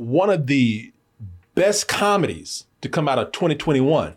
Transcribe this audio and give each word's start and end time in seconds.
One 0.00 0.30
of 0.30 0.46
the 0.46 0.90
best 1.54 1.86
comedies 1.86 2.64
to 2.80 2.88
come 2.88 3.06
out 3.06 3.18
of 3.18 3.32
2021 3.32 4.16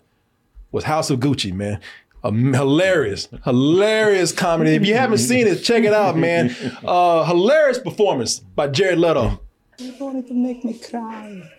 was 0.72 0.86
House 0.86 1.10
of 1.10 1.20
Gucci, 1.20 1.52
man. 1.52 1.82
A 2.24 2.32
hilarious, 2.32 3.28
hilarious 3.44 4.32
comedy. 4.32 4.76
If 4.76 4.86
you 4.86 4.94
haven't 4.94 5.18
seen 5.18 5.46
it, 5.46 5.58
check 5.58 5.84
it 5.84 5.94
out, 5.94 6.16
man. 6.16 6.56
Uh, 6.86 7.26
hilarious 7.26 7.80
performance 7.80 8.40
by 8.40 8.68
Jared 8.68 8.98
Leto. 8.98 9.42
You 9.78 9.94
wanted 10.00 10.28
to 10.28 10.34
make 10.34 10.64
me 10.64 10.80
cry. 10.80 11.52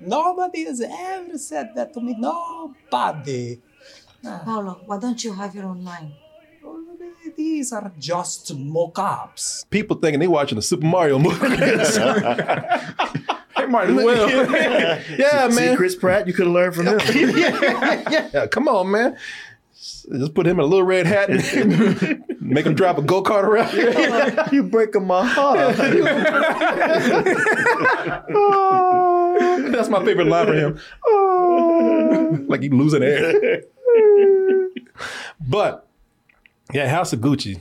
Nobody 0.00 0.64
has 0.64 0.80
ever 0.80 1.36
said 1.38 1.70
that 1.74 1.92
to 1.94 2.00
me. 2.00 2.14
Nobody. 2.16 3.60
Paolo, 4.22 4.80
why 4.86 5.00
don't 5.00 5.24
you 5.24 5.32
have 5.32 5.56
your 5.56 5.64
own 5.64 5.82
line? 5.82 6.12
These 7.36 7.72
are 7.72 7.92
just 7.98 8.54
mock-ups. 8.54 9.64
People 9.70 9.96
thinking 9.96 10.20
they 10.20 10.28
watching 10.28 10.58
a 10.58 10.62
Super 10.62 10.86
Mario 10.86 11.18
movie. 11.18 11.56
Hey, 13.56 13.66
Martin 13.66 13.96
Will. 13.96 14.28
yeah, 15.18 15.48
See, 15.48 15.56
man. 15.56 15.76
Chris 15.76 15.94
Pratt, 15.94 16.26
you 16.26 16.32
could 16.32 16.46
have 16.46 16.54
learned 16.54 16.74
from 16.74 16.86
him. 16.86 16.98
yeah, 17.36 18.28
yeah, 18.32 18.46
come 18.46 18.66
on, 18.68 18.90
man. 18.90 19.16
Just 19.74 20.34
put 20.34 20.46
him 20.46 20.58
in 20.58 20.64
a 20.64 20.66
little 20.66 20.84
red 20.86 21.06
hat 21.06 21.28
and 21.30 22.24
make 22.40 22.66
him 22.66 22.74
drive 22.74 22.98
a 22.98 23.02
go 23.02 23.22
kart 23.22 23.44
around. 23.44 23.72
you 24.52 24.62
breaking 24.64 25.06
my 25.06 25.24
heart. 25.26 25.76
That's 29.72 29.88
my 29.88 30.04
favorite 30.04 30.26
line 30.26 30.46
for 30.46 30.54
him. 30.54 30.80
Oh, 31.06 32.38
like 32.48 32.62
he 32.62 32.68
losing 32.68 33.02
air. 33.02 33.62
but 35.40 35.88
yeah, 36.72 36.88
House 36.88 37.12
of 37.12 37.20
Gucci. 37.20 37.60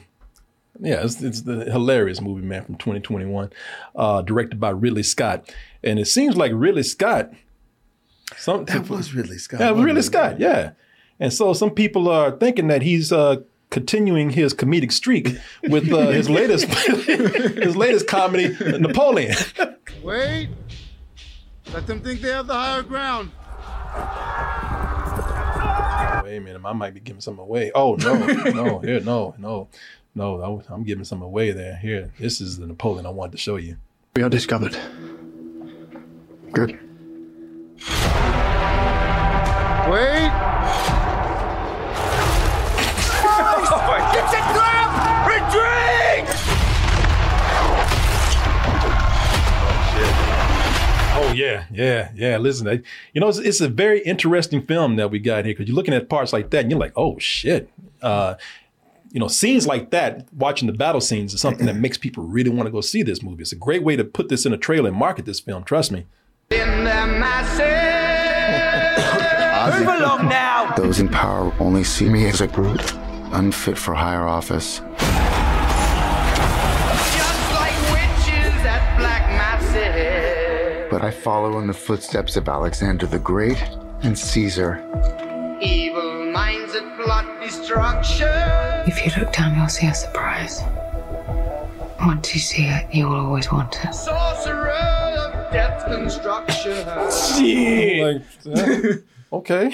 Yeah, 0.80 1.04
it's, 1.04 1.22
it's 1.22 1.42
the 1.42 1.66
hilarious 1.66 2.22
movie, 2.22 2.46
man, 2.46 2.64
from 2.64 2.76
2021, 2.76 3.52
uh, 3.96 4.22
directed 4.24 4.60
by 4.60 4.70
Ridley 4.70 5.04
Scott, 5.04 5.54
and 5.84 6.00
it 6.00 6.06
seems 6.06 6.36
like 6.38 6.52
Ridley 6.56 6.84
Scott. 6.84 7.32
Some 8.38 8.66
That 8.66 8.90
was 8.90 9.14
Ridley 9.14 9.38
Scott. 9.38 9.60
yeah, 9.60 9.70
it 9.70 9.76
was 9.76 9.86
Ridley 9.86 10.00
it? 10.00 10.04
Scott. 10.04 10.40
Yeah, 10.40 10.72
and 11.20 11.32
so 11.32 11.54
some 11.54 11.72
people 11.72 12.10
are 12.10 12.32
thinking 12.32 12.68
that 12.70 12.82
he's 12.82 13.12
uh, 13.12 13.38
continuing 13.70 14.32
his 14.32 14.54
comedic 14.54 14.92
streak 14.92 15.36
with 15.70 15.92
uh, 15.92 16.08
his 16.08 16.30
latest 16.40 16.66
his 17.08 17.76
latest 17.76 18.08
comedy, 18.08 18.56
Napoleon. 18.80 19.36
Wait. 20.02 20.50
Let 21.74 21.86
them 21.88 22.02
think 22.02 22.22
they 22.22 22.30
have 22.30 22.48
the 22.48 22.54
higher 22.54 22.82
ground. 22.82 23.32
Wait 26.24 26.38
a 26.38 26.40
minute, 26.42 26.62
I 26.64 26.74
might 26.74 26.94
be 26.94 27.00
giving 27.00 27.22
some 27.22 27.40
away. 27.40 27.72
Oh 27.74 27.96
no, 27.96 28.14
no, 28.52 28.80
here, 28.84 29.00
no, 29.00 29.34
no, 29.38 29.68
no. 30.16 30.42
I'm- 30.42 30.64
I'm 30.70 30.84
giving 30.84 31.04
some 31.06 31.22
away 31.22 31.52
there. 31.52 31.76
Here, 31.78 32.12
this 32.20 32.40
is 32.42 32.58
the 32.58 32.68
Napoleon 32.68 33.06
I 33.06 33.10
wanted 33.10 33.32
to 33.34 33.38
show 33.38 33.56
you. 33.58 33.78
We 34.16 34.24
are 34.24 34.30
discovered. 34.30 34.78
Good. 36.52 36.78
Wait. 39.90 40.32
It's 44.14 44.34
a 44.34 44.42
trap! 44.54 45.28
Retreat! 45.28 45.91
Oh 51.32 51.34
yeah, 51.34 51.64
yeah, 51.72 52.12
yeah. 52.14 52.38
Listen, 52.38 52.68
I, 52.68 52.82
you 53.14 53.22
know, 53.22 53.30
it's, 53.30 53.38
it's 53.38 53.62
a 53.62 53.70
very 53.70 54.02
interesting 54.02 54.62
film 54.62 54.98
that 54.98 55.12
we 55.12 55.20
got 55.20 55.46
here 55.46 55.54
because 55.54 55.68
you're 55.68 55.76
looking 55.76 55.94
at 55.94 56.10
parts 56.10 56.34
like 56.34 56.50
that 56.50 56.62
and 56.62 56.72
you're 56.72 56.80
like, 56.80 56.94
oh 56.98 57.18
shit. 57.20 57.70
Uh, 58.02 58.36
you 59.12 59.20
know, 59.20 59.28
scenes 59.28 59.66
like 59.68 59.92
that, 59.92 60.28
watching 60.34 60.68
the 60.68 60.74
battle 60.74 61.02
scenes 61.02 61.34
is 61.34 61.42
something 61.42 61.66
that 61.66 61.76
makes 61.76 61.98
people 61.98 62.24
really 62.24 62.50
want 62.50 62.68
to 62.68 62.72
go 62.72 62.82
see 62.82 63.04
this 63.04 63.22
movie. 63.22 63.42
It's 63.42 63.52
a 63.52 63.58
great 63.58 63.84
way 63.84 63.96
to 63.96 64.04
put 64.04 64.30
this 64.30 64.46
in 64.46 64.54
a 64.54 64.58
trailer 64.58 64.90
and 64.90 64.98
market 64.98 65.26
this 65.26 65.40
film. 65.40 65.64
Trust 65.64 65.92
me. 65.92 66.06
In 66.50 66.84
the 66.84 67.08
masses! 67.20 67.60
Move 69.80 69.88
along 69.88 70.28
now! 70.28 70.74
Those 70.76 71.00
in 71.00 71.08
power 71.10 71.54
only 71.60 71.84
see 71.84 72.10
me 72.10 72.28
as 72.28 72.42
a 72.42 72.48
brute, 72.48 72.94
unfit 73.32 73.78
for 73.78 73.94
higher 73.94 74.28
office. 74.28 74.82
But 80.92 81.04
I 81.04 81.10
follow 81.10 81.58
in 81.60 81.68
the 81.68 81.74
footsteps 81.74 82.36
of 82.36 82.50
Alexander 82.50 83.06
the 83.06 83.18
Great 83.18 83.58
and 84.04 84.20
Caesar. 84.20 84.84
Evil 85.62 86.26
minds 86.34 86.74
that 86.74 87.00
plot 87.02 87.40
destruction. 87.42 88.28
If 88.86 89.06
you 89.06 89.12
look 89.18 89.32
down, 89.32 89.58
you'll 89.58 89.70
see 89.70 89.88
a 89.88 89.94
surprise. 89.94 90.62
Once 92.02 92.34
you 92.34 92.42
see 92.42 92.66
it, 92.66 92.94
you 92.94 93.08
will 93.08 93.16
always 93.16 93.50
want 93.50 93.74
it. 93.86 93.94
Sorcerer 93.94 94.72
of 94.72 95.54
death 95.54 95.86
construction. 95.86 96.86
Like, 96.86 98.22
uh, 98.54 99.38
okay. 99.38 99.74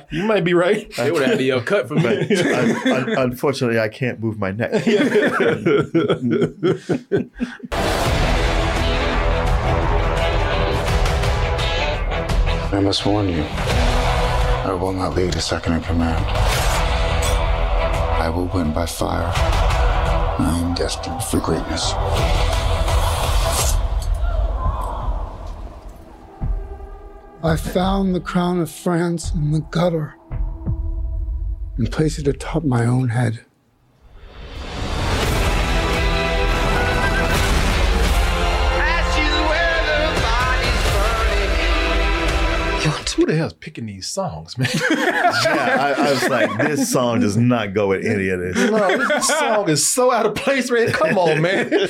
you 0.10 0.24
might 0.24 0.44
be 0.44 0.54
right. 0.54 0.90
They 0.96 1.10
would 1.10 1.20
have 1.20 1.32
had 1.32 1.40
your 1.42 1.60
cut 1.60 1.88
for 1.88 1.96
me. 1.96 2.28
Un- 2.30 2.92
un- 2.92 3.10
unfortunately, 3.18 3.78
I 3.78 3.90
can't 3.90 4.20
move 4.20 4.38
my 4.38 4.52
neck. 4.52 4.72
I 12.74 12.80
must 12.80 13.04
warn 13.04 13.28
you, 13.28 13.42
I 13.42 14.72
will 14.72 14.94
not 14.94 15.14
lead 15.14 15.36
a 15.36 15.40
second 15.42 15.74
in 15.74 15.82
command. 15.82 16.24
I 18.18 18.30
will 18.30 18.46
win 18.46 18.72
by 18.72 18.86
fire. 18.86 19.30
I 20.38 20.58
am 20.58 20.72
destined 20.72 21.22
for 21.22 21.38
greatness. 21.38 21.92
I 27.44 27.56
found 27.56 28.14
the 28.14 28.20
crown 28.20 28.58
of 28.58 28.70
France 28.70 29.34
in 29.34 29.52
the 29.52 29.60
gutter 29.60 30.14
and 31.76 31.92
placed 31.92 32.20
it 32.20 32.26
atop 32.26 32.64
my 32.64 32.86
own 32.86 33.10
head. 33.10 33.44
Who 43.22 43.26
the 43.26 43.36
hell's 43.36 43.52
picking 43.52 43.86
these 43.86 44.08
songs, 44.08 44.58
man? 44.58 44.68
yeah, 44.90 45.76
I, 45.78 46.08
I 46.08 46.10
was 46.10 46.28
like, 46.28 46.58
this 46.58 46.90
song 46.90 47.20
does 47.20 47.36
not 47.36 47.72
go 47.72 47.86
with 47.86 48.04
any 48.04 48.30
of 48.30 48.40
this. 48.40 48.56
No, 48.56 48.98
this 48.98 49.28
song 49.28 49.68
is 49.68 49.86
so 49.86 50.10
out 50.10 50.26
of 50.26 50.34
place, 50.34 50.68
man. 50.72 50.90
Come 50.90 51.16
on, 51.16 51.40
man. 51.40 51.70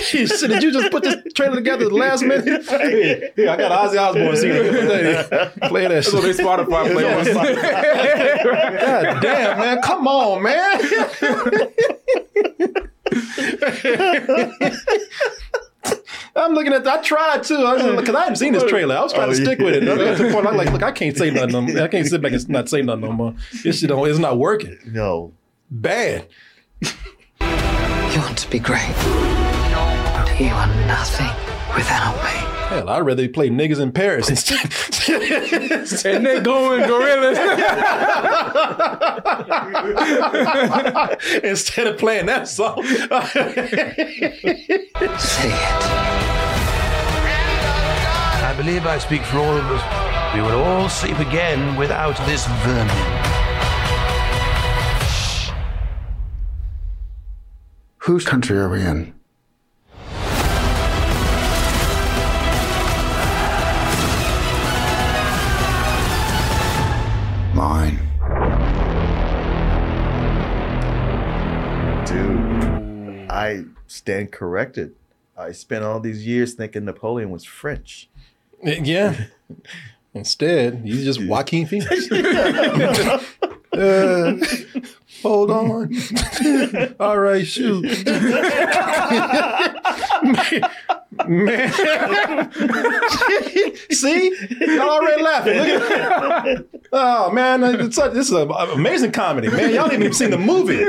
Shit, 0.00 0.30
did 0.40 0.64
you 0.64 0.72
just 0.72 0.90
put 0.90 1.04
this 1.04 1.32
trailer 1.34 1.54
together 1.54 1.84
at 1.84 1.90
the 1.90 1.96
last 1.96 2.24
minute? 2.24 2.66
Here, 2.66 3.30
here, 3.36 3.48
I 3.48 3.56
got 3.56 3.70
Ozzy 3.70 3.96
Osbourne 3.96 4.36
CD. 4.36 5.68
Play 5.68 5.82
that 5.82 5.90
That's 5.90 6.12
what 6.12 6.24
they 6.24 6.32
shit. 6.32 6.44
Spotify 6.44 6.92
play 6.92 7.14
on. 7.14 7.24
God 9.14 9.22
damn, 9.22 9.58
man. 9.60 9.80
Come 9.80 10.08
on, 10.08 10.42
man. 10.42 10.80
I'm 16.36 16.52
looking 16.54 16.72
at. 16.72 16.86
I 16.86 17.00
tried 17.00 17.44
too. 17.44 17.64
I 17.64 17.94
because 17.96 18.14
I 18.14 18.20
hadn't 18.22 18.36
seen 18.36 18.52
this 18.52 18.64
trailer. 18.64 18.96
I 18.96 19.02
was 19.02 19.12
trying 19.12 19.28
Oh, 19.28 19.32
to 19.32 19.36
stick 19.36 19.58
yeah. 19.60 19.64
with 19.64 19.74
it. 19.76 19.82
I 19.84 19.96
got 19.96 20.16
to 20.16 20.24
the 20.24 20.32
point. 20.32 20.46
I'm 20.46 20.56
like, 20.56 20.72
look, 20.72 20.82
I 20.82 20.92
can't 20.92 21.16
say 21.16 21.30
nothing. 21.30 21.52
no 21.52 21.60
more. 21.62 21.82
I 21.82 21.88
can't 21.88 22.06
sit 22.06 22.20
back 22.20 22.32
and 22.32 22.48
not 22.48 22.68
say 22.68 22.82
nothing 22.82 23.02
no 23.02 23.12
more. 23.12 23.34
This 23.62 23.78
shit 23.80 23.88
don't. 23.88 24.08
It's 24.08 24.18
not 24.18 24.38
working. 24.38 24.76
No. 24.86 25.32
Bad. 25.70 26.26
You 26.80 28.20
want 28.20 28.38
to 28.38 28.50
be 28.50 28.58
great. 28.58 28.94
You 30.38 30.48
are 30.48 30.66
nothing 30.86 31.30
without 31.76 32.16
me. 32.24 32.30
Hell, 32.68 32.88
I'd 32.88 33.00
rather 33.00 33.28
play 33.28 33.50
niggas 33.50 33.78
in 33.78 33.92
Paris 33.92 34.28
instead. 34.30 34.58
and 36.06 36.24
they 36.26 36.40
going 36.40 36.86
gorillas. 36.88 37.38
instead 41.44 41.86
of 41.86 41.98
playing 41.98 42.26
that 42.26 42.48
song. 42.48 42.82
Say 45.18 45.50
it. 45.50 46.33
I 48.54 48.56
believe 48.56 48.86
I 48.86 48.98
speak 48.98 49.22
for 49.22 49.38
all 49.38 49.56
of 49.56 49.64
us. 49.64 50.32
We 50.32 50.40
will 50.40 50.62
all 50.62 50.88
sleep 50.88 51.18
again 51.18 51.74
without 51.76 52.16
this 52.24 52.46
vermin. 52.62 52.88
Whose 57.98 58.24
country 58.24 58.56
are 58.56 58.68
we 58.68 58.80
in? 58.80 59.12
Mine. 67.54 67.98
Dude, 72.06 73.28
I 73.28 73.64
stand 73.88 74.30
corrected. 74.30 74.94
I 75.36 75.50
spent 75.50 75.82
all 75.84 75.98
these 75.98 76.24
years 76.24 76.54
thinking 76.54 76.84
Napoleon 76.84 77.30
was 77.30 77.44
French. 77.44 78.08
Yeah. 78.62 79.26
Instead, 80.14 80.82
he's 80.84 81.04
just 81.04 81.24
Joaquin 81.24 81.66
Phoenix. 81.68 82.08
Uh, 83.76 84.36
hold 85.20 85.50
on. 85.50 85.92
All 87.00 87.18
right, 87.18 87.44
shoot. 87.44 87.82
Man. 91.26 91.72
See? 93.90 94.36
Y'all 94.60 94.90
already 94.90 95.22
laughing. 95.22 95.56
Look 95.56 95.68
at 95.68 96.44
that. 96.44 96.66
Oh, 96.92 97.32
man. 97.32 97.64
It's 97.64 97.96
such, 97.96 98.12
this 98.12 98.28
is 98.28 98.32
an 98.32 98.48
amazing 98.50 99.10
comedy, 99.10 99.48
man. 99.48 99.74
Y'all 99.74 99.90
ain't 99.90 99.94
even 99.94 100.12
seen 100.12 100.30
the 100.30 100.38
movie. 100.38 100.84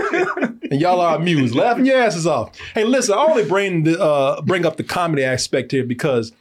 And 0.69 0.79
y'all 0.79 1.01
are 1.01 1.15
amused, 1.15 1.55
laughing 1.55 1.87
your 1.87 1.97
asses 1.99 2.27
off. 2.27 2.55
Hey, 2.75 2.83
listen, 2.83 3.15
I 3.15 3.23
only 3.23 3.45
bring, 3.45 3.81
the, 3.83 3.99
uh, 3.99 4.41
bring 4.41 4.63
up 4.63 4.77
the 4.77 4.83
comedy 4.83 5.23
aspect 5.23 5.71
here 5.71 5.83
because 5.85 6.31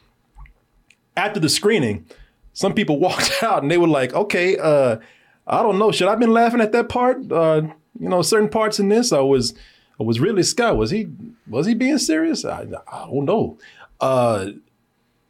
after 1.17 1.39
the 1.39 1.49
screening, 1.49 2.05
some 2.53 2.73
people 2.73 2.99
walked 3.07 3.43
out 3.43 3.61
and 3.61 3.71
they 3.71 3.77
were 3.77 3.87
like, 3.87 4.13
okay, 4.13 4.57
uh, 4.57 4.97
I 5.47 5.61
don't 5.61 5.77
know. 5.77 5.91
Should 5.91 6.07
I 6.07 6.11
have 6.11 6.19
been 6.19 6.33
laughing 6.33 6.61
at 6.61 6.71
that 6.71 6.89
part? 6.89 7.31
Uh, 7.31 7.63
you 7.99 8.09
know, 8.09 8.21
certain 8.21 8.49
parts 8.49 8.79
in 8.79 8.89
this, 8.89 9.11
I 9.11 9.19
was, 9.19 9.53
I 9.99 10.03
was 10.03 10.19
really 10.19 10.43
Scott. 10.43 10.77
Was 10.77 10.91
he, 10.91 11.07
was 11.47 11.65
he 11.65 11.73
being 11.73 11.97
serious? 11.97 12.43
I, 12.43 12.67
I 12.91 13.05
don't 13.05 13.25
know. 13.25 13.57
Uh, 14.01 14.47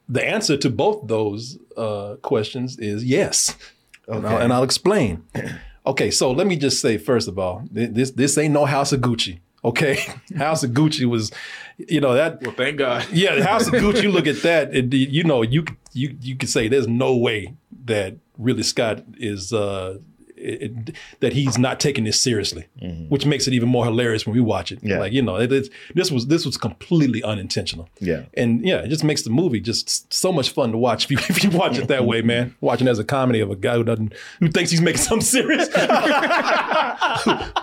the 0.08 0.26
answer 0.26 0.58
to 0.58 0.70
both 0.70 1.08
those 1.08 1.58
uh, 1.78 2.16
questions 2.22 2.78
is 2.80 3.04
yes, 3.04 3.56
and, 4.08 4.26
I'll, 4.26 4.38
and 4.38 4.54
I'll 4.54 4.64
explain. 4.64 5.24
Okay, 5.88 6.10
so 6.10 6.32
let 6.32 6.48
me 6.48 6.56
just 6.56 6.82
say 6.82 6.98
first 6.98 7.28
of 7.28 7.38
all, 7.38 7.64
this 7.70 8.10
this 8.10 8.40
ain't 8.40 8.56
no 8.56 8.66
House 8.66 8.92
of 8.92 9.02
Gucci. 9.02 9.40
Okay, 9.66 9.98
House 10.38 10.64
of 10.64 10.72
Gucci 10.72 11.06
was, 11.06 11.32
you 11.78 12.00
know 12.00 12.14
that. 12.14 12.42
Well, 12.42 12.54
thank 12.54 12.78
God. 12.78 13.06
Yeah, 13.12 13.44
House 13.44 13.68
of 13.68 13.74
Gucci. 13.74 14.04
You 14.04 14.12
look 14.12 14.28
at 14.28 14.42
that, 14.44 14.74
it, 14.76 14.94
you 14.94 15.24
know, 15.24 15.42
you 15.42 15.66
you 15.94 16.16
you 16.22 16.36
could 16.36 16.50
say 16.50 16.68
there's 16.68 16.88
no 16.88 17.16
way 17.18 17.56
that 17.86 18.16
Ridley 18.38 18.64
Scott 18.64 19.04
is 19.18 19.52
uh, 19.52 19.98
it, 20.46 20.96
that 21.20 21.34
he's 21.34 21.58
not 21.58 21.80
taking 21.80 22.04
this 22.04 22.20
seriously, 22.22 22.66
which 23.10 23.26
makes 23.26 23.48
it 23.48 23.54
even 23.54 23.70
more 23.70 23.86
hilarious 23.86 24.26
when 24.26 24.36
we 24.36 24.42
watch 24.42 24.72
it. 24.72 24.80
Yeah. 24.82 25.00
Like 25.00 25.12
you 25.14 25.22
know, 25.22 25.38
it, 25.38 25.70
this 25.94 26.12
was 26.12 26.28
this 26.28 26.46
was 26.46 26.58
completely 26.58 27.24
unintentional. 27.24 27.90
Yeah. 28.00 28.24
and 28.36 28.66
yeah, 28.66 28.78
it 28.78 28.90
just 28.90 29.04
makes 29.04 29.24
the 29.24 29.30
movie 29.30 29.60
just 29.60 30.14
so 30.14 30.32
much 30.32 30.52
fun 30.52 30.72
to 30.72 30.78
watch 30.78 31.06
if 31.06 31.12
you, 31.12 31.18
if 31.30 31.44
you 31.44 31.50
watch 31.50 31.78
it 31.78 31.88
that 31.88 32.06
way, 32.06 32.22
man. 32.22 32.56
Watching 32.62 32.88
as 32.88 33.00
a 33.00 33.04
comedy 33.04 33.40
of 33.40 33.50
a 33.50 33.56
guy 33.56 33.76
who 33.76 33.84
doesn't 33.84 34.14
who 34.40 34.48
thinks 34.50 34.72
he's 34.72 34.82
making 34.82 35.02
something 35.02 35.26
serious. 35.26 35.68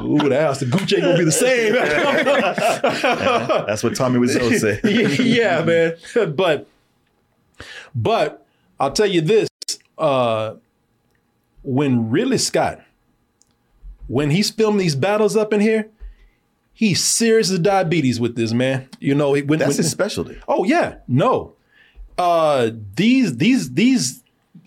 Ooh, 0.00 0.28
the 0.28 0.38
house, 0.40 0.60
the 0.60 0.66
Gucci 0.66 0.94
ain't 0.94 1.02
gonna 1.02 1.18
be 1.18 1.24
the 1.24 1.32
same. 1.32 1.72
That's 3.66 3.82
what 3.82 3.94
Tommy 3.94 4.18
Wiseau 4.18 4.58
said. 4.58 4.80
yeah, 5.24 5.62
man. 5.64 5.96
But 6.34 6.66
but 7.94 8.46
I'll 8.80 8.92
tell 8.92 9.06
you 9.06 9.20
this: 9.20 9.48
uh, 9.98 10.54
when 11.62 12.10
Ridley 12.10 12.38
Scott, 12.38 12.80
when 14.08 14.30
he's 14.30 14.50
filming 14.50 14.78
these 14.78 14.94
battles 14.96 15.36
up 15.36 15.52
in 15.52 15.60
here, 15.60 15.88
he's 16.72 17.02
serious 17.02 17.50
as 17.50 17.58
diabetes 17.60 18.18
with 18.20 18.36
this 18.36 18.52
man. 18.52 18.88
You 19.00 19.14
know, 19.14 19.30
when, 19.32 19.46
That's 19.58 19.68
when- 19.70 19.76
his 19.76 19.90
specialty. 19.90 20.38
Oh 20.48 20.64
yeah, 20.64 20.96
no. 21.08 21.54
Uh, 22.18 22.70
these 22.96 23.36
these 23.38 23.72
these 23.72 24.22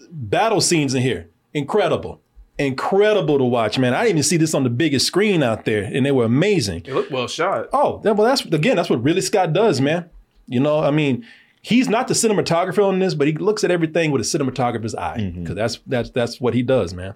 battle 0.10 0.62
scenes 0.62 0.94
in 0.96 1.02
here, 1.04 1.30
incredible, 1.54 2.20
incredible 2.58 3.38
to 3.38 3.44
watch, 3.44 3.78
man. 3.78 3.94
I 3.94 4.00
didn't 4.04 4.10
even 4.18 4.24
see 4.24 4.38
this 4.38 4.54
on 4.56 4.64
the 4.64 4.70
biggest 4.70 5.06
screen 5.06 5.44
out 5.44 5.66
there, 5.66 5.84
and 5.84 6.06
they 6.06 6.12
were 6.12 6.26
amazing. 6.26 6.84
It 6.86 6.94
looked 6.94 7.12
well 7.12 7.28
shot. 7.28 7.68
Oh, 7.72 8.00
that- 8.04 8.16
well, 8.16 8.28
that's 8.28 8.44
again, 8.46 8.76
that's 8.78 8.90
what 8.90 9.04
Ridley 9.04 9.22
Scott 9.22 9.54
does, 9.54 9.80
man. 9.80 10.10
You 10.48 10.60
know, 10.60 10.80
I 10.80 10.92
mean, 10.92 11.26
he's 11.66 11.90
not 11.90 12.08
the 12.08 12.14
cinematographer 12.14 12.86
on 12.86 13.00
this, 13.00 13.16
but 13.16 13.26
he 13.26 13.34
looks 13.34 13.64
at 13.64 13.72
everything 13.72 14.12
with 14.12 14.22
a 14.22 14.24
cinematographer's 14.24 14.94
eye 14.94 15.34
because 15.36 15.56
that's 15.56 15.80
that's 15.88 16.12
that's 16.12 16.40
what 16.40 16.54
he 16.54 16.62
does, 16.62 16.94
man. 16.94 17.16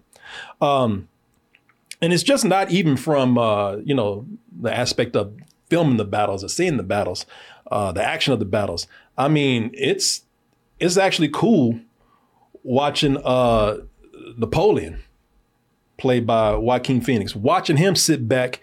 Um, 0.59 1.07
and 2.01 2.11
it's 2.11 2.23
just 2.23 2.43
not 2.43 2.71
even 2.71 2.97
from 2.97 3.37
uh, 3.37 3.75
you 3.77 3.93
know 3.93 4.25
the 4.59 4.75
aspect 4.75 5.15
of 5.15 5.33
filming 5.69 5.97
the 5.97 6.05
battles 6.05 6.43
or 6.43 6.49
seeing 6.49 6.77
the 6.77 6.83
battles, 6.83 7.27
uh, 7.71 7.91
the 7.91 8.03
action 8.03 8.33
of 8.33 8.39
the 8.39 8.45
battles. 8.45 8.87
I 9.19 9.27
mean, 9.27 9.69
it's 9.75 10.23
it's 10.79 10.97
actually 10.97 11.29
cool 11.29 11.79
watching 12.63 13.17
uh, 13.17 13.77
Napoleon, 14.35 15.03
played 15.97 16.25
by 16.25 16.55
Joaquin 16.55 17.01
Phoenix, 17.01 17.35
watching 17.35 17.77
him 17.77 17.95
sit 17.95 18.27
back 18.27 18.61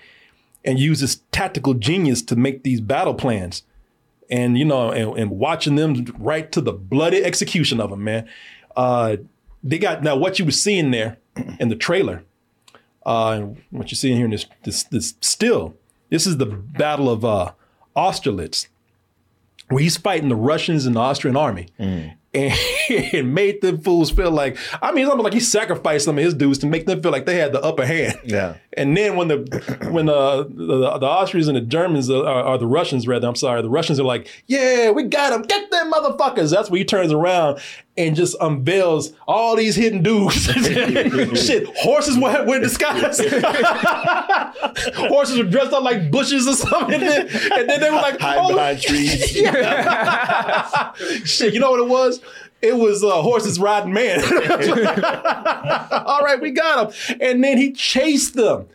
and 0.65 0.81
use 0.81 0.99
his 0.99 1.21
tactical 1.31 1.75
genius 1.75 2.23
to 2.23 2.35
make 2.35 2.65
these 2.65 2.81
battle 2.81 3.15
plans. 3.15 3.62
And 4.31 4.58
you 4.58 4.64
know, 4.64 4.90
and, 4.90 5.19
and 5.19 5.31
watching 5.31 5.76
them 5.76 6.06
right 6.19 6.50
to 6.52 6.61
the 6.61 6.73
bloody 6.73 7.25
execution 7.25 7.81
of 7.81 7.90
them, 7.90 8.05
man. 8.05 8.28
Uh, 8.76 9.17
they 9.62 9.78
got 9.78 10.02
now 10.02 10.17
what 10.17 10.38
you 10.38 10.44
were 10.44 10.50
seeing 10.50 10.90
there 10.90 11.19
in 11.61 11.69
the 11.69 11.76
trailer, 11.76 12.23
uh, 13.05 13.31
and 13.31 13.62
what 13.70 13.90
you're 13.90 13.96
seeing 13.96 14.17
here 14.17 14.25
in 14.25 14.31
this 14.31 14.46
this 14.64 14.82
this 14.84 15.14
still. 15.20 15.75
This 16.11 16.26
is 16.26 16.37
the 16.37 16.46
Battle 16.46 17.11
of 17.11 17.25
uh, 17.25 17.52
Austerlitz, 17.96 18.69
where 19.69 19.82
he's 19.82 19.96
fighting 19.96 20.28
the 20.28 20.37
Russians 20.37 20.87
and 20.87 20.94
the 20.94 21.00
Austrian 21.00 21.37
army. 21.37 21.69
And 22.88 23.15
it 23.15 23.25
made 23.25 23.62
them 23.62 23.79
fools 23.79 24.11
feel 24.11 24.31
like 24.31 24.56
I 24.83 24.93
mean, 24.93 25.05
it's 25.05 25.11
almost 25.11 25.25
like 25.25 25.33
he 25.33 25.41
sacrificed 25.41 26.05
some 26.05 26.19
of 26.19 26.25
his 26.25 26.35
dudes 26.35 26.59
to 26.59 26.67
make 26.67 26.87
them 26.87 27.03
feel 27.03 27.11
like 27.11 27.27
they 27.27 27.37
had 27.37 27.53
the 27.53 27.61
upper 27.62 27.85
hand. 27.87 28.21
Yeah. 28.25 28.56
And 28.75 28.97
then 28.97 29.17
when 29.17 29.29
the 29.29 29.88
when 29.91 30.09
uh, 30.09 30.43
the 30.43 30.99
the 30.99 31.06
Austrians 31.06 31.49
and 31.49 31.56
the 31.56 31.62
Germans 31.62 32.11
uh, 32.11 32.23
are, 32.23 32.44
are 32.44 32.59
the 32.59 32.67
Russians 32.67 33.09
rather, 33.09 33.27
I'm 33.27 33.37
sorry, 33.37 33.62
the 33.62 33.71
Russians 33.71 33.99
are 33.99 34.05
like, 34.05 34.29
yeah, 34.47 34.91
we 34.91 35.05
got 35.05 35.31
them, 35.31 35.43
get 35.43 35.71
them 35.71 35.93
motherfuckers. 35.93 36.50
That's 36.50 36.71
when 36.71 36.79
he 36.79 36.85
turns 36.85 37.12
around 37.12 37.61
and 37.96 38.14
just 38.14 38.37
unveils 38.40 39.12
all 39.26 39.56
these 39.56 39.75
hidden 39.75 40.02
dudes. 40.02 40.44
Shit, 41.46 41.66
horses 41.76 42.19
were, 42.19 42.44
were 42.44 42.56
in 42.56 42.62
disguise. 42.62 43.19
horses 44.94 45.38
were 45.38 45.44
dressed 45.44 45.72
up 45.72 45.82
like 45.82 46.10
bushes 46.10 46.46
or 46.46 46.54
something, 46.54 46.94
and 46.94 47.02
then, 47.02 47.28
and 47.52 47.69
then 47.69 47.81
they 47.81 47.90
were 47.90 47.96
like, 47.96 48.20
Hide 48.20 48.38
oh, 48.38 48.54
behind 48.54 48.82
trees. 48.82 49.31
Shit, 51.31 51.54
you 51.54 51.60
know 51.60 51.70
what 51.70 51.80
it 51.80 51.88
was? 51.88 52.21
It 52.62 52.76
was 52.76 53.04
uh, 53.04 53.23
horses 53.23 53.61
riding 53.61 53.92
man. 53.92 54.21
All 54.23 56.23
right, 56.23 56.38
we 56.40 56.50
got 56.50 56.92
him. 56.92 57.18
And 57.21 57.44
then 57.44 57.59
he 57.59 57.73
chased 57.73 58.35
them. 58.35 58.66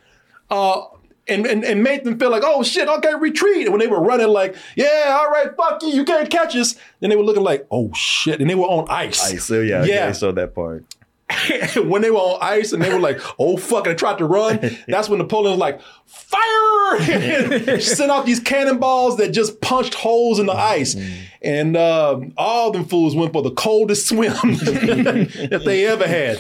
Uh, 0.50 0.84
and, 1.32 1.46
and, 1.46 1.64
and 1.64 1.84
made 1.84 2.04
them 2.04 2.20
feel 2.20 2.30
like, 2.30 2.44
oh 2.46 2.62
shit, 2.64 2.88
okay, 2.88 3.14
retreat. 3.16 3.68
And 3.68 3.72
when 3.72 3.80
they 3.80 3.88
were 3.88 4.02
running, 4.02 4.28
like, 4.28 4.56
yeah, 4.76 5.18
all 5.20 5.32
right, 5.32 5.56
fuck 5.56 5.82
you, 5.82 5.90
you 5.90 6.06
can't 6.06 6.30
catch 6.30 6.56
us. 6.56 6.76
Then 7.00 7.10
they 7.10 7.16
were 7.16 7.24
looking 7.24 7.44
like, 7.44 7.66
oh 7.72 7.92
shit, 7.94 8.40
and 8.42 8.50
they 8.50 8.56
were 8.56 8.66
on 8.66 8.88
ice. 8.90 9.34
I 9.34 9.38
so 9.38 9.62
yeah, 9.62 9.84
yeah, 9.84 9.96
Yeah. 9.96 10.08
I 10.08 10.12
saw 10.12 10.32
that 10.32 10.54
part. 10.54 10.86
when 11.86 12.02
they 12.02 12.12
were 12.12 12.18
on 12.18 12.40
ice 12.42 12.74
and 12.74 12.82
they 12.82 12.94
were 12.94 13.00
like, 13.00 13.20
oh 13.40 13.58
fuck, 13.58 13.86
and 13.88 13.96
they 13.96 13.98
tried 13.98 14.18
to 14.18 14.26
run, 14.26 14.60
that's 14.88 15.10
when 15.10 15.20
Napoleon 15.20 15.52
was 15.52 15.60
like, 15.60 15.80
fire! 16.06 17.80
Sent 17.80 18.12
out 18.12 18.26
these 18.26 18.40
cannonballs 18.40 19.18
that 19.18 19.30
just 19.32 19.62
punched 19.62 19.94
holes 19.94 20.40
in 20.40 20.46
the 20.46 20.54
ice. 20.54 20.96
And 21.42 21.76
um, 21.78 22.34
all 22.38 22.72
them 22.72 22.86
fools 22.86 23.16
went 23.16 23.34
for 23.34 23.42
the 23.42 23.52
coldest 23.52 24.10
swim 24.10 24.34
that 24.34 25.62
they 25.66 25.88
ever 25.88 26.08
had. 26.08 26.40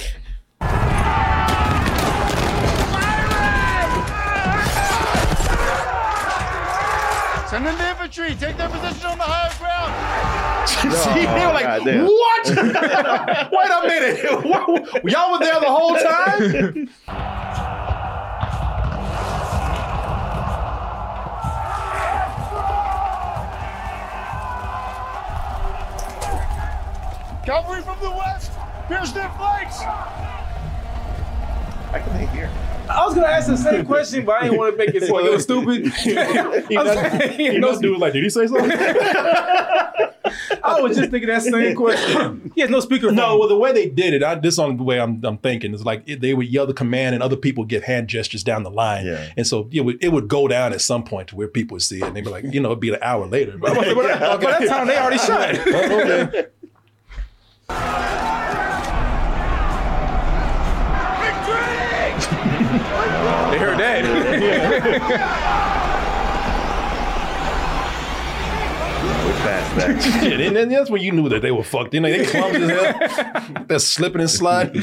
Send 7.51 7.67
in 7.67 7.77
the 7.77 7.89
infantry. 7.89 8.33
Take 8.35 8.55
their 8.55 8.69
position 8.69 9.07
on 9.07 9.17
the 9.17 9.25
higher 9.25 9.51
ground. 9.59 9.91
See, 10.69 10.87
oh, 10.87 11.35
they 11.35 11.45
were 11.45 11.51
like, 11.51 11.65
goddamn. 11.65 12.05
what? 12.05 12.47
Wait 13.51 13.69
a 13.69 13.81
minute. 13.85 14.23
Y'all 15.11 15.33
were 15.33 15.39
there 15.39 15.59
the 15.59 15.67
whole 15.67 15.97
time? 15.97 16.87
Cavalry 27.43 27.81
from 27.81 27.99
the 27.99 28.11
west. 28.11 28.53
Pierce 28.87 29.11
their 29.11 29.29
flanks. 29.31 29.81
I 31.91 31.99
can 32.01 32.13
hang 32.13 32.29
here. 32.29 32.70
I 32.97 33.05
was 33.05 33.13
gonna 33.15 33.27
ask 33.27 33.47
the 33.47 33.57
same 33.57 33.85
question, 33.85 34.25
but 34.25 34.35
I 34.37 34.43
didn't 34.43 34.57
want 34.57 34.73
to 34.73 34.77
make 34.77 34.93
it 34.95 35.03
so 35.07 35.17
it 35.25 35.31
was 35.31 35.43
stupid. 35.43 35.87
He 35.93 36.17
I 36.17 36.83
was 36.83 36.95
must, 36.95 36.95
like, 36.95 37.31
he 37.31 37.57
no, 37.57 37.67
must 37.69 37.81
do 37.81 37.97
like, 37.97 38.13
did 38.13 38.23
he 38.23 38.29
say 38.29 38.47
something? 38.47 38.71
I 40.63 40.79
was 40.79 40.95
just 40.95 41.09
thinking 41.11 41.27
that 41.29 41.41
same 41.41 41.75
question. 41.75 42.51
He 42.55 42.61
has 42.61 42.69
no 42.69 42.79
speaker. 42.79 43.11
No, 43.11 43.37
well, 43.37 43.49
the 43.49 43.57
way 43.57 43.73
they 43.73 43.89
did 43.89 44.13
it, 44.13 44.23
I, 44.23 44.35
this 44.35 44.57
on 44.59 44.77
the 44.77 44.83
way 44.83 44.99
I'm, 44.99 45.23
I'm 45.25 45.37
thinking 45.37 45.73
is 45.73 45.83
like 45.83 46.03
it, 46.05 46.21
they 46.21 46.33
would 46.33 46.47
yell 46.47 46.65
the 46.67 46.73
command, 46.73 47.15
and 47.15 47.23
other 47.23 47.35
people 47.35 47.65
give 47.65 47.83
hand 47.83 48.07
gestures 48.07 48.43
down 48.43 48.63
the 48.63 48.69
line, 48.71 49.05
Yeah. 49.05 49.31
and 49.35 49.45
so 49.47 49.67
it 49.71 49.81
would 49.81 50.01
it 50.03 50.09
would 50.09 50.27
go 50.27 50.47
down 50.47 50.71
at 50.73 50.81
some 50.81 51.03
point 51.03 51.29
to 51.29 51.35
where 51.35 51.47
people 51.47 51.75
would 51.75 51.81
see 51.81 51.97
it, 51.97 52.03
and 52.03 52.15
they'd 52.15 52.23
be 52.23 52.29
like, 52.29 52.45
you 52.53 52.59
know, 52.59 52.69
it'd 52.69 52.79
be 52.79 52.93
an 52.93 52.99
hour 53.01 53.25
later. 53.27 53.57
But, 53.57 53.73
But, 53.75 53.95
but, 53.95 54.41
but 54.41 54.41
that 54.41 54.67
time 54.67 54.87
they 54.87 54.97
already 54.97 55.17
shot. 55.17 55.55
okay. 55.67 56.47
They 63.51 63.57
heard 63.57 63.79
that. 63.79 65.51
past 69.41 69.75
that. 69.75 70.23
Shit, 70.23 70.41
and 70.41 70.55
then 70.55 70.69
that's 70.69 70.89
when 70.89 71.01
you 71.01 71.11
knew 71.11 71.29
that 71.29 71.41
they 71.41 71.51
were 71.51 71.63
fucked. 71.63 71.93
You 71.93 71.99
know, 72.01 72.09
they 72.09 72.25
clumsy 72.25 72.63
as 72.63 73.17
hell. 73.17 73.63
They're 73.67 73.79
slipping 73.79 74.21
and 74.21 74.29
sliding. 74.29 74.81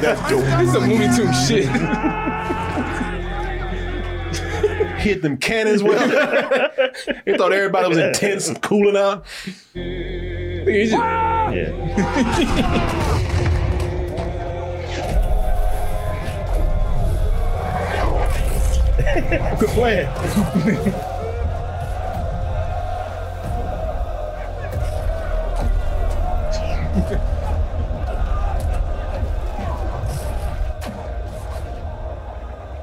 That's 0.00 0.20
dope. 0.28 0.42
It's 0.44 0.74
a 0.74 0.78
Looney 0.80 1.08
Tune 1.16 1.32
shit. 1.46 1.68
Hit 4.98 5.22
them 5.22 5.36
cannons 5.36 5.82
well. 5.82 6.08
they 7.24 7.36
thought 7.36 7.52
everybody 7.52 7.88
was 7.88 7.98
intense 7.98 8.48
and 8.48 8.60
cooling 8.60 8.96
out. 8.96 9.24
He's 10.66 10.90
just- 10.90 11.02
Yeah. 11.54 13.12
Good 19.58 19.68
plan. 19.70 20.06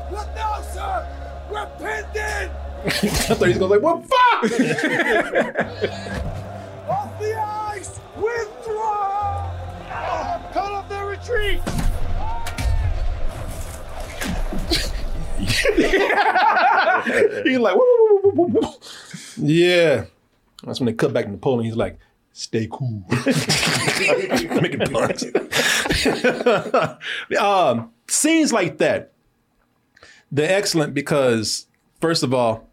What 0.09 0.27
now, 0.35 0.61
sir? 0.61 1.07
We're 1.51 1.65
pinned 1.79 2.15
in! 2.15 2.49
I 2.85 2.89
thought 2.89 3.47
he 3.47 3.47
was 3.49 3.57
gonna 3.57 3.73
like, 3.73 3.81
what 3.81 4.03
fuck? 4.05 4.43
He's 17.43 17.59
like, 17.59 17.77
yeah. 19.37 20.05
That's 20.63 20.79
when 20.79 20.85
they 20.87 20.93
cut 20.93 21.13
back 21.13 21.25
to 21.25 21.31
Napoleon. 21.31 21.65
He's 21.65 21.75
like, 21.75 21.99
stay 22.31 22.67
cool. 22.71 23.03
Making 23.09 24.79
puns. 24.91 25.25
um, 27.39 27.91
scenes 28.07 28.53
like 28.53 28.77
that, 28.77 29.11
they're 30.31 30.57
excellent 30.57 30.93
because, 30.93 31.67
first 32.01 32.23
of 32.23 32.33
all, 32.33 32.69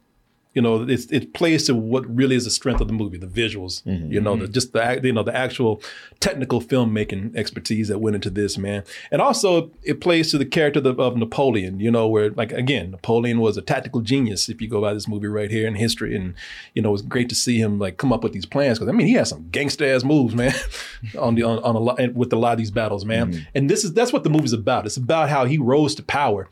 you 0.53 0.61
know, 0.61 0.83
it, 0.83 1.13
it 1.13 1.33
plays 1.33 1.67
to 1.67 1.75
what 1.77 2.05
really 2.13 2.35
is 2.35 2.45
the 2.45 2.51
strength 2.51 2.81
of 2.81 2.89
the 2.89 2.93
movie, 2.93 3.17
the 3.17 3.27
visuals. 3.27 3.85
Mm-hmm. 3.85 4.13
You 4.13 4.21
know, 4.21 4.35
the, 4.35 4.45
mm-hmm. 4.45 4.53
just 4.53 4.73
the 4.73 5.01
you 5.05 5.13
know 5.13 5.23
the 5.23 5.37
actual 5.37 5.81
technical 6.19 6.61
filmmaking 6.61 7.37
expertise 7.37 7.87
that 7.87 8.01
went 8.01 8.17
into 8.17 8.31
this, 8.31 8.59
man. 8.59 8.83
And 9.13 9.23
also, 9.23 9.71
it 9.85 10.01
plays 10.01 10.33
to 10.33 10.39
the 10.39 10.45
character 10.45 10.81
of, 10.81 10.99
of 10.99 11.17
Napoleon. 11.17 11.79
You 11.79 11.93
know, 11.93 12.09
where 12.09 12.31
like 12.31 12.51
again, 12.51 12.91
Napoleon 12.91 13.39
was 13.39 13.57
a 13.57 13.63
tactical 13.63 14.01
genius. 14.01 14.49
If 14.49 14.61
you 14.61 14.69
go 14.69 14.81
by 14.81 14.93
this 14.93 15.07
movie 15.07 15.29
right 15.29 15.51
here 15.51 15.69
in 15.69 15.77
history, 15.77 16.17
and 16.17 16.35
you 16.75 16.83
know, 16.83 16.89
it 16.89 16.93
was 16.93 17.03
great 17.03 17.29
to 17.29 17.37
see 17.37 17.59
him 17.59 17.79
like 17.79 17.97
come 17.97 18.13
up 18.13 18.25
with 18.25 18.33
these 18.33 18.47
plans 18.47 18.79
because 18.79 18.93
I 18.93 18.97
mean, 18.97 19.07
he 19.07 19.15
has 19.15 19.29
some 19.29 19.49
gangster 19.51 19.87
ass 19.87 20.03
moves, 20.03 20.35
man, 20.35 20.53
on 21.19 21.37
the 21.37 21.45
on, 21.45 21.61
on 21.61 21.77
a 21.77 21.81
lot 21.81 22.15
with 22.15 22.33
a 22.33 22.37
lot 22.37 22.53
of 22.53 22.59
these 22.59 22.73
battles, 22.73 23.05
man. 23.05 23.33
Mm-hmm. 23.33 23.43
And 23.55 23.71
this 23.71 23.85
is 23.85 23.93
that's 23.93 24.13
what 24.13 24.25
the 24.25 24.31
movie's 24.31 24.53
about. 24.53 24.85
It's 24.87 24.97
about 24.97 25.31
how 25.31 25.45
he 25.45 25.59
rose 25.59 25.95
to 25.95 26.03
power. 26.03 26.49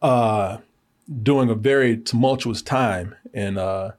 Uh, 0.00 0.58
during 1.22 1.50
a 1.50 1.54
very 1.54 1.96
tumultuous 1.96 2.62
time 2.62 3.14
in 3.32 3.58
uh, 3.58 3.92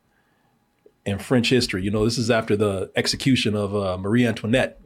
in 1.06 1.20
French 1.20 1.50
history. 1.50 1.84
You 1.84 1.92
know, 1.92 2.04
this 2.04 2.18
is 2.18 2.30
after 2.30 2.56
the 2.56 2.92
execution 2.96 3.56
of 3.56 3.76
uh, 3.76 3.98
Marie 3.98 4.28
Antoinette. 4.28 4.80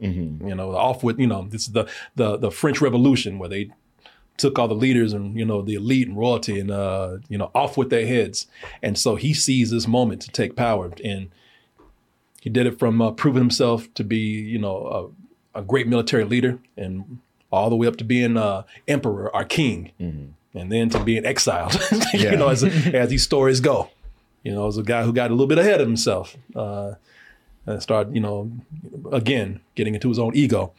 You 0.48 0.54
know, 0.54 0.76
off 0.76 1.02
with 1.02 1.18
you 1.18 1.26
know 1.26 1.46
this 1.48 1.62
is 1.62 1.72
the 1.72 1.88
the 2.14 2.36
the 2.36 2.50
French 2.50 2.80
Revolution 2.80 3.38
where 3.38 3.48
they 3.48 3.70
took 4.36 4.58
all 4.58 4.68
the 4.68 4.74
leaders 4.74 5.12
and 5.12 5.36
you 5.36 5.44
know 5.44 5.62
the 5.62 5.74
elite 5.74 6.08
and 6.08 6.16
royalty 6.16 6.58
and 6.58 6.70
uh, 6.70 7.18
you 7.28 7.36
know 7.36 7.50
off 7.54 7.76
with 7.76 7.90
their 7.90 8.06
heads. 8.06 8.46
And 8.82 8.96
so 8.98 9.16
he 9.16 9.34
sees 9.34 9.70
this 9.70 9.86
moment 9.86 10.22
to 10.22 10.30
take 10.30 10.56
power 10.56 10.92
and. 11.04 11.30
He 12.40 12.50
did 12.50 12.66
it 12.66 12.76
from 12.76 13.00
uh, 13.00 13.12
proving 13.12 13.40
himself 13.40 13.94
to 13.94 14.02
be, 14.02 14.18
you 14.18 14.58
know, 14.58 15.12
a, 15.54 15.60
a 15.60 15.62
great 15.62 15.86
military 15.86 16.24
leader, 16.24 16.58
and 16.76 17.20
all 17.52 17.70
the 17.70 17.76
way 17.76 17.86
up 17.86 17.94
to 17.98 18.04
being 18.04 18.36
uh, 18.36 18.64
emperor, 18.88 19.32
our 19.32 19.44
king, 19.44 19.92
and 20.54 20.70
then 20.70 20.90
to 20.90 21.02
being 21.02 21.24
exiled. 21.24 21.76
you 22.14 22.36
know, 22.36 22.48
as 22.48 22.62
as 22.64 23.08
these 23.10 23.22
stories 23.22 23.60
go, 23.60 23.90
you 24.42 24.52
know, 24.52 24.66
as 24.66 24.78
a 24.78 24.82
guy 24.82 25.02
who 25.02 25.12
got 25.12 25.30
a 25.30 25.34
little 25.34 25.46
bit 25.46 25.58
ahead 25.58 25.80
of 25.80 25.86
himself, 25.86 26.36
uh, 26.54 26.94
and 27.66 27.82
started, 27.82 28.14
you 28.14 28.20
know, 28.20 28.50
again 29.10 29.60
getting 29.74 29.94
into 29.94 30.08
his 30.08 30.18
own 30.18 30.34
ego. 30.34 30.72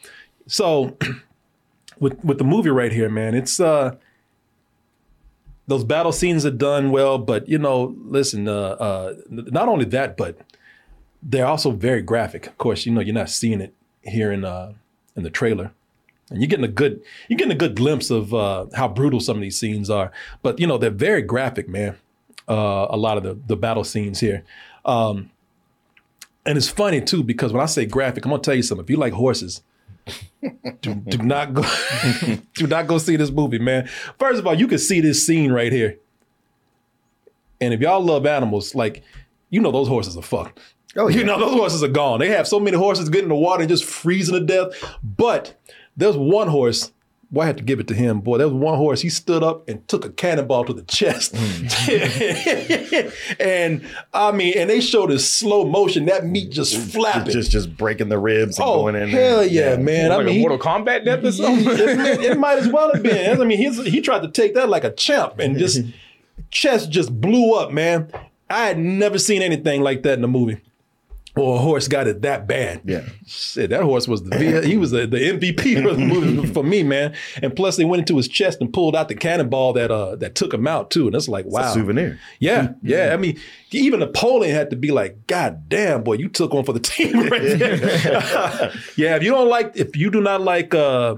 So, 0.46 0.96
with 1.98 2.22
with 2.24 2.38
the 2.38 2.44
movie 2.44 2.70
right 2.70 2.92
here, 2.92 3.08
man, 3.08 3.34
it's 3.34 3.60
uh, 3.60 3.96
those 5.66 5.84
battle 5.84 6.12
scenes 6.12 6.44
are 6.44 6.50
done 6.50 6.90
well, 6.90 7.18
but 7.18 7.48
you 7.48 7.58
know, 7.58 7.94
listen, 8.04 8.48
uh, 8.48 8.52
uh, 8.52 9.14
not 9.28 9.68
only 9.68 9.84
that, 9.86 10.16
but 10.16 10.38
they're 11.22 11.46
also 11.46 11.70
very 11.70 12.02
graphic. 12.02 12.46
Of 12.46 12.58
course, 12.58 12.84
you 12.84 12.92
know 12.92 13.00
you're 13.00 13.14
not 13.14 13.30
seeing 13.30 13.60
it 13.60 13.74
here 14.02 14.30
in 14.30 14.44
uh, 14.44 14.74
in 15.16 15.22
the 15.22 15.30
trailer, 15.30 15.72
and 16.34 16.42
you're 16.42 16.48
getting 16.48 16.64
a 16.64 16.68
good 16.68 17.00
you're 17.28 17.38
getting 17.38 17.52
a 17.52 17.56
good 17.56 17.76
glimpse 17.76 18.10
of 18.10 18.34
uh, 18.34 18.66
how 18.74 18.88
brutal 18.88 19.20
some 19.20 19.36
of 19.36 19.42
these 19.42 19.58
scenes 19.58 19.88
are. 19.88 20.10
But 20.42 20.58
you 20.58 20.66
know 20.66 20.76
they're 20.76 20.90
very 20.90 21.22
graphic, 21.22 21.68
man. 21.68 21.96
Uh, 22.48 22.86
a 22.90 22.96
lot 22.96 23.16
of 23.16 23.22
the 23.22 23.38
the 23.46 23.56
battle 23.56 23.84
scenes 23.84 24.20
here, 24.20 24.44
um, 24.84 25.30
and 26.44 26.58
it's 26.58 26.68
funny 26.68 27.00
too 27.00 27.22
because 27.22 27.52
when 27.52 27.62
I 27.62 27.66
say 27.66 27.86
graphic, 27.86 28.24
I'm 28.24 28.30
gonna 28.30 28.42
tell 28.42 28.54
you 28.54 28.62
something. 28.62 28.84
If 28.84 28.90
you 28.90 28.96
like 28.96 29.14
horses. 29.14 29.62
do, 30.82 30.94
do 30.94 31.18
not 31.18 31.54
go 31.54 31.62
do 32.54 32.66
not 32.66 32.86
go 32.86 32.98
see 32.98 33.16
this 33.16 33.30
movie, 33.30 33.58
man. 33.58 33.88
First 34.18 34.40
of 34.40 34.46
all, 34.46 34.54
you 34.54 34.68
can 34.68 34.78
see 34.78 35.00
this 35.00 35.24
scene 35.24 35.50
right 35.52 35.72
here. 35.72 35.98
And 37.60 37.72
if 37.72 37.80
y'all 37.80 38.04
love 38.04 38.26
animals, 38.26 38.74
like 38.74 39.02
you 39.48 39.60
know 39.60 39.70
those 39.70 39.88
horses 39.88 40.16
are 40.16 40.22
fucked. 40.22 40.60
Oh, 40.96 41.08
You 41.08 41.24
know, 41.24 41.38
those 41.38 41.54
horses 41.54 41.82
are 41.82 41.88
gone. 41.88 42.20
They 42.20 42.28
have 42.28 42.46
so 42.46 42.60
many 42.60 42.76
horses 42.76 43.08
getting 43.08 43.24
in 43.24 43.28
the 43.30 43.34
water 43.34 43.62
and 43.62 43.68
just 43.68 43.84
freezing 43.84 44.34
to 44.34 44.40
death. 44.40 44.96
But 45.02 45.54
there's 45.96 46.16
one 46.16 46.48
horse, 46.48 46.92
boy, 47.30 47.42
I 47.42 47.46
had 47.46 47.56
to 47.58 47.62
give 47.64 47.80
it 47.80 47.88
to 47.88 47.94
him. 47.94 48.20
Boy, 48.20 48.38
there 48.38 48.46
was 48.48 48.54
one 48.54 48.76
horse, 48.78 49.00
he 49.00 49.08
stood 49.08 49.42
up 49.42 49.68
and 49.68 49.86
took 49.88 50.04
a 50.04 50.10
cannonball 50.10 50.64
to 50.66 50.72
the 50.72 50.82
chest. 50.82 51.34
Mm. 51.34 53.36
and 53.40 53.86
I 54.12 54.32
mean, 54.32 54.54
and 54.56 54.70
they 54.70 54.80
showed 54.80 55.10
in 55.10 55.18
slow 55.18 55.64
motion, 55.64 56.06
that 56.06 56.26
meat 56.26 56.50
just 56.50 56.76
flapping. 56.92 57.32
Just 57.32 57.50
just 57.50 57.76
breaking 57.76 58.08
the 58.08 58.18
ribs 58.18 58.58
and 58.58 58.68
oh, 58.68 58.82
going 58.82 58.96
in 58.96 59.08
hell 59.08 59.38
there. 59.38 59.46
yeah, 59.46 59.76
man. 59.76 60.12
I 60.12 60.16
like 60.16 60.26
mean, 60.26 60.36
a 60.36 60.40
Mortal 60.40 60.58
Kombat 60.58 61.04
death 61.04 61.24
or 61.24 61.32
something. 61.32 61.66
it, 61.66 61.96
might- 61.96 62.20
it 62.20 62.38
might 62.38 62.58
as 62.58 62.68
well 62.68 62.92
have 62.92 63.02
been. 63.02 63.40
I 63.40 63.44
mean, 63.44 63.58
he's, 63.58 63.82
he 63.84 64.00
tried 64.00 64.22
to 64.22 64.30
take 64.30 64.54
that 64.54 64.68
like 64.68 64.84
a 64.84 64.92
champ 64.92 65.38
and 65.38 65.58
just 65.58 65.80
chest 66.50 66.90
just 66.90 67.20
blew 67.20 67.54
up, 67.54 67.72
man. 67.72 68.10
I 68.50 68.66
had 68.66 68.78
never 68.78 69.18
seen 69.18 69.42
anything 69.42 69.82
like 69.82 70.02
that 70.02 70.18
in 70.18 70.24
a 70.24 70.28
movie. 70.28 70.60
Or 71.36 71.56
a 71.56 71.58
horse 71.58 71.88
got 71.88 72.06
it 72.06 72.22
that 72.22 72.46
bad. 72.46 72.82
Yeah. 72.84 73.08
Shit, 73.26 73.70
that 73.70 73.82
horse 73.82 74.06
was 74.06 74.22
the 74.22 74.62
he 74.64 74.76
was 74.76 74.92
the, 74.92 75.04
the 75.04 75.16
MVP 75.18 75.82
for 75.82 75.92
the 75.94 75.98
movie 76.06 76.46
for 76.46 76.62
me, 76.62 76.84
man. 76.84 77.12
And 77.42 77.56
plus, 77.56 77.76
they 77.76 77.84
went 77.84 77.98
into 78.00 78.16
his 78.16 78.28
chest 78.28 78.60
and 78.60 78.72
pulled 78.72 78.94
out 78.94 79.08
the 79.08 79.16
cannonball 79.16 79.72
that 79.72 79.90
uh 79.90 80.14
that 80.16 80.36
took 80.36 80.54
him 80.54 80.68
out 80.68 80.92
too. 80.92 81.08
And 81.08 81.16
it's 81.16 81.26
like, 81.28 81.44
It's 81.46 81.52
wow, 81.52 81.70
a 81.70 81.74
souvenir. 81.74 82.20
yeah, 82.38 82.74
yeah. 82.84 83.12
I 83.12 83.16
mean, 83.16 83.36
even 83.72 83.98
Napoleon 83.98 84.54
had 84.54 84.70
to 84.70 84.76
be 84.76 84.92
like, 84.92 85.26
God 85.26 85.68
damn, 85.68 86.04
boy, 86.04 86.14
you 86.14 86.28
took 86.28 86.54
one 86.54 86.64
for 86.64 86.72
the 86.72 86.78
team 86.78 87.18
right 87.28 87.42
there. 87.58 87.78
yeah, 88.96 89.16
if 89.16 89.24
you 89.24 89.32
don't 89.32 89.48
like, 89.48 89.72
if 89.76 89.96
you 89.96 90.12
do 90.12 90.20
not 90.20 90.40
like, 90.40 90.72
uh, 90.72 91.16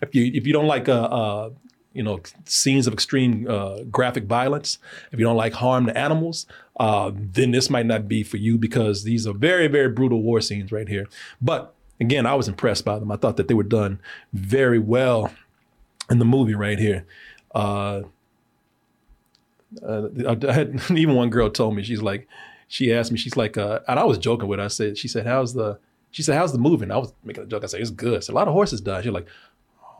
if 0.00 0.14
you 0.14 0.30
if 0.32 0.46
you 0.46 0.54
don't 0.54 0.66
like, 0.66 0.88
uh, 0.88 0.92
uh, 1.02 1.50
you 1.98 2.04
know, 2.04 2.20
scenes 2.44 2.86
of 2.86 2.92
extreme 2.92 3.46
uh, 3.50 3.82
graphic 3.90 4.24
violence, 4.24 4.78
if 5.10 5.18
you 5.18 5.24
don't 5.24 5.36
like 5.36 5.52
harm 5.52 5.86
to 5.86 5.98
animals, 5.98 6.46
uh, 6.78 7.10
then 7.12 7.50
this 7.50 7.68
might 7.68 7.86
not 7.86 8.06
be 8.06 8.22
for 8.22 8.36
you 8.36 8.56
because 8.56 9.02
these 9.02 9.26
are 9.26 9.34
very 9.34 9.66
very 9.66 9.88
brutal 9.88 10.22
war 10.22 10.40
scenes 10.40 10.70
right 10.70 10.88
here. 10.88 11.06
But 11.42 11.74
again, 12.00 12.24
I 12.24 12.34
was 12.34 12.46
impressed 12.46 12.84
by 12.84 13.00
them. 13.00 13.10
I 13.10 13.16
thought 13.16 13.36
that 13.36 13.48
they 13.48 13.54
were 13.54 13.64
done 13.64 14.00
very 14.32 14.78
well 14.78 15.32
in 16.08 16.20
the 16.20 16.24
movie 16.24 16.54
right 16.54 16.78
here. 16.78 17.04
Uh, 17.52 18.02
uh, 19.86 20.08
I 20.48 20.52
had 20.52 20.80
even 20.90 21.16
one 21.16 21.30
girl 21.30 21.50
told 21.50 21.74
me 21.74 21.82
she's 21.82 22.02
like, 22.02 22.28
she 22.68 22.92
asked 22.92 23.10
me, 23.10 23.18
she's 23.18 23.36
like, 23.36 23.56
uh, 23.56 23.80
and 23.88 23.98
I 23.98 24.04
was 24.04 24.18
joking 24.18 24.48
with 24.48 24.58
her. 24.58 24.66
I 24.66 24.68
said, 24.68 24.98
she 24.98 25.08
said, 25.08 25.26
how's 25.26 25.54
the, 25.54 25.78
she 26.10 26.22
said, 26.22 26.36
how's 26.36 26.52
the 26.52 26.58
moving? 26.58 26.90
I 26.90 26.98
was 26.98 27.12
making 27.24 27.44
a 27.44 27.46
joke. 27.46 27.64
I 27.64 27.66
said, 27.66 27.80
it's 27.80 27.90
good. 27.90 28.18
I 28.18 28.20
said, 28.20 28.32
a 28.32 28.36
lot 28.36 28.48
of 28.48 28.54
horses 28.54 28.80
died. 28.80 29.04
She's 29.04 29.12
like, 29.12 29.26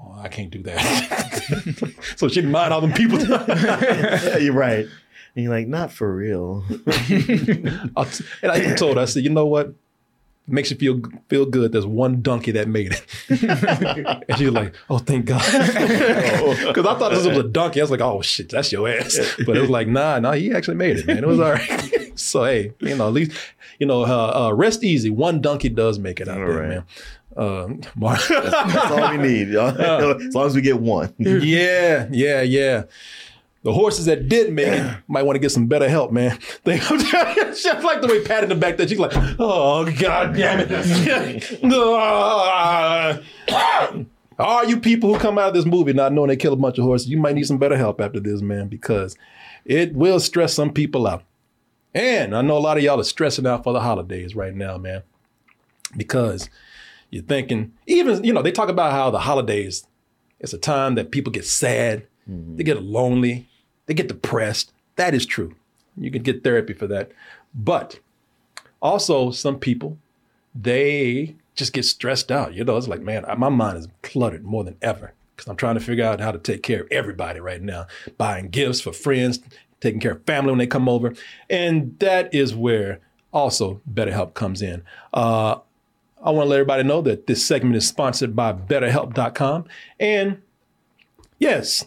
oh, 0.03 0.19
I 0.21 0.29
can't 0.29 0.51
do 0.51 0.63
that. 0.65 1.93
so 2.17 2.29
she 2.29 2.37
didn't 2.37 2.51
mind 2.53 2.73
all 2.73 2.81
them 2.81 2.93
people. 2.93 3.19
yeah, 3.21 4.37
you're 4.39 4.53
right. 4.55 4.87
And 5.35 5.45
you're 5.45 5.53
like, 5.53 5.69
not 5.69 5.93
for 5.93 6.15
real. 6.15 6.65
And 6.87 8.53
I 8.53 8.59
even 8.59 8.77
told 8.77 8.97
her, 8.97 9.03
I 9.03 9.07
said, 9.07 9.25
you 9.25 9.31
know 9.31 9.47
what? 9.47 9.75
Makes 10.51 10.71
you 10.71 10.79
feel 10.79 11.03
feel 11.29 11.45
good. 11.45 11.73
There's 11.73 11.85
one 11.85 12.23
donkey 12.23 12.53
that 12.53 12.69
made 12.69 12.93
it, 12.93 13.05
and 13.29 14.39
she 14.39 14.47
was 14.47 14.55
like, 14.55 14.75
"Oh, 14.89 14.97
thank 14.97 15.27
God," 15.27 15.43
because 15.45 16.87
I 16.87 16.99
thought 16.99 17.11
this 17.11 17.27
was 17.27 17.37
a 17.37 17.43
donkey. 17.43 17.81
I 17.81 17.83
was 17.83 17.91
like, 17.91 18.01
"Oh 18.01 18.23
shit, 18.23 18.49
that's 18.49 18.73
your 18.73 18.89
ass." 18.89 19.19
But 19.45 19.59
it 19.59 19.61
was 19.61 19.69
like, 19.69 19.89
"Nah, 19.89 20.19
nah, 20.21 20.33
he 20.33 20.51
actually 20.55 20.77
made 20.77 20.97
it, 21.01 21.07
man. 21.07 21.19
It 21.19 21.27
was 21.27 21.39
all 21.39 21.53
right." 21.53 22.19
so 22.19 22.45
hey, 22.45 22.73
you 22.81 22.97
know, 22.97 23.09
at 23.09 23.13
least 23.13 23.33
you 23.79 23.87
know, 23.87 24.05
uh, 24.07 24.47
uh, 24.49 24.55
rest 24.55 24.83
easy. 24.83 25.11
One 25.11 25.43
donkey 25.43 25.69
does 25.69 25.99
make 25.99 26.19
it 26.19 26.29
out 26.29 26.41
All 26.41 26.47
there, 26.47 26.59
right. 26.61 26.69
man. 26.71 26.85
Um, 27.39 27.81
Mar- 27.97 28.17
That's, 28.29 28.29
that's 28.29 28.91
all 28.91 29.11
we 29.13 29.17
need. 29.29 29.49
y'all. 29.49 29.69
as 29.81 30.35
long 30.35 30.47
as 30.47 30.55
we 30.55 30.61
get 30.61 30.81
one. 30.81 31.15
yeah, 31.19 32.07
yeah, 32.11 32.43
yeah. 32.43 32.83
The 33.65 33.73
horses 33.73 34.05
that 34.07 34.29
did 34.29 34.53
make 34.53 34.69
it 34.69 34.97
might 35.09 35.23
want 35.25 35.35
to 35.35 35.41
get 35.41 35.51
some 35.51 35.67
better 35.67 35.89
help, 35.89 36.13
man. 36.13 36.39
They 36.65 36.79
just 36.79 37.65
like 37.83 38.01
the 38.01 38.07
way 38.09 38.23
Pat 38.25 38.43
in 38.45 38.49
the 38.49 38.55
back 38.55 38.77
there. 38.77 38.87
She's 38.87 38.99
like, 39.01 39.13
oh 39.39 39.85
god 39.99 40.35
damn 40.37 40.61
it. 40.61 40.71
All 44.39 44.65
you 44.65 44.79
people 44.79 45.13
who 45.13 45.19
come 45.19 45.37
out 45.39 45.49
of 45.49 45.55
this 45.55 45.65
movie 45.67 45.93
not 45.93 46.13
knowing 46.13 46.29
they 46.29 46.37
kill 46.37 46.53
a 46.53 46.57
bunch 46.57 46.79
of 46.79 46.85
horses, 46.85 47.09
you 47.09 47.19
might 47.19 47.35
need 47.35 47.47
some 47.47 47.59
better 47.59 47.77
help 47.77 48.01
after 48.01 48.21
this, 48.21 48.41
man, 48.41 48.69
because 48.69 49.17
it 49.65 49.93
will 49.95 50.21
stress 50.21 50.55
some 50.55 50.73
people 50.73 51.09
out. 51.09 51.25
And 51.93 52.37
I 52.37 52.43
know 52.43 52.57
a 52.57 52.61
lot 52.61 52.77
of 52.79 52.85
y'all 52.85 53.01
are 53.01 53.05
stressing 53.05 53.47
out 53.47 53.65
for 53.65 53.73
the 53.73 53.81
holidays 53.81 54.37
right 54.37 54.55
now, 54.55 54.79
man, 54.79 55.03
because 55.97 56.49
you're 57.11 57.23
thinking, 57.23 57.73
even, 57.87 58.23
you 58.23 58.33
know, 58.33 58.43
they 58.43 58.53
talk 58.53 58.69
about 58.69 58.93
how 58.93 59.11
the 59.11 59.21
holidays, 59.21 59.87
it's 60.41 60.53
a 60.53 60.59
time 60.59 60.95
that 60.97 61.11
people 61.11 61.33
get 61.33 61.47
sad, 61.47 62.07
they 62.27 62.63
get 62.63 62.83
lonely, 62.83 63.49
they 63.87 63.95
get 63.95 64.09
depressed. 64.09 64.73
That 64.97 65.15
is 65.15 65.25
true. 65.25 65.55
You 65.97 66.11
can 66.11 66.23
get 66.23 66.45
therapy 66.45 66.75
for 66.75 66.87
that. 66.89 67.11
But 67.55 68.01
also, 68.83 69.31
some 69.31 69.59
people, 69.59 69.99
they 70.55 71.37
just 71.55 71.73
get 71.73 71.85
stressed 71.85 72.31
out. 72.31 72.55
You 72.55 72.65
know, 72.65 72.77
it's 72.77 72.89
like, 72.89 73.01
man, 73.01 73.25
my 73.39 73.49
mind 73.49 73.79
is 73.79 73.89
cluttered 74.03 74.45
more 74.45 74.63
than 74.63 74.77
ever 74.83 75.15
because 75.35 75.49
I'm 75.49 75.57
trying 75.57 75.75
to 75.77 75.81
figure 75.81 76.05
out 76.05 76.21
how 76.21 76.33
to 76.33 76.39
take 76.39 76.63
care 76.63 76.83
of 76.83 76.89
everybody 76.91 77.41
right 77.41 77.63
now, 77.63 77.87
buying 78.19 78.49
gifts 78.49 78.81
for 78.81 78.93
friends, 78.93 79.41
taking 79.81 80.01
care 80.01 80.13
of 80.13 80.25
family 80.25 80.51
when 80.51 80.59
they 80.59 80.67
come 80.67 80.89
over. 80.89 81.15
And 81.49 81.99
that 82.01 82.33
is 82.35 82.55
where 82.55 83.01
also 83.33 83.81
BetterHelp 83.93 84.35
comes 84.35 84.63
in. 84.63 84.83
Uh, 85.15 85.61
I 86.23 86.31
want 86.31 86.47
to 86.47 86.51
let 86.51 86.57
everybody 86.57 86.83
know 86.83 87.01
that 87.03 87.27
this 87.27 87.47
segment 87.47 87.77
is 87.77 87.87
sponsored 87.87 88.35
by 88.35 88.53
BetterHelp.com. 88.53 89.67
And 90.01 90.43
yes, 91.39 91.87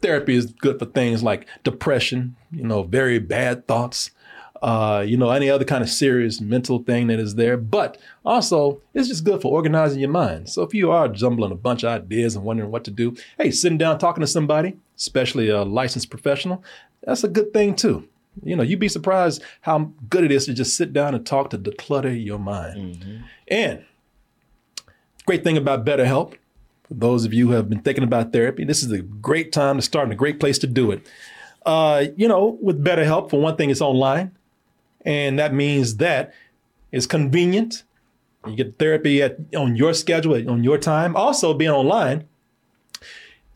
therapy 0.00 0.34
is 0.34 0.46
good 0.46 0.78
for 0.78 0.86
things 0.86 1.22
like 1.22 1.46
depression, 1.62 2.36
you 2.50 2.64
know, 2.64 2.82
very 2.82 3.18
bad 3.18 3.66
thoughts, 3.68 4.10
uh, 4.62 5.04
you 5.06 5.16
know, 5.16 5.30
any 5.30 5.48
other 5.48 5.64
kind 5.64 5.82
of 5.82 5.88
serious 5.88 6.40
mental 6.40 6.82
thing 6.82 7.06
that 7.06 7.20
is 7.20 7.36
there. 7.36 7.56
But 7.56 7.98
also, 8.24 8.80
it's 8.94 9.08
just 9.08 9.24
good 9.24 9.42
for 9.42 9.52
organizing 9.52 10.00
your 10.00 10.10
mind. 10.10 10.48
So 10.48 10.62
if 10.62 10.74
you 10.74 10.90
are 10.90 11.08
jumbling 11.08 11.52
a 11.52 11.56
bunch 11.56 11.84
of 11.84 11.90
ideas 11.90 12.34
and 12.34 12.44
wondering 12.44 12.70
what 12.70 12.84
to 12.84 12.90
do, 12.90 13.16
hey, 13.38 13.50
sitting 13.50 13.78
down 13.78 13.98
talking 13.98 14.22
to 14.22 14.26
somebody, 14.26 14.76
especially 14.96 15.50
a 15.50 15.62
licensed 15.62 16.10
professional, 16.10 16.64
that's 17.02 17.24
a 17.24 17.28
good 17.28 17.52
thing 17.52 17.76
too. 17.76 18.08
You 18.42 18.56
know, 18.56 18.62
you'd 18.62 18.78
be 18.78 18.88
surprised 18.88 19.42
how 19.62 19.92
good 20.10 20.24
it 20.24 20.30
is 20.30 20.46
to 20.46 20.54
just 20.54 20.76
sit 20.76 20.92
down 20.92 21.14
and 21.14 21.24
talk 21.24 21.50
to 21.50 21.58
declutter 21.58 22.24
your 22.24 22.38
mind. 22.38 23.24
And 23.48 23.84
great 25.24 25.42
thing 25.42 25.56
about 25.56 25.84
BetterHelp, 25.84 26.34
for 26.86 26.94
those 26.94 27.24
of 27.24 27.34
you 27.34 27.48
who 27.48 27.52
have 27.54 27.68
been 27.68 27.80
thinking 27.80 28.04
about 28.04 28.32
therapy, 28.32 28.64
this 28.64 28.82
is 28.82 28.92
a 28.92 29.02
great 29.02 29.52
time 29.52 29.76
to 29.76 29.82
start 29.82 30.04
and 30.04 30.12
a 30.12 30.16
great 30.16 30.38
place 30.38 30.58
to 30.58 30.66
do 30.66 30.90
it. 30.90 31.06
Uh, 31.64 32.06
you 32.16 32.28
know, 32.28 32.58
with 32.62 32.82
BetterHelp, 32.84 33.30
for 33.30 33.40
one 33.40 33.56
thing, 33.56 33.70
it's 33.70 33.80
online. 33.80 34.30
And 35.04 35.38
that 35.38 35.52
means 35.52 35.96
that 35.96 36.32
it's 36.92 37.06
convenient. 37.06 37.82
You 38.46 38.54
get 38.54 38.78
therapy 38.78 39.22
at 39.22 39.38
on 39.56 39.74
your 39.74 39.92
schedule, 39.92 40.48
on 40.48 40.62
your 40.62 40.78
time. 40.78 41.16
Also, 41.16 41.54
being 41.54 41.72
online, 41.72 42.28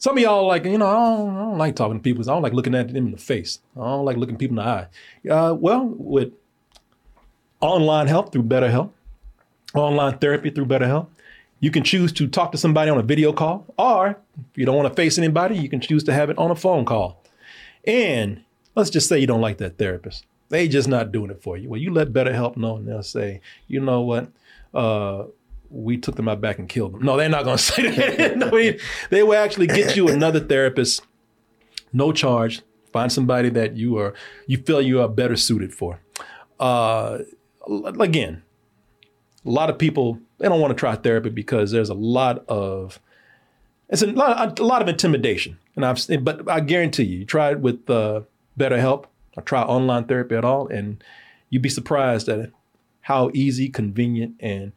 some 0.00 0.16
of 0.16 0.22
y'all 0.22 0.46
like, 0.46 0.64
you 0.64 0.78
know, 0.78 0.86
I 0.86 0.94
don't, 0.94 1.36
I 1.36 1.40
don't 1.40 1.58
like 1.58 1.76
talking 1.76 1.98
to 1.98 2.02
people. 2.02 2.22
I 2.22 2.32
don't 2.32 2.42
like 2.42 2.54
looking 2.54 2.74
at 2.74 2.88
them 2.88 2.96
in 2.96 3.12
the 3.12 3.18
face. 3.18 3.60
I 3.76 3.80
don't 3.80 4.06
like 4.06 4.16
looking 4.16 4.36
people 4.36 4.58
in 4.58 4.64
the 4.64 4.70
eye. 4.70 4.86
Uh, 5.30 5.54
well, 5.54 5.84
with 5.84 6.32
online 7.60 8.06
help 8.06 8.32
through 8.32 8.44
BetterHelp, 8.44 8.90
online 9.74 10.16
therapy 10.16 10.48
through 10.48 10.64
BetterHelp, 10.64 11.08
you 11.60 11.70
can 11.70 11.84
choose 11.84 12.12
to 12.12 12.26
talk 12.26 12.50
to 12.52 12.58
somebody 12.58 12.90
on 12.90 12.96
a 12.96 13.02
video 13.02 13.30
call, 13.34 13.66
or 13.78 14.18
if 14.50 14.56
you 14.56 14.64
don't 14.64 14.76
want 14.76 14.88
to 14.88 14.94
face 14.94 15.18
anybody, 15.18 15.58
you 15.58 15.68
can 15.68 15.80
choose 15.80 16.02
to 16.04 16.14
have 16.14 16.30
it 16.30 16.38
on 16.38 16.50
a 16.50 16.56
phone 16.56 16.86
call. 16.86 17.22
And 17.86 18.42
let's 18.74 18.88
just 18.88 19.06
say 19.06 19.18
you 19.18 19.26
don't 19.26 19.42
like 19.42 19.58
that 19.58 19.76
therapist. 19.76 20.24
They 20.48 20.66
just 20.66 20.88
not 20.88 21.12
doing 21.12 21.30
it 21.30 21.42
for 21.42 21.58
you. 21.58 21.68
Well, 21.68 21.80
you 21.80 21.92
let 21.92 22.14
BetterHelp 22.14 22.56
know, 22.56 22.78
and 22.78 22.88
they'll 22.88 23.02
say, 23.02 23.42
you 23.68 23.80
know 23.80 24.00
what, 24.00 24.30
uh, 24.72 25.24
we 25.70 25.96
took 25.96 26.16
them 26.16 26.28
out 26.28 26.40
back 26.40 26.58
and 26.58 26.68
killed 26.68 26.92
them. 26.92 27.02
No, 27.02 27.16
they're 27.16 27.28
not 27.28 27.44
going 27.44 27.56
to 27.58 27.62
say 27.62 27.90
that. 27.90 28.36
no, 28.36 28.50
they, 28.50 28.78
they 29.10 29.22
will 29.22 29.34
actually 29.34 29.66
get 29.66 29.96
you 29.96 30.08
another 30.08 30.40
therapist, 30.40 31.02
no 31.92 32.12
charge. 32.12 32.62
Find 32.92 33.12
somebody 33.12 33.50
that 33.50 33.76
you 33.76 33.98
are 33.98 34.14
you 34.48 34.58
feel 34.58 34.82
you 34.82 35.00
are 35.00 35.08
better 35.08 35.36
suited 35.36 35.72
for. 35.72 36.00
Uh, 36.58 37.18
again, 38.00 38.42
a 39.46 39.50
lot 39.50 39.70
of 39.70 39.78
people 39.78 40.18
they 40.38 40.48
don't 40.48 40.60
want 40.60 40.72
to 40.72 40.74
try 40.74 40.96
therapy 40.96 41.30
because 41.30 41.70
there's 41.70 41.88
a 41.88 41.94
lot 41.94 42.44
of 42.48 42.98
it's 43.88 44.02
a 44.02 44.06
lot, 44.06 44.58
a 44.58 44.64
lot 44.64 44.82
of 44.82 44.88
intimidation. 44.88 45.58
And 45.76 45.84
I've 45.84 46.24
but 46.24 46.48
I 46.48 46.60
guarantee 46.60 47.04
you, 47.04 47.18
you 47.20 47.24
try 47.24 47.52
it 47.52 47.60
with 47.60 47.88
uh, 47.88 48.22
BetterHelp 48.58 49.04
or 49.36 49.42
try 49.42 49.62
online 49.62 50.04
therapy 50.04 50.34
at 50.34 50.44
all, 50.44 50.66
and 50.68 51.02
you'd 51.48 51.62
be 51.62 51.68
surprised 51.68 52.28
at 52.28 52.50
how 53.02 53.30
easy, 53.34 53.68
convenient, 53.68 54.34
and 54.40 54.72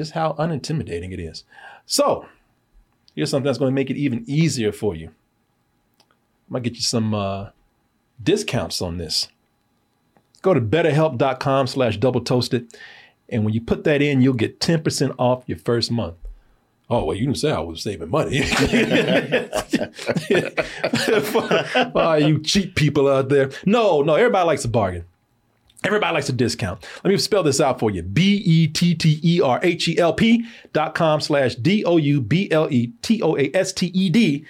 just 0.00 0.12
how 0.12 0.32
unintimidating 0.38 1.12
it 1.12 1.20
is. 1.20 1.44
So, 1.84 2.24
here's 3.14 3.30
something 3.30 3.44
that's 3.44 3.58
going 3.58 3.70
to 3.70 3.74
make 3.74 3.90
it 3.90 3.98
even 3.98 4.24
easier 4.26 4.72
for 4.72 4.94
you. 4.94 5.10
I 6.00 6.04
might 6.48 6.62
get 6.62 6.76
you 6.76 6.80
some 6.80 7.12
uh, 7.12 7.50
discounts 8.22 8.80
on 8.80 8.96
this. 8.96 9.28
Go 10.40 10.54
to 10.54 10.60
betterhelp.com 10.60 11.66
slash 11.66 11.98
double 11.98 12.22
toasted. 12.22 12.74
And 13.28 13.44
when 13.44 13.52
you 13.52 13.60
put 13.60 13.84
that 13.84 14.00
in, 14.00 14.22
you'll 14.22 14.32
get 14.32 14.58
10% 14.58 15.14
off 15.18 15.44
your 15.46 15.58
first 15.58 15.90
month. 15.90 16.16
Oh, 16.88 17.04
well, 17.04 17.14
you 17.14 17.26
didn't 17.26 17.36
say 17.36 17.52
I 17.52 17.60
was 17.60 17.82
saving 17.82 18.08
money. 18.08 18.40
oh, 21.94 22.14
you 22.14 22.40
cheap 22.40 22.74
people 22.74 23.06
out 23.06 23.28
there. 23.28 23.50
No, 23.66 24.00
no, 24.00 24.14
everybody 24.14 24.46
likes 24.46 24.64
a 24.64 24.68
bargain. 24.68 25.04
Everybody 25.82 26.14
likes 26.14 26.28
a 26.28 26.32
discount. 26.32 26.86
Let 27.02 27.10
me 27.10 27.16
spell 27.16 27.42
this 27.42 27.60
out 27.60 27.80
for 27.80 27.90
you. 27.90 28.02
B-E-T-T-E-R-H-E-L-P 28.02 28.84
dot 30.74 30.94
com 30.94 31.20
slash 31.20 31.54
D-O-U-B-L-E-T-O-A-S-T-E-D. 31.56 34.44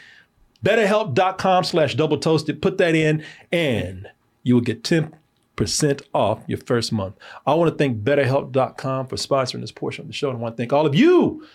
BetterHelp.com 0.64 1.64
slash 1.64 1.94
double 1.94 2.18
toasted. 2.18 2.60
Put 2.60 2.78
that 2.78 2.94
in 2.94 3.24
and 3.52 4.08
you 4.42 4.54
will 4.54 4.62
get 4.62 4.82
10% 4.82 5.12
off 6.12 6.40
your 6.46 6.58
first 6.58 6.92
month. 6.92 7.14
I 7.46 7.54
want 7.54 7.70
to 7.70 7.76
thank 7.78 8.02
BetterHelp.com 8.02 9.06
for 9.06 9.16
sponsoring 9.16 9.60
this 9.60 9.72
portion 9.72 10.02
of 10.02 10.08
the 10.08 10.14
show. 10.14 10.30
And 10.30 10.38
I 10.38 10.40
want 10.40 10.56
to 10.56 10.60
thank 10.60 10.72
all 10.72 10.86
of 10.86 10.94
you 10.94 11.46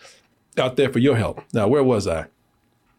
out 0.58 0.78
there 0.78 0.92
for 0.92 1.00
your 1.00 1.18
help. 1.18 1.42
Now, 1.54 1.68
where 1.68 1.84
was 1.84 2.08
I? 2.08 2.28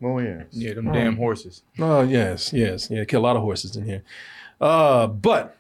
Oh, 0.03 0.19
yes. 0.19 0.47
Yeah, 0.51 0.75
them 0.75 0.93
damn 0.93 1.17
horses. 1.17 1.62
Oh, 1.79 2.03
yes, 2.03 2.53
yes. 2.53 2.91
Yeah, 2.91 3.05
kill 3.05 3.21
a 3.21 3.23
lot 3.23 3.37
of 3.37 3.43
horses 3.43 3.77
in 3.77 3.87
here. 3.87 4.03
Uh, 4.61 5.07
but 5.07 5.57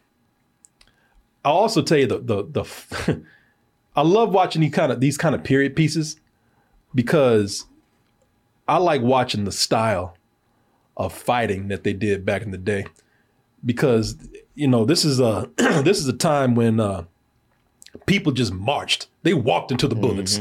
I'll 1.46 1.52
also 1.54 1.80
tell 1.80 1.98
you 1.98 2.08
the 2.08 2.18
the 2.18 2.42
the 2.42 3.22
I 3.96 4.02
love 4.02 4.34
watching 4.34 4.60
these 4.62 4.72
kind 4.72 4.90
of 4.90 5.00
these 5.00 5.16
kind 5.16 5.34
of 5.34 5.44
period 5.44 5.76
pieces 5.76 6.16
because 6.92 7.66
I 8.66 8.78
like 8.78 9.00
watching 9.00 9.44
the 9.44 9.52
style 9.52 10.16
of 10.96 11.12
fighting 11.12 11.68
that 11.68 11.84
they 11.84 11.92
did 11.92 12.24
back 12.24 12.42
in 12.42 12.50
the 12.50 12.58
day. 12.58 12.86
Because 13.64 14.16
you 14.56 14.66
know 14.66 14.84
this 14.84 15.04
is 15.04 15.20
a 15.20 15.48
this 15.56 15.98
is 16.00 16.08
a 16.08 16.12
time 16.12 16.56
when 16.56 16.80
uh, 16.80 17.04
people 18.06 18.32
just 18.32 18.52
marched. 18.52 19.06
They 19.22 19.32
walked 19.32 19.70
into 19.70 19.86
the 19.86 19.94
bullets. 19.94 20.40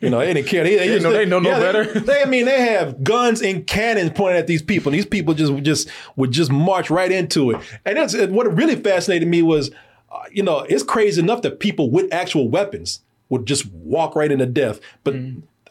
You 0.00 0.10
know, 0.10 0.18
they 0.18 0.32
didn't 0.32 0.48
care. 0.48 0.64
They, 0.64 0.76
They 0.76 0.98
know- 1.00 1.12
they 1.12 1.26
know 1.26 1.38
no 1.38 1.50
yeah, 1.50 1.60
better. 1.60 2.00
They, 2.00 2.22
I 2.22 2.24
mean, 2.26 2.46
they 2.46 2.60
have 2.60 3.02
guns 3.04 3.42
and 3.42 3.66
cannons 3.66 4.10
pointed 4.12 4.38
at 4.38 4.46
these 4.46 4.62
people. 4.62 4.90
And 4.92 4.98
these 4.98 5.06
people 5.06 5.34
just 5.34 5.54
just 5.62 5.88
would 6.16 6.30
just 6.32 6.50
march 6.50 6.90
right 6.90 7.10
into 7.12 7.50
it. 7.50 7.60
And 7.84 7.96
that's 7.96 8.14
what 8.16 8.54
really 8.54 8.76
fascinated 8.76 9.28
me 9.28 9.42
was, 9.42 9.70
uh, 10.10 10.20
you 10.30 10.42
know, 10.42 10.60
it's 10.60 10.82
crazy 10.82 11.20
enough 11.20 11.42
that 11.42 11.60
people 11.60 11.90
with 11.90 12.12
actual 12.12 12.48
weapons 12.48 13.00
would 13.28 13.46
just 13.46 13.66
walk 13.72 14.14
right 14.16 14.30
into 14.30 14.46
death. 14.46 14.80
But 15.02 15.14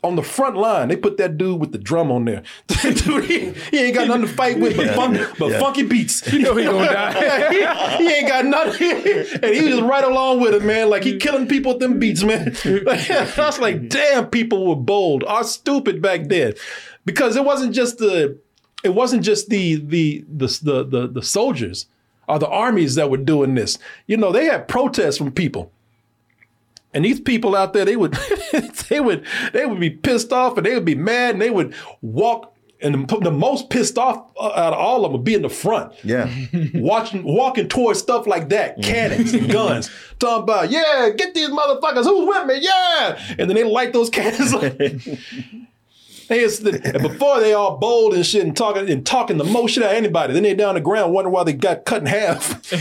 on 0.03 0.15
the 0.17 0.23
front 0.23 0.57
line, 0.57 0.89
they 0.89 0.97
put 0.97 1.17
that 1.17 1.37
dude 1.37 1.59
with 1.59 1.71
the 1.71 1.77
drum 1.77 2.11
on 2.11 2.25
there. 2.25 2.43
dude, 2.81 3.23
he, 3.25 3.51
he 3.71 3.79
ain't 3.79 3.95
got 3.95 4.07
nothing 4.07 4.23
to 4.23 4.27
fight 4.27 4.59
with 4.59 4.75
but, 4.75 4.95
fun, 4.95 5.13
but 5.39 5.51
Yeah. 5.51 5.59
funky 5.59 5.83
beats. 5.83 6.31
You 6.31 6.39
know 6.39 6.55
he 6.55 6.65
gonna 6.65 6.85
die. 6.85 7.97
he, 7.97 8.03
he 8.05 8.13
ain't 8.13 8.27
got 8.27 8.45
nothing. 8.45 8.91
and 8.91 9.53
he 9.55 9.61
was 9.61 9.69
just 9.69 9.83
right 9.83 10.03
along 10.03 10.41
with 10.41 10.53
it, 10.53 10.63
man. 10.63 10.89
Like 10.89 11.03
he 11.03 11.17
killing 11.17 11.47
people 11.47 11.73
with 11.73 11.81
them 11.81 11.99
beats, 11.99 12.23
man. 12.23 12.55
I 12.65 13.31
was 13.37 13.59
like, 13.59 13.89
damn, 13.89 14.27
people 14.27 14.67
were 14.67 14.75
bold 14.75 15.23
or 15.23 15.43
stupid 15.43 16.01
back 16.01 16.27
then. 16.27 16.53
Because 17.05 17.35
it 17.35 17.43
wasn't 17.43 17.73
just 17.73 17.97
the 17.97 18.37
it 18.83 18.93
wasn't 18.93 19.23
just 19.23 19.49
the 19.49 19.75
the 19.75 20.23
the 20.27 20.47
the 20.63 20.83
the, 20.83 21.07
the 21.07 21.21
soldiers 21.21 21.87
or 22.27 22.39
the 22.39 22.47
armies 22.47 22.95
that 22.95 23.09
were 23.09 23.17
doing 23.17 23.55
this. 23.55 23.77
You 24.07 24.15
know, 24.17 24.31
they 24.31 24.45
had 24.45 24.67
protests 24.69 25.17
from 25.17 25.31
people. 25.31 25.72
And 26.93 27.03
these 27.05 27.19
people 27.19 27.55
out 27.55 27.73
there, 27.73 27.85
they 27.85 27.95
would, 27.95 28.13
they 28.89 28.99
would, 28.99 29.25
they 29.51 29.65
would 29.65 29.79
be 29.79 29.89
pissed 29.89 30.31
off, 30.31 30.57
and 30.57 30.65
they 30.65 30.73
would 30.75 30.85
be 30.85 30.95
mad, 30.95 31.35
and 31.35 31.41
they 31.41 31.49
would 31.49 31.73
walk. 32.01 32.51
And 32.81 33.07
the, 33.07 33.17
the 33.19 33.31
most 33.31 33.69
pissed 33.69 33.97
off 33.97 34.29
uh, 34.37 34.47
out 34.55 34.73
of 34.73 34.79
all 34.79 34.97
of 34.97 35.03
them 35.03 35.11
would 35.13 35.23
be 35.23 35.35
in 35.35 35.41
the 35.41 35.47
front, 35.49 35.93
Yeah. 36.03 36.29
watching, 36.73 37.23
walking 37.23 37.69
towards 37.69 37.99
stuff 37.99 38.27
like 38.27 38.49
that, 38.49 38.81
cannons 38.83 39.33
and 39.33 39.49
guns, 39.49 39.89
talking 40.19 40.43
about, 40.43 40.69
yeah, 40.69 41.09
get 41.15 41.33
these 41.33 41.47
motherfuckers, 41.47 42.03
who's 42.03 42.27
with 42.27 42.45
me, 42.45 42.57
yeah, 42.59 43.35
and 43.39 43.49
then 43.49 43.55
they 43.55 43.63
light 43.63 43.93
those 43.93 44.09
cannons. 44.09 44.51
and 46.29 47.01
before 47.01 47.39
they 47.39 47.53
all 47.53 47.77
bold 47.77 48.13
and 48.13 48.25
shit 48.25 48.43
and 48.43 48.55
talking 48.55 48.89
and 48.89 49.05
talking 49.05 49.37
the 49.37 49.43
most 49.43 49.71
shit 49.73 49.83
out 49.83 49.91
of 49.91 49.97
anybody. 49.97 50.33
Then 50.33 50.43
they 50.43 50.53
down 50.55 50.75
the 50.75 50.81
ground 50.81 51.13
wondering 51.13 51.33
why 51.33 51.43
they 51.43 51.53
got 51.53 51.85
cut 51.85 52.01
in 52.01 52.07
half. 52.07 52.71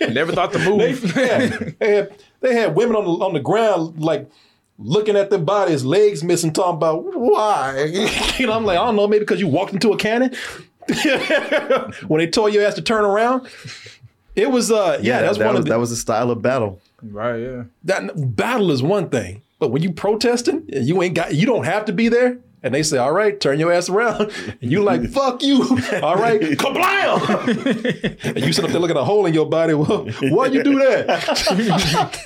Never 0.00 0.32
thought 0.32 0.52
to 0.52 0.58
move. 0.58 1.14
They, 1.14 1.74
yeah, 1.80 2.06
they, 2.40 2.54
had, 2.54 2.74
women 2.74 2.96
on 2.96 3.04
the 3.04 3.24
on 3.24 3.32
the 3.34 3.40
ground 3.40 4.00
like 4.00 4.30
looking 4.78 5.16
at 5.16 5.30
their 5.30 5.38
bodies, 5.38 5.84
legs 5.84 6.22
missing, 6.22 6.52
talking 6.52 6.76
about 6.76 7.04
why. 7.14 7.84
you 8.38 8.46
know, 8.46 8.52
I'm 8.52 8.64
like, 8.64 8.78
I 8.78 8.84
don't 8.84 8.96
know, 8.96 9.08
maybe 9.08 9.20
because 9.20 9.40
you 9.40 9.48
walked 9.48 9.72
into 9.72 9.92
a 9.92 9.96
cannon. 9.96 10.34
when 12.06 12.18
they 12.18 12.26
told 12.26 12.54
your 12.54 12.64
ass 12.64 12.74
to 12.74 12.82
turn 12.82 13.04
around. 13.04 13.48
It 14.34 14.50
was 14.50 14.70
uh 14.70 15.00
yeah, 15.02 15.20
that's 15.20 15.38
that 15.38 15.44
one 15.44 15.54
was, 15.54 15.58
of 15.60 15.64
the, 15.64 15.70
that 15.70 15.78
was 15.78 15.90
the 15.90 15.96
style 15.96 16.30
of 16.30 16.40
battle. 16.40 16.80
Right, 17.02 17.38
yeah. 17.38 17.64
that 17.84 18.36
battle 18.36 18.70
is 18.70 18.82
one 18.82 19.08
thing, 19.08 19.42
but 19.58 19.70
when 19.70 19.82
you 19.82 19.92
protesting, 19.92 20.64
you 20.68 21.02
ain't 21.02 21.14
got 21.14 21.34
you 21.34 21.44
don't 21.44 21.64
have 21.64 21.84
to 21.86 21.92
be 21.92 22.08
there. 22.08 22.38
And 22.62 22.74
they 22.74 22.82
say, 22.82 22.98
"All 22.98 23.12
right, 23.12 23.38
turn 23.38 23.60
your 23.60 23.72
ass 23.72 23.88
around," 23.88 24.32
and 24.60 24.70
you 24.72 24.82
like, 24.82 25.08
"Fuck 25.10 25.42
you!" 25.42 25.62
All 26.02 26.16
right, 26.16 26.40
kablam! 26.40 28.24
and 28.36 28.44
you 28.44 28.52
sit 28.52 28.64
up 28.64 28.70
there 28.70 28.80
looking 28.80 28.96
at 28.96 29.00
a 29.00 29.04
hole 29.04 29.26
in 29.26 29.34
your 29.34 29.46
body. 29.48 29.74
Well, 29.74 30.08
why 30.22 30.46
you 30.46 30.62
do 30.64 30.78
that? 30.78 32.24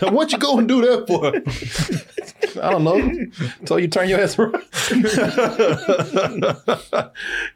what 0.00 0.32
you 0.32 0.38
go 0.38 0.58
and 0.58 0.66
do 0.66 0.80
that 0.82 1.06
for? 1.06 2.62
I 2.62 2.70
don't 2.70 2.84
know. 2.84 3.26
So 3.66 3.76
you 3.76 3.88
turn 3.88 4.08
your 4.08 4.20
ass 4.20 4.38
around. 4.38 4.62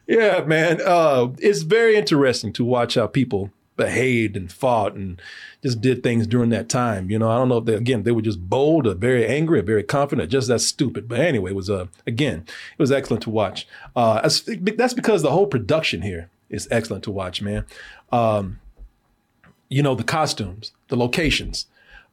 yeah, 0.07 0.43
man. 0.45 0.79
Uh, 0.85 1.27
it's 1.39 1.63
very 1.63 1.95
interesting 1.95 2.53
to 2.53 2.63
watch 2.63 2.95
how 2.95 3.07
people 3.07 3.51
behaved 3.75 4.35
and 4.35 4.51
fought 4.51 4.93
and 4.93 5.21
just 5.61 5.81
did 5.81 6.03
things 6.03 6.27
during 6.27 6.49
that 6.49 6.69
time. 6.69 7.09
You 7.09 7.19
know, 7.19 7.29
I 7.29 7.37
don't 7.37 7.49
know 7.49 7.57
if 7.57 7.65
they 7.65 7.75
again 7.75 8.03
they 8.03 8.11
were 8.11 8.21
just 8.21 8.49
bold 8.49 8.87
or 8.87 8.93
very 8.93 9.25
angry 9.25 9.59
or 9.59 9.63
very 9.63 9.83
confident, 9.83 10.31
just 10.31 10.47
that 10.47 10.59
stupid. 10.59 11.07
But 11.07 11.19
anyway, 11.19 11.51
it 11.51 11.55
was 11.55 11.69
uh 11.69 11.87
again 12.05 12.45
it 12.47 12.79
was 12.81 12.91
excellent 12.91 13.23
to 13.23 13.29
watch. 13.29 13.67
Uh, 13.95 14.21
that's, 14.21 14.93
because 14.93 15.21
the 15.21 15.31
whole 15.31 15.47
production 15.47 16.01
here 16.01 16.29
is 16.49 16.67
excellent 16.71 17.03
to 17.05 17.11
watch, 17.11 17.41
man. 17.41 17.65
Um, 18.11 18.59
you 19.69 19.81
know, 19.81 19.95
the 19.95 20.03
costumes, 20.03 20.71
the 20.89 20.95
locations. 20.95 21.65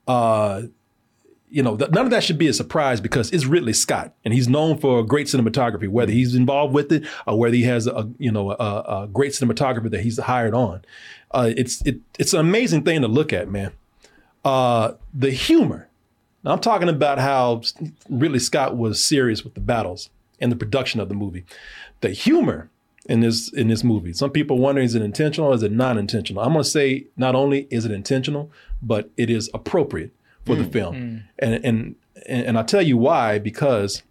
Uh, 0.09 0.63
you 1.51 1.63
know, 1.63 1.75
none 1.75 2.05
of 2.05 2.11
that 2.11 2.23
should 2.23 2.39
be 2.39 2.47
a 2.47 2.53
surprise 2.53 3.01
because 3.01 3.31
it's 3.33 3.45
Ridley 3.45 3.73
Scott, 3.73 4.15
and 4.25 4.33
he's 4.33 4.49
known 4.49 4.79
for 4.79 5.03
great 5.03 5.27
cinematography. 5.27 5.89
Whether 5.89 6.13
he's 6.13 6.35
involved 6.35 6.73
with 6.73 6.93
it 6.93 7.05
or 7.27 7.39
whether 7.39 7.57
he 7.57 7.65
has 7.65 7.87
a 7.89 8.09
you 8.19 8.31
know 8.31 8.53
a, 8.53 8.55
a 8.55 9.09
great 9.13 9.33
cinematographer 9.33 9.91
that 9.91 10.01
he's 10.01 10.19
hired 10.19 10.55
on, 10.55 10.83
uh, 11.31 11.51
it's 11.57 11.83
it, 11.83 12.01
it's 12.19 12.33
an 12.33 12.41
amazing 12.41 12.83
thing 12.85 13.03
to 13.03 13.09
look 13.09 13.33
at, 13.33 13.49
man. 13.49 13.73
Uh, 14.45 14.93
the 15.13 15.31
humor. 15.31 15.89
Now, 16.43 16.53
I'm 16.53 16.61
talking 16.61 16.89
about 16.89 17.19
how 17.19 17.63
Ridley 18.09 18.39
Scott 18.39 18.77
was 18.77 19.05
serious 19.05 19.45
with 19.45 19.55
the 19.55 19.61
battles 19.61 20.09
and 20.41 20.51
the 20.51 20.57
production 20.57 20.99
of 21.01 21.09
the 21.09 21.15
movie. 21.15 21.45
The 22.01 22.11
humor 22.11 22.71
in 23.07 23.21
this 23.21 23.53
in 23.53 23.69
this 23.69 23.85
movie. 23.85 24.13
Some 24.13 24.31
people 24.31 24.59
wonder 24.59 24.81
is 24.81 24.95
it 24.95 25.03
intentional 25.03 25.51
or 25.51 25.55
is 25.55 25.63
it 25.63 25.73
non 25.73 25.99
intentional? 25.99 26.43
I'm 26.43 26.53
going 26.53 26.65
to 26.65 26.69
say 26.69 27.07
not 27.17 27.35
only 27.35 27.67
is 27.71 27.85
it 27.85 27.93
intentional, 27.93 28.51
but 28.83 29.11
it 29.17 29.31
is 29.31 29.51
appropriate 29.53 30.13
for 30.47 30.55
the 30.55 30.65
film. 30.65 31.25
And, 31.39 31.55
and 31.55 31.65
and 31.65 32.47
and 32.47 32.59
I'll 32.59 32.65
tell 32.65 32.83
you 32.83 32.97
why 32.97 33.39
because 33.39 34.03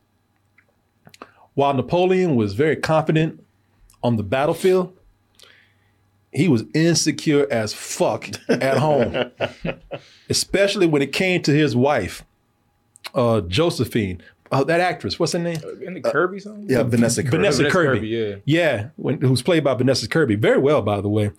while 1.54 1.74
Napoleon 1.74 2.36
was 2.36 2.54
very 2.54 2.76
confident 2.76 3.44
on 4.02 4.16
the 4.16 4.24
battlefield, 4.24 4.96
he 6.32 6.48
was 6.48 6.64
insecure 6.74 7.48
as 7.50 7.74
fuck 7.74 8.30
at 8.50 8.78
home, 8.78 9.32
especially 10.30 10.86
when 10.86 11.02
it 11.02 11.12
came 11.12 11.42
to 11.44 11.52
his 11.52 11.76
wife, 11.76 12.24
uh, 13.14 13.42
Josephine. 13.42 14.22
Uh, 14.52 14.64
that 14.64 14.80
actress, 14.80 15.20
what's 15.20 15.34
her 15.34 15.40
name? 15.40 15.60
In 15.82 15.94
the 15.94 16.02
Kirby 16.02 16.40
song? 16.40 16.66
Yeah, 16.68 16.82
Vanessa 16.82 17.22
Kirby. 17.24 17.38
Vanessa, 17.38 17.64
Vanessa 17.64 17.72
Kirby. 17.72 18.00
Kirby, 18.00 18.08
yeah. 18.08 18.36
Yeah, 18.46 18.90
when, 18.96 19.22
who's 19.22 19.44
played 19.44 19.64
by 19.64 19.76
Vanessa 19.76 20.08
Kirby. 20.10 20.36
Very 20.36 20.58
well, 20.58 20.82
by 20.82 21.02
the 21.02 21.10
way. 21.10 21.32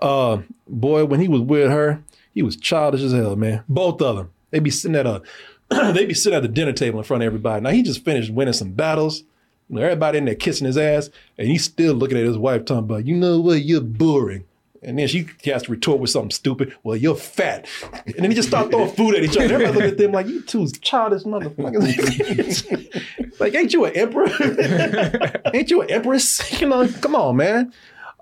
Uh, 0.00 0.38
boy, 0.68 1.04
when 1.04 1.20
he 1.20 1.28
was 1.28 1.42
with 1.42 1.70
her, 1.70 2.02
he 2.34 2.42
was 2.42 2.56
childish 2.56 3.02
as 3.02 3.12
hell, 3.12 3.36
man. 3.36 3.62
Both 3.68 4.02
of 4.02 4.16
them. 4.16 4.30
They'd 4.50 4.64
be 4.64 4.70
sitting 4.70 4.96
at 4.96 5.06
a 5.06 5.22
they'd 5.92 6.06
be 6.06 6.14
sitting 6.14 6.36
at 6.36 6.42
the 6.42 6.48
dinner 6.48 6.72
table 6.72 6.98
in 6.98 7.04
front 7.04 7.22
of 7.22 7.26
everybody. 7.26 7.62
Now 7.62 7.70
he 7.70 7.82
just 7.82 8.04
finished 8.04 8.32
winning 8.32 8.52
some 8.54 8.72
battles. 8.72 9.24
Everybody 9.70 10.18
in 10.18 10.24
there 10.26 10.34
kissing 10.34 10.66
his 10.66 10.78
ass, 10.78 11.10
and 11.38 11.48
he's 11.48 11.64
still 11.64 11.94
looking 11.94 12.18
at 12.18 12.24
his 12.24 12.38
wife 12.38 12.64
talking 12.64 12.84
about, 12.84 13.06
you 13.06 13.16
know 13.16 13.40
what, 13.40 13.62
you're 13.62 13.80
boring. 13.80 14.44
And 14.82 14.98
then 14.98 15.08
she 15.08 15.26
has 15.46 15.64
to 15.64 15.72
retort 15.72 15.98
with 15.98 16.10
something 16.10 16.30
stupid. 16.30 16.72
Well, 16.84 16.96
you're 16.96 17.16
fat. 17.16 17.66
And 18.06 18.14
then 18.16 18.30
he 18.30 18.36
just 18.36 18.48
start 18.48 18.70
throwing 18.70 18.90
food 18.90 19.16
at 19.16 19.24
each 19.24 19.36
other. 19.36 19.54
Everybody 19.54 19.74
look 19.74 19.92
at 19.92 19.98
them 19.98 20.12
like, 20.12 20.28
you 20.28 20.42
two 20.42 20.68
childish 20.68 21.24
motherfuckers. 21.24 23.30
like, 23.40 23.54
ain't 23.54 23.72
you 23.72 23.84
an 23.86 23.96
emperor? 23.96 24.26
ain't 25.54 25.70
you 25.70 25.82
an 25.82 25.90
empress? 25.90 26.52
You 26.60 26.68
know, 26.68 26.86
come 26.88 27.16
on, 27.16 27.36
man. 27.36 27.72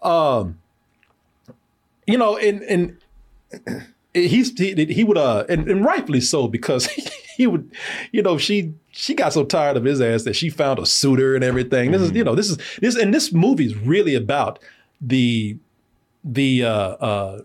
Um, 0.03 0.59
you 2.07 2.19
know, 2.19 2.37
and 2.37 2.63
and 2.63 2.99
he's 4.15 4.57
he, 4.59 4.85
he 4.87 5.05
would 5.05 5.19
uh 5.19 5.45
and, 5.49 5.69
and 5.69 5.85
rightfully 5.85 6.21
so 6.21 6.49
because 6.49 6.87
he 7.37 7.47
would 7.47 7.71
you 8.13 8.23
know 8.23 8.39
she 8.39 8.73
she 8.93 9.13
got 9.15 9.33
so 9.33 9.45
tired 9.45 9.77
of 9.77 9.85
his 9.85 10.01
ass 10.01 10.23
that 10.23 10.37
she 10.37 10.49
found 10.49 10.79
a 10.79 10.87
suitor 10.87 11.35
and 11.35 11.43
everything. 11.43 11.91
This 11.91 12.01
is 12.03 12.13
you 12.13 12.23
know 12.25 12.35
this 12.35 12.49
is 12.49 12.59
this 12.81 12.97
and 12.97 13.13
this 13.13 13.33
movie 13.33 13.67
is 13.67 13.77
really 13.77 14.15
about 14.15 14.59
the 15.01 15.59
the 16.23 16.65
uh 16.65 16.71
uh 16.71 17.41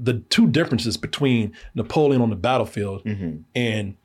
the 0.00 0.14
two 0.30 0.46
differences 0.46 0.96
between 0.96 1.52
Napoleon 1.74 2.22
on 2.22 2.30
the 2.30 2.36
battlefield 2.36 3.02
and 3.54 3.96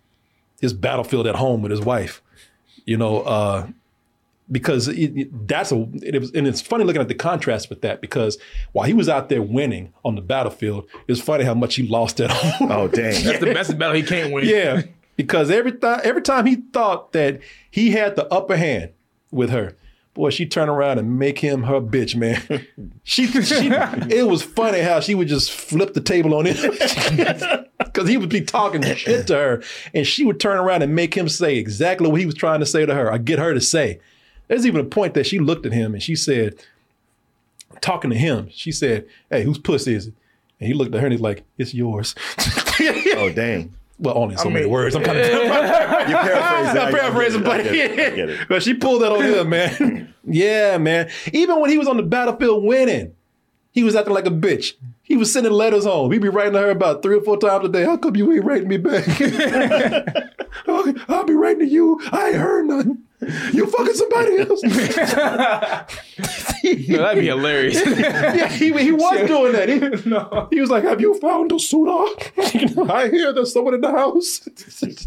his 0.60 0.74
battlefield 0.74 1.28
at 1.28 1.36
home 1.36 1.62
with 1.62 1.72
his 1.72 1.82
wife. 1.82 2.22
You 2.86 2.98
know, 2.98 3.22
uh 3.22 3.68
because 4.54 4.88
it, 4.88 5.18
it- 5.18 5.48
that's 5.48 5.72
a 5.74 5.86
it 6.02 6.18
was 6.22 6.32
and 6.32 6.48
it's 6.48 6.62
funny 6.62 6.86
looking 6.86 7.02
at 7.02 7.10
the 7.10 7.16
contrast 7.16 7.70
with 7.70 7.82
that 7.82 8.00
because 8.00 8.38
while 8.72 8.88
he 8.88 8.94
was 8.94 9.10
out 9.10 9.28
there 9.28 9.42
winning 9.42 9.92
on 10.06 10.16
the 10.16 10.22
battlefield, 10.22 10.88
it's 11.10 11.20
funny 11.20 11.44
how 11.44 11.54
much 11.54 11.76
he 11.76 11.84
lost 11.88 12.22
at 12.22 12.30
home. 12.32 12.72
Oh 12.72 12.88
dang. 12.88 13.12
That's 13.26 13.40
the 13.40 13.54
best 13.54 13.78
battle 13.78 13.96
he 13.96 14.04
can't 14.04 14.32
win. 14.32 14.46
yeah, 14.48 14.84
because 15.18 15.52
every 15.52 15.74
time 15.74 16.00
every 16.06 16.22
time 16.22 16.46
he 16.46 16.56
thought 16.72 17.12
that 17.12 17.42
he 17.70 17.92
had 17.92 18.16
the 18.16 18.26
upper 18.34 18.56
hand 18.56 18.92
with 19.32 19.50
her, 19.50 19.76
boy, 20.14 20.30
she 20.30 20.46
turned 20.46 20.70
around 20.70 21.00
and 21.00 21.18
make 21.18 21.40
him 21.40 21.64
her 21.64 21.82
bitch, 21.82 22.16
man. 22.16 22.40
she, 23.04 23.26
she 23.26 23.68
it 23.72 24.28
was 24.28 24.44
funny 24.44 24.80
how 24.82 25.00
she 25.00 25.16
would 25.16 25.28
just 25.28 25.52
flip 25.52 25.94
the 25.96 26.02
table 26.02 26.34
on 26.36 26.46
him. 26.46 26.56
Because 27.78 28.10
he 28.10 28.18
would 28.18 28.30
be 28.30 28.42
talking 28.42 28.82
shit 28.96 29.28
to 29.28 29.36
her, 29.36 29.64
and 29.94 30.08
she 30.08 30.26
would 30.26 30.40
turn 30.40 30.58
around 30.58 30.82
and 30.82 30.96
make 30.96 31.14
him 31.16 31.30
say 31.30 31.58
exactly 31.58 32.10
what 32.10 32.20
he 32.20 32.26
was 32.26 32.34
trying 32.34 32.60
to 32.60 32.66
say 32.66 32.88
to 32.88 32.94
her, 32.96 33.12
I 33.12 33.20
get 33.20 33.38
her 33.38 33.54
to 33.54 33.62
say. 33.62 34.00
There's 34.48 34.66
even 34.66 34.82
a 34.82 34.86
point 34.86 35.14
that 35.14 35.26
she 35.26 35.40
looked 35.40 35.66
at 35.66 35.72
him 35.74 35.94
and 35.94 36.02
she 36.04 36.16
said, 36.16 36.56
talking 37.82 38.10
to 38.12 38.18
him, 38.18 38.50
she 38.52 38.72
said, 38.72 39.06
Hey, 39.30 39.44
whose 39.44 39.58
pussy 39.58 39.94
is 39.96 40.08
it? 40.08 40.14
And 40.60 40.68
he 40.68 40.74
looked 40.74 40.94
at 40.94 41.00
her 41.02 41.08
and 41.08 41.14
he's 41.14 41.22
like, 41.22 41.44
It's 41.58 41.74
yours. 41.74 42.16
Oh 43.16 43.32
dang. 43.32 43.74
Well, 44.00 44.18
only 44.18 44.34
in 44.34 44.40
so 44.40 44.50
many 44.50 44.66
words. 44.66 44.96
I'm 44.96 45.04
kind 45.04 45.20
of 45.20 45.26
You 45.26 45.32
paraphrase 45.32 46.74
that. 46.74 46.78
I'm 46.88 46.94
paraphrasing, 46.94 47.44
but 47.44 47.64
get 47.64 47.92
it. 47.92 48.14
I 48.14 48.16
get 48.16 48.30
it. 48.32 48.48
but 48.50 48.64
she 48.64 48.74
pulled 48.74 49.04
that 49.04 49.12
on 49.12 49.24
him, 49.24 49.50
man. 49.52 50.14
yeah, 50.26 50.78
man. 50.80 51.10
Even 51.32 51.62
when 51.62 51.70
he 51.70 51.78
was 51.78 51.88
on 51.88 51.98
the 51.98 52.04
battlefield 52.04 52.64
winning, 52.64 53.14
he 53.72 53.84
was 53.84 53.96
acting 53.96 54.14
like 54.16 54.26
a 54.26 54.32
bitch. 54.32 54.74
He 55.04 55.16
was 55.16 55.32
sending 55.32 55.52
letters 55.54 55.86
home. 55.86 56.12
He'd 56.12 56.22
be 56.24 56.30
writing 56.30 56.54
to 56.54 56.60
her 56.60 56.72
about 56.72 57.04
three 57.04 57.18
or 57.18 57.22
four 57.22 57.38
times 57.38 57.66
a 57.66 57.70
day. 57.70 57.84
How 57.86 57.98
come 57.98 58.16
you 58.16 58.34
ain't 58.34 58.44
writing 58.44 58.68
me 58.68 58.78
back? 58.78 59.06
I'll 60.68 61.24
be 61.26 61.34
writing 61.34 61.60
to 61.60 61.68
you. 61.72 62.00
I 62.12 62.30
ain't 62.30 62.38
heard 62.38 62.66
nothing. 62.66 62.98
You 63.54 63.68
fucking 63.68 63.94
somebody 63.94 64.40
else. 64.40 64.62
No, 66.64 66.98
that'd 66.98 67.20
be 67.20 67.28
hilarious. 67.28 67.76
yeah, 67.86 68.48
he, 68.48 68.72
he 68.72 68.92
was 68.94 69.28
doing 69.28 69.52
that. 69.52 69.68
He, 69.68 70.56
he 70.56 70.62
was 70.62 70.70
like, 70.70 70.86
"Have 70.86 71.02
you 71.02 71.14
found 71.20 71.52
a 71.52 71.60
suitor? 71.60 71.92
I 72.90 73.10
hear 73.10 73.34
there's 73.34 73.52
someone 73.52 73.74
in 73.74 73.82
the 73.82 73.92
house." 73.92 74.48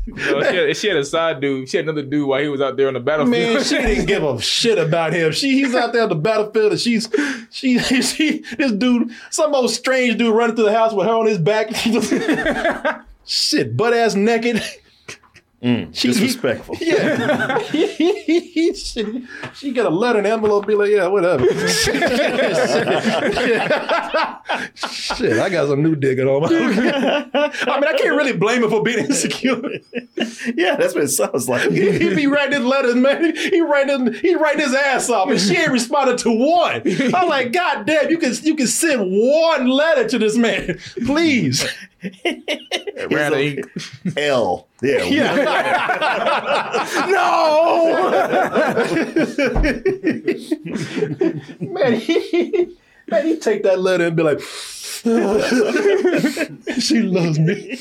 No, 0.07 0.43
she, 0.43 0.57
had, 0.57 0.77
she 0.77 0.89
had 0.89 0.99
a 0.99 1.05
side 1.05 1.41
dude. 1.41 1.67
She 1.69 1.79
had 1.79 1.87
another 1.87 2.03
dude 2.03 2.29
while 2.29 2.43
he 2.43 2.49
was 2.49 2.61
out 2.61 2.77
there 2.77 2.89
on 2.89 2.95
the 2.95 3.01
battlefield. 3.01 3.55
Man, 3.55 3.65
she 3.65 3.79
didn't 3.79 4.05
give 4.05 4.23
a 4.23 4.39
shit 4.41 4.79
about 4.79 5.15
him. 5.15 5.33
She 5.33 5.53
he's 5.53 5.75
out 5.75 5.95
there 5.95 6.03
on 6.03 6.11
the 6.11 6.15
battlefield 6.15 6.73
and 6.73 6.81
she's 6.81 7.09
she 7.51 7.79
she 7.79 8.45
this 8.59 8.73
dude, 8.73 9.11
some 9.31 9.55
old 9.55 9.71
strange 9.71 10.19
dude 10.19 10.35
running 10.35 10.57
through 10.57 10.67
the 10.67 10.75
house 10.75 10.93
with 10.93 11.07
her 11.07 11.13
on 11.15 11.27
his 11.27 11.39
back. 11.39 11.69
shit, 13.25 13.77
butt 13.77 13.95
ass 13.95 14.15
naked. 14.15 14.63
Mm, 15.63 15.95
she- 15.95 16.09
Disrespectful. 16.09 16.77
Yeah. 16.81 17.59
she, 17.63 18.75
she 19.55 19.73
got 19.73 19.87
a 19.87 19.91
letter 19.91 20.19
and 20.19 20.27
envelope, 20.27 20.67
be 20.67 20.75
like, 20.75 20.91
yeah, 20.91 21.07
whatever. 21.07 21.47
Shit, 24.77 25.39
I 25.39 25.49
got 25.51 25.69
some 25.69 25.83
new 25.83 25.97
digging 25.97 26.27
on. 26.29 26.43
My. 26.43 26.49
I 26.49 27.81
mean, 27.81 27.85
I 27.89 27.95
can't 27.97 28.17
really 28.17 28.33
blame 28.37 28.63
him 28.63 28.71
for 28.71 28.83
being 28.83 28.99
insecure. 28.99 29.61
Yeah, 30.55 30.77
that's 30.77 30.95
what 30.95 31.05
it 31.05 31.09
sounds 31.09 31.49
like. 31.49 31.71
he, 31.71 31.91
he 31.99 32.15
be 32.15 32.27
writing 32.27 32.61
his 32.61 32.65
letters, 32.65 32.95
man. 32.95 33.35
He 33.37 33.61
writing 33.61 34.13
he 34.15 34.35
writing 34.35 34.61
his 34.63 34.75
ass 34.75 35.09
off, 35.11 35.29
and 35.31 35.41
she 35.41 35.57
ain't 35.57 35.73
responded 35.73 36.19
to 36.19 36.31
one. 36.31 36.83
I'm 37.15 37.29
like, 37.29 37.53
God 37.53 37.87
damn, 37.87 38.11
you 38.11 38.19
can 38.19 38.33
you 38.43 38.55
can 38.55 38.67
send 38.67 39.01
one 39.11 39.67
letter 39.69 40.09
to 40.09 40.19
this 40.19 40.37
man, 40.37 40.79
please. 41.05 41.65
Ran 43.11 43.33
the 43.33 43.65
ink. 44.83 45.01
L. 45.01 45.13
Yeah. 45.13 45.37
man, 51.61 51.95
he, 51.95 52.77
man, 53.09 53.27
he 53.27 53.39
take 53.39 53.63
that 53.63 53.81
letter 53.81 54.07
and 54.07 54.17
be 54.17 54.23
like, 54.23 54.41
she 56.81 57.03
loves 57.03 57.39
me. 57.39 57.79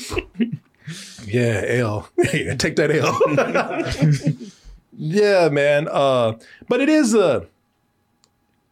yeah, 1.26 1.62
L. 1.66 2.08
Yeah, 2.32 2.54
take 2.56 2.76
that 2.76 2.90
L. 2.90 3.18
yeah, 4.96 5.48
man. 5.48 5.88
Uh, 5.90 6.34
but 6.68 6.80
it 6.80 6.88
is 6.88 7.14
a, 7.14 7.46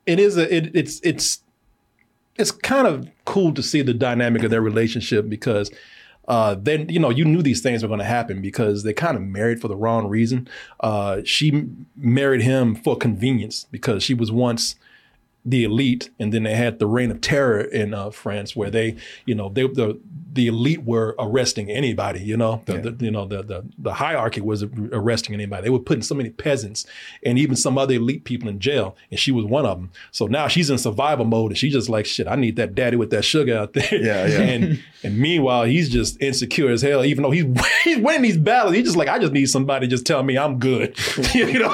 it 0.07 0.19
is 0.19 0.37
a, 0.37 0.55
it, 0.55 0.71
it's 0.75 1.01
it's 1.03 1.41
it's 2.37 2.51
kind 2.51 2.87
of 2.87 3.09
cool 3.25 3.55
to 3.55 3.63
see 3.63 3.83
the 3.83 3.95
dynamic 3.95 4.43
of 4.43 4.51
their 4.51 4.61
relationship 4.61 5.29
because 5.29 5.71
uh, 6.29 6.57
then 6.59 6.89
you 6.89 6.99
know 6.99 7.11
you 7.11 7.25
knew 7.25 7.43
these 7.43 7.61
things 7.61 7.83
were 7.83 7.89
going 7.89 7.99
to 7.99 8.05
happen 8.05 8.41
because 8.41 8.83
they 8.83 8.93
kind 8.93 9.17
of 9.17 9.23
married 9.23 9.61
for 9.61 9.69
the 9.69 9.77
wrong 9.77 10.09
reason. 10.09 10.49
Uh, 10.81 11.21
she 11.25 11.67
married 11.97 12.43
him 12.43 12.75
for 12.75 12.97
convenience 12.97 13.67
because 13.71 14.03
she 14.03 14.15
was 14.15 14.33
once 14.33 14.77
the 15.45 15.65
elite, 15.65 16.11
and 16.19 16.33
then 16.33 16.45
they 16.45 16.55
had 16.55 16.79
the 16.79 16.87
reign 16.87 17.11
of 17.11 17.21
terror 17.21 17.61
in 17.61 17.93
uh, 17.93 18.11
France, 18.11 18.57
where 18.57 18.71
they, 18.71 18.97
you 19.27 19.35
know, 19.35 19.49
they 19.51 19.67
the 19.67 20.01
the 20.35 20.49
elite 20.49 20.83
were 20.83 21.15
arresting 21.19 21.71
anybody. 21.71 22.21
You 22.21 22.37
know, 22.37 22.63
the, 22.67 22.79
the 22.79 23.05
you 23.05 23.11
know 23.11 23.27
the, 23.27 23.43
the 23.43 23.65
the 23.79 23.95
hierarchy 23.95 24.41
was 24.41 24.63
arresting 24.63 25.35
anybody. 25.35 25.63
They 25.63 25.71
were 25.71 25.79
putting 25.79 26.03
so 26.03 26.15
many 26.15 26.31
peasants 26.31 26.87
and 27.25 27.39
even 27.39 27.57
some 27.57 27.79
other 27.79 27.95
elite 27.95 28.25
people 28.25 28.49
in 28.49 28.59
jail, 28.59 28.97
and 29.11 29.19
she 29.19 29.33
was 29.33 29.45
one 29.45 29.65
of 29.65 29.79
them. 29.79 29.91
So 30.11 30.27
now 30.27 30.49
she's 30.49 30.71
in 30.71 30.79
survival 30.79 31.25
mode, 31.25 31.53
and 31.53 31.59
she's 31.59 31.73
just 31.73 31.89
like, 31.89 32.07
shit, 32.07 32.27
I 32.27 32.35
need 32.37 32.57
that 32.57 32.75
daddy 32.75 32.97
with 32.97 33.11
that 33.11 33.25
sugar 33.25 33.57
out 33.57 33.73
there. 33.73 33.95
Yeah, 33.95 34.27
yeah. 34.27 34.41
and 34.41 34.83
and 35.03 35.19
meanwhile, 35.19 35.65
he's 35.65 35.89
just 35.89 36.21
insecure 36.21 36.71
as 36.71 36.83
hell. 36.83 37.05
Even 37.05 37.23
though 37.23 37.31
he's 37.31 37.47
he's 37.85 37.99
winning 37.99 38.23
these 38.23 38.39
battles, 38.39 38.75
he's 38.75 38.85
just 38.85 38.97
like, 38.97 39.09
I 39.09 39.19
just 39.19 39.33
need 39.33 39.47
somebody 39.47 39.87
just 39.87 40.07
tell 40.07 40.23
me 40.23 40.37
I'm 40.37 40.59
good. 40.59 40.99
you 41.35 41.59
know, 41.59 41.73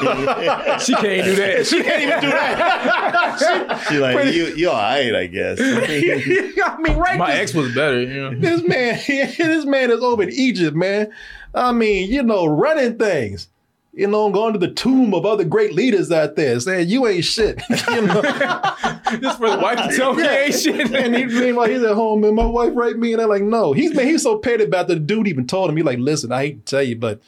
She 0.79 0.95
can't 0.95 1.25
do 1.25 1.37
that. 1.37 1.67
she 1.67 1.83
can't 1.83 2.03
even 2.03 2.21
do 2.21 2.31
that. 2.31 3.87
She 3.89 3.99
like 3.99 4.35
you. 4.35 4.47
You 4.55 4.71
all 4.71 4.77
right, 4.77 5.15
I 5.15 5.27
guess. 5.27 5.59
I 5.61 6.77
mean, 6.81 6.97
right? 6.97 7.19
My 7.19 7.33
this, 7.33 7.41
ex 7.41 7.55
was 7.55 7.75
better. 7.75 8.01
You 8.01 8.31
know? 8.31 8.50
This 8.51 8.69
man, 8.69 9.01
this 9.37 9.65
man 9.65 9.91
is 9.91 10.03
over 10.03 10.23
in 10.23 10.31
Egypt, 10.31 10.77
man. 10.77 11.13
I 11.55 11.73
mean, 11.73 12.11
you 12.11 12.23
know, 12.23 12.47
running 12.47 12.99
things. 12.99 13.49
You 13.93 14.07
know, 14.07 14.31
going 14.31 14.53
to 14.53 14.59
the 14.59 14.71
tomb 14.71 15.13
of 15.15 15.27
other 15.27 15.43
great 15.43 15.75
leaders 15.75 16.13
out 16.13 16.37
there, 16.37 16.61
saying 16.61 16.89
you 16.89 17.09
ain't 17.09 17.25
shit. 17.25 17.61
you 17.91 18.03
know? 18.03 18.23
Just 19.21 19.39
for 19.39 19.51
the 19.51 19.59
wife 19.61 19.91
to 19.91 19.97
tell 19.97 20.15
me 20.15 20.23
ain't 20.23 20.55
shit. 20.55 20.93
and 20.95 21.17
he, 21.17 21.25
meanwhile, 21.25 21.69
he's 21.69 21.83
at 21.83 21.97
home, 21.97 22.23
and 22.23 22.37
my 22.37 22.47
wife 22.47 22.71
write 22.73 22.99
me, 22.99 23.13
and 23.13 23.19
they're 23.19 23.27
like, 23.27 23.43
no. 23.43 23.73
He's 23.73 23.93
man, 23.93 24.07
he's 24.07 24.23
so 24.23 24.39
petty 24.39 24.63
about 24.63 24.87
the 24.87 24.95
dude 24.95 25.27
even 25.27 25.49
told 25.49 25.69
him, 25.69 25.77
he 25.77 25.83
like, 25.83 25.99
listen, 25.99 26.31
I 26.31 26.43
hate 26.43 26.67
to 26.67 26.71
tell 26.71 26.83
you, 26.85 26.95
but 26.95 27.21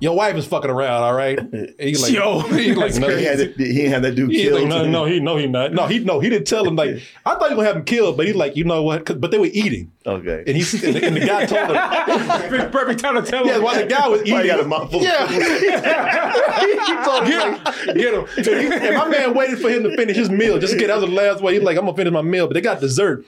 your 0.00 0.14
wife 0.16 0.36
is 0.36 0.46
fucking 0.46 0.70
around, 0.70 1.02
all 1.02 1.14
right? 1.14 1.38
And 1.52 1.74
He's 1.78 2.02
like, 2.02 2.12
Yo, 2.12 2.40
he 2.40 2.74
like, 2.74 2.94
no, 2.96 3.08
he, 3.08 3.24
had 3.24 3.38
that, 3.38 3.54
he 3.56 3.72
didn't 3.72 4.02
that 4.02 4.14
dude 4.14 4.30
He's 4.30 4.42
killed. 4.48 4.60
like, 4.60 4.68
no, 4.68 4.84
no, 4.86 5.04
he 5.06 5.20
no, 5.20 5.36
he 5.36 5.46
not. 5.46 5.72
No, 5.72 5.86
he 5.86 5.98
no, 6.00 6.20
he 6.20 6.28
didn't 6.28 6.46
tell 6.46 6.66
him. 6.66 6.76
Like, 6.76 7.02
I 7.26 7.34
thought 7.34 7.48
he 7.50 7.54
was 7.54 7.64
gonna 7.64 7.66
have 7.68 7.76
him 7.76 7.84
killed, 7.84 8.16
but 8.16 8.26
he's 8.26 8.34
like, 8.36 8.56
you 8.56 8.64
know 8.64 8.82
what? 8.82 9.04
But 9.20 9.30
they 9.30 9.38
were 9.38 9.46
eating, 9.52 9.92
Okay. 10.06 10.44
and 10.46 10.56
he 10.56 10.86
and 10.86 10.96
the, 10.96 11.06
and 11.06 11.16
the 11.16 11.20
guy 11.20 11.46
told 11.46 11.70
him, 11.70 12.70
Perfect 12.70 13.00
time 13.00 13.14
to 13.22 13.22
tell 13.30 13.46
yeah, 13.46 13.56
him. 13.56 13.62
while 13.62 13.76
the 13.80 13.86
guy 13.86 14.08
was 14.08 14.20
eating, 14.22 14.34
Why 14.34 14.42
you 14.42 14.48
got 14.50 14.60
a 14.60 14.64
mouthful? 14.64 15.02
yeah, 15.02 15.26
he 15.28 17.04
told 17.04 17.26
him, 17.26 17.64
like, 17.64 17.96
get 17.96 18.14
him. 18.14 18.26
And, 18.36 18.46
he- 18.46 18.88
and 18.88 18.96
my 18.96 19.08
man 19.08 19.34
waited 19.34 19.58
for 19.60 19.70
him 19.70 19.82
to 19.84 19.96
finish 19.96 20.16
his 20.16 20.30
meal. 20.30 20.58
Just 20.58 20.72
to 20.74 20.78
get 20.78 20.88
that 20.88 21.00
was 21.00 21.08
the 21.08 21.14
last 21.14 21.42
way. 21.42 21.54
He's 21.54 21.62
like, 21.62 21.76
I'm 21.76 21.84
gonna 21.84 21.96
finish 21.96 22.12
my 22.12 22.22
meal, 22.22 22.46
but 22.46 22.54
they 22.54 22.60
got 22.60 22.80
dessert. 22.80 23.24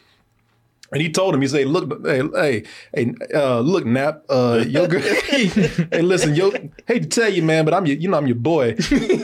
And 0.92 1.00
he 1.00 1.11
told 1.11 1.35
him, 1.35 1.40
he 1.40 1.48
said, 1.48 1.66
"Look, 1.68 2.05
hey, 2.07 2.22
hey, 2.35 2.62
hey, 2.94 3.14
uh, 3.35 3.61
look, 3.61 3.87
Nap, 3.87 4.24
uh, 4.28 4.62
your 4.66 4.87
girl, 4.88 5.00
hey, 5.26 6.02
listen, 6.02 6.35
yo, 6.35 6.50
hate 6.87 7.02
to 7.05 7.09
tell 7.09 7.31
you, 7.33 7.42
man, 7.42 7.64
but 7.64 7.72
I'm 7.72 7.87
your, 7.87 7.96
you 7.96 8.09
know, 8.09 8.18
I'm 8.18 8.26
your 8.26 8.37
boy. 8.37 8.76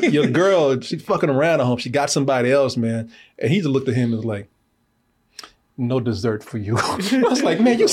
Your 0.02 0.26
girl, 0.42 0.80
she 0.80 0.96
fucking 0.98 1.28
around 1.28 1.60
at 1.60 1.66
home. 1.66 1.76
She 1.78 1.90
got 1.90 2.10
somebody 2.10 2.50
else, 2.50 2.76
man." 2.76 3.12
And 3.38 3.50
he 3.52 3.58
just 3.58 3.68
looked 3.68 3.88
at 3.88 3.94
him 3.94 4.04
and 4.12 4.16
was 4.16 4.24
like, 4.24 4.48
"No 5.76 6.00
dessert 6.00 6.42
for 6.42 6.56
you." 6.58 6.76
I 6.78 6.96
was 7.28 7.42
like, 7.42 7.60
"Man, 7.60 7.78
you, 7.78 7.86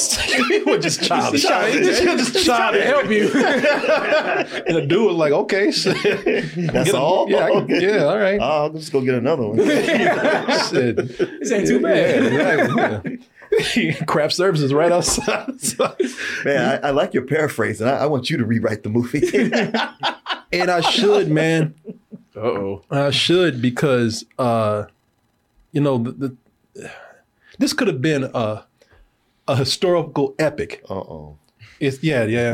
you 0.49 0.63
were 0.65 0.77
just 0.79 1.03
childish. 1.03 1.43
Childish. 1.43 2.01
You're 2.01 2.15
just 2.17 2.45
childish." 2.45 2.81
To 2.81 2.87
help 2.87 3.09
you. 3.09 3.23
And 4.67 4.75
the 4.77 4.85
dude 4.87 5.05
was 5.07 5.15
like, 5.17 5.33
"Okay, 5.33 5.71
shit. 5.71 6.01
That's 6.01 6.85
Get 6.91 6.95
a- 6.95 6.97
all. 6.97 7.29
Yeah, 7.29 7.37
I- 7.45 7.49
Okay. 7.51 7.81
yeah, 7.81 8.03
all 8.05 8.17
right." 8.17 8.39
I'll 8.39 8.69
just 8.69 8.91
go 8.91 9.01
get 9.01 9.15
another 9.15 9.47
one. 9.47 9.57
Shit. 9.57 10.95
This 10.95 11.51
ain't 11.51 11.67
too 11.67 11.81
bad. 11.81 12.31
Yeah, 12.33 13.01
yeah. 13.03 13.15
Craft 14.07 14.33
services 14.33 14.73
right 14.73 14.91
outside. 14.91 15.53
Man, 16.45 16.79
I, 16.83 16.87
I 16.87 16.91
like 16.91 17.13
your 17.13 17.23
paraphrasing. 17.23 17.87
I, 17.87 17.99
I 17.99 18.05
want 18.05 18.29
you 18.29 18.37
to 18.37 18.45
rewrite 18.45 18.83
the 18.83 18.89
movie. 18.89 19.27
and 20.51 20.69
I 20.71 20.81
should, 20.81 21.29
man. 21.29 21.75
Uh 22.35 22.39
oh. 22.39 22.81
I 22.91 23.11
should 23.11 23.61
because 23.61 24.25
uh, 24.37 24.85
you 25.71 25.81
know 25.81 25.97
the, 25.97 26.11
the 26.73 26.91
this 27.59 27.73
could 27.73 27.87
have 27.87 28.01
been 28.01 28.29
a 28.33 28.65
a 29.47 29.55
historical 29.55 30.35
epic. 30.37 30.83
uh 30.89 30.95
oh. 30.95 31.37
It's 31.79 32.01
yeah, 32.01 32.23
yeah. 32.23 32.53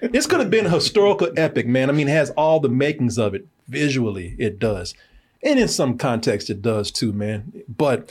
this 0.00 0.26
could 0.26 0.40
have 0.40 0.50
been 0.50 0.66
a 0.66 0.70
historical 0.70 1.30
epic, 1.36 1.66
man. 1.66 1.90
I 1.90 1.92
mean, 1.92 2.08
it 2.08 2.12
has 2.12 2.30
all 2.30 2.60
the 2.60 2.68
makings 2.68 3.18
of 3.18 3.34
it 3.34 3.46
visually. 3.68 4.36
It 4.38 4.58
does, 4.58 4.94
and 5.42 5.58
in 5.58 5.68
some 5.68 5.98
context, 5.98 6.48
it 6.48 6.62
does 6.62 6.90
too, 6.90 7.12
man. 7.12 7.62
But 7.68 8.10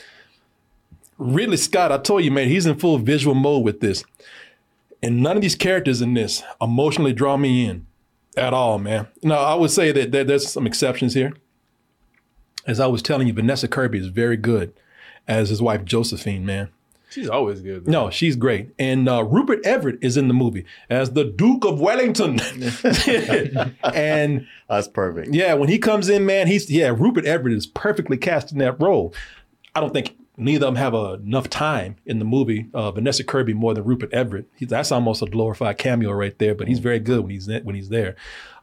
Ridley 1.17 1.57
Scott, 1.57 1.91
I 1.91 1.97
told 1.97 2.23
you, 2.23 2.31
man, 2.31 2.49
he's 2.49 2.65
in 2.65 2.77
full 2.77 2.97
visual 2.97 3.35
mode 3.35 3.63
with 3.63 3.79
this, 3.79 4.03
and 5.01 5.21
none 5.21 5.35
of 5.35 5.41
these 5.41 5.55
characters 5.55 6.01
in 6.01 6.13
this 6.13 6.43
emotionally 6.61 7.13
draw 7.13 7.37
me 7.37 7.65
in 7.65 7.85
at 8.35 8.53
all, 8.53 8.79
man. 8.79 9.07
Now, 9.21 9.39
I 9.39 9.55
would 9.55 9.71
say 9.71 9.91
that 9.91 10.11
there, 10.11 10.23
there's 10.23 10.47
some 10.51 10.65
exceptions 10.65 11.13
here. 11.13 11.33
As 12.65 12.79
I 12.79 12.87
was 12.87 13.01
telling 13.01 13.27
you, 13.27 13.33
Vanessa 13.33 13.67
Kirby 13.67 13.99
is 13.99 14.07
very 14.07 14.37
good 14.37 14.73
as 15.27 15.49
his 15.49 15.61
wife 15.61 15.83
Josephine, 15.85 16.45
man. 16.45 16.69
She's 17.09 17.29
always 17.29 17.61
good. 17.61 17.87
No, 17.87 18.09
she's 18.09 18.35
great. 18.35 18.71
And 18.79 19.07
uh, 19.07 19.23
Rupert 19.23 19.63
Everett 19.63 19.99
is 20.01 20.17
in 20.17 20.27
the 20.29 20.33
movie 20.33 20.65
as 20.89 21.11
the 21.11 21.23
Duke 21.23 21.63
of 21.63 21.79
Wellington. 21.79 22.39
and 23.93 24.47
That's 24.67 24.87
perfect. 24.87 25.31
yeah, 25.31 25.53
when 25.53 25.69
he 25.69 25.77
comes 25.77 26.09
in, 26.09 26.25
man, 26.25 26.47
he's 26.47 26.71
yeah, 26.71 26.87
Rupert 26.87 27.25
Everett 27.25 27.55
is 27.55 27.67
perfectly 27.67 28.17
cast 28.17 28.51
in 28.51 28.57
that 28.59 28.81
role. 28.81 29.13
I 29.75 29.79
don't 29.79 29.93
think 29.93 30.15
neither 30.37 30.65
of 30.65 30.73
them 30.73 30.81
have 30.81 30.95
uh, 30.95 31.17
enough 31.23 31.49
time 31.49 31.95
in 32.05 32.19
the 32.19 32.25
movie. 32.25 32.67
Uh, 32.73 32.91
Vanessa 32.91 33.23
Kirby 33.23 33.53
more 33.53 33.73
than 33.73 33.83
Rupert 33.83 34.13
Everett. 34.13 34.47
He, 34.55 34.65
that's 34.65 34.91
almost 34.91 35.21
a 35.21 35.25
glorified 35.25 35.77
cameo 35.77 36.11
right 36.11 36.37
there. 36.39 36.55
But 36.55 36.67
he's 36.67 36.79
very 36.79 36.99
good 36.99 37.21
when 37.21 37.29
he's 37.29 37.47
when 37.47 37.75
he's 37.75 37.89
there. 37.89 38.15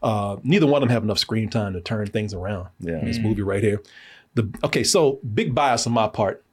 Uh, 0.02 0.36
neither 0.42 0.66
one 0.66 0.82
of 0.82 0.88
them 0.88 0.94
have 0.94 1.04
enough 1.04 1.18
screen 1.18 1.48
time 1.48 1.72
to 1.74 1.80
turn 1.80 2.06
things 2.06 2.34
around. 2.34 2.68
Yeah. 2.80 2.98
in 2.98 3.06
this 3.06 3.18
movie 3.18 3.42
right 3.42 3.62
here. 3.62 3.82
The 4.34 4.52
okay, 4.64 4.84
so 4.84 5.20
big 5.34 5.54
bias 5.54 5.86
on 5.86 5.92
my 5.92 6.08
part. 6.08 6.44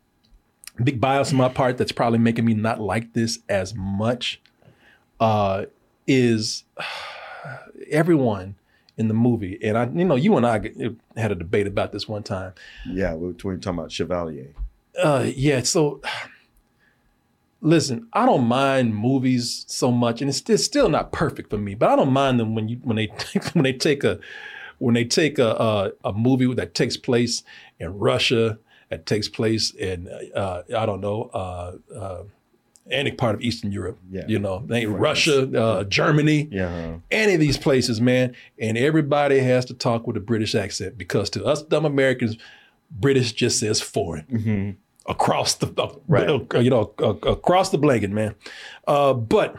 Big 0.83 1.01
bias 1.01 1.31
on 1.31 1.37
my 1.37 1.49
part 1.49 1.77
that's 1.77 1.91
probably 1.91 2.19
making 2.19 2.45
me 2.45 2.53
not 2.53 2.79
like 2.79 3.13
this 3.13 3.39
as 3.49 3.73
much. 3.75 4.41
Uh, 5.19 5.65
is 6.05 6.63
everyone 7.91 8.55
in 8.97 9.07
the 9.07 9.13
movie, 9.13 9.59
and 9.63 9.77
I, 9.77 9.85
you 9.85 10.05
know, 10.05 10.15
you 10.15 10.37
and 10.37 10.45
I 10.45 10.59
had 11.15 11.31
a 11.31 11.35
debate 11.35 11.67
about 11.67 11.91
this 11.91 12.07
one 12.07 12.23
time. 12.23 12.53
Yeah, 12.87 13.13
we 13.13 13.29
we're 13.43 13.57
talking 13.57 13.79
about 13.79 13.91
Chevalier. 13.91 14.53
Uh, 15.01 15.29
yeah. 15.35 15.61
So, 15.63 16.01
listen, 17.61 18.07
I 18.13 18.25
don't 18.25 18.45
mind 18.47 18.95
movies 18.95 19.65
so 19.67 19.91
much, 19.91 20.21
and 20.21 20.29
it's, 20.29 20.41
it's 20.49 20.63
still 20.63 20.89
not 20.89 21.11
perfect 21.11 21.49
for 21.49 21.57
me. 21.57 21.75
But 21.75 21.89
I 21.89 21.95
don't 21.95 22.11
mind 22.13 22.39
them 22.39 22.55
when 22.55 22.67
you 22.69 22.77
when 22.83 22.97
they 22.97 23.07
when 23.53 23.63
they 23.63 23.73
take 23.73 24.03
a 24.03 24.19
when 24.79 24.93
they 24.95 25.05
take 25.05 25.39
a 25.39 25.49
a, 26.03 26.09
a 26.09 26.13
movie 26.13 26.53
that 26.53 26.73
takes 26.73 26.97
place 26.97 27.43
in 27.79 27.97
Russia, 27.97 28.57
that 28.89 29.05
takes 29.05 29.27
place 29.27 29.71
in 29.71 30.07
uh, 30.35 30.63
I 30.75 30.85
don't 30.85 31.01
know. 31.01 31.23
Uh, 31.33 31.77
uh, 31.95 32.23
any 32.89 33.11
part 33.11 33.35
of 33.35 33.41
Eastern 33.41 33.69
Europe, 33.73 33.99
Yeah. 34.09 34.23
you 34.29 34.39
know, 34.39 34.59
Russia, 34.87 35.41
uh, 35.61 35.83
Germany, 35.83 36.47
Yeah. 36.49 36.99
any 37.11 37.33
of 37.33 37.39
these 37.41 37.57
places, 37.57 37.99
man, 37.99 38.33
and 38.61 38.77
everybody 38.77 39.39
has 39.39 39.65
to 39.65 39.73
talk 39.73 40.07
with 40.07 40.15
a 40.15 40.21
British 40.21 40.55
accent 40.55 40.97
because 40.97 41.29
to 41.31 41.43
us 41.43 41.61
dumb 41.61 41.83
Americans, 41.83 42.37
British 42.89 43.33
just 43.33 43.59
says 43.59 43.81
foreign 43.81 44.77
across 45.07 45.55
the 45.55 45.67
uh, 45.81 45.93
Right. 46.07 46.29
uh, 46.29 46.59
you 46.59 46.69
know 46.69 46.93
uh, 46.99 47.15
across 47.29 47.69
the 47.69 47.77
blanket, 47.77 48.11
man. 48.11 48.35
Uh, 48.87 49.13
but 49.13 49.55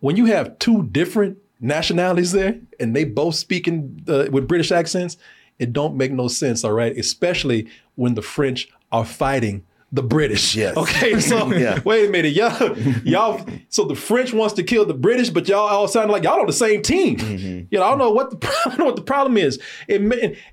when 0.00 0.16
you 0.16 0.26
have 0.26 0.58
two 0.58 0.84
different 0.84 1.38
nationalities 1.60 2.32
there 2.32 2.58
and 2.78 2.94
they 2.94 3.04
both 3.04 3.34
speaking 3.34 4.04
uh, 4.08 4.26
with 4.30 4.46
British 4.46 4.70
accents, 4.70 5.16
it 5.58 5.72
don't 5.72 5.96
make 5.96 6.12
no 6.12 6.28
sense. 6.28 6.64
All 6.64 6.72
right, 6.72 6.96
especially 6.96 7.66
when 7.94 8.14
the 8.14 8.22
French 8.22 8.68
are 8.92 9.04
fighting 9.04 9.64
the 9.94 10.02
British. 10.02 10.56
Yes. 10.56 10.76
Okay. 10.76 11.20
So 11.20 11.52
Yeah. 11.52 11.80
wait 11.84 12.08
a 12.08 12.10
minute, 12.10 12.32
y'all, 12.32 12.76
y'all. 13.04 13.46
So 13.68 13.84
the 13.84 13.94
French 13.94 14.32
wants 14.32 14.54
to 14.54 14.62
kill 14.62 14.84
the 14.84 14.92
British, 14.94 15.30
but 15.30 15.46
y'all 15.48 15.68
all 15.68 15.86
sound 15.88 16.10
like 16.10 16.24
y'all 16.24 16.40
on 16.40 16.46
the 16.46 16.52
same 16.52 16.82
team. 16.82 17.16
Mm-hmm. 17.16 17.66
You 17.70 17.78
know, 17.78 17.84
I 17.84 17.90
don't 17.90 17.98
know 17.98 18.10
what 18.10 18.30
the 18.30 18.48
I 18.66 18.70
don't 18.70 18.78
know 18.80 18.84
what 18.86 18.96
the 18.96 19.02
problem 19.02 19.36
is. 19.36 19.60
It 19.88 20.02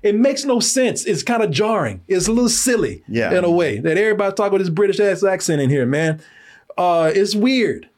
it 0.02 0.14
makes 0.14 0.44
no 0.44 0.60
sense. 0.60 1.04
It's 1.04 1.22
kind 1.22 1.42
of 1.42 1.50
jarring. 1.50 2.00
It's 2.08 2.28
a 2.28 2.32
little 2.32 2.48
silly. 2.48 3.02
Yeah. 3.08 3.36
In 3.36 3.44
a 3.44 3.50
way 3.50 3.78
that 3.80 3.98
everybody 3.98 4.32
talk 4.34 4.52
with 4.52 4.60
this 4.62 4.70
British 4.70 5.00
ass 5.00 5.24
accent 5.24 5.60
in 5.60 5.68
here, 5.70 5.86
man. 5.86 6.22
uh, 6.78 7.10
is 7.14 7.34
weird 7.36 7.88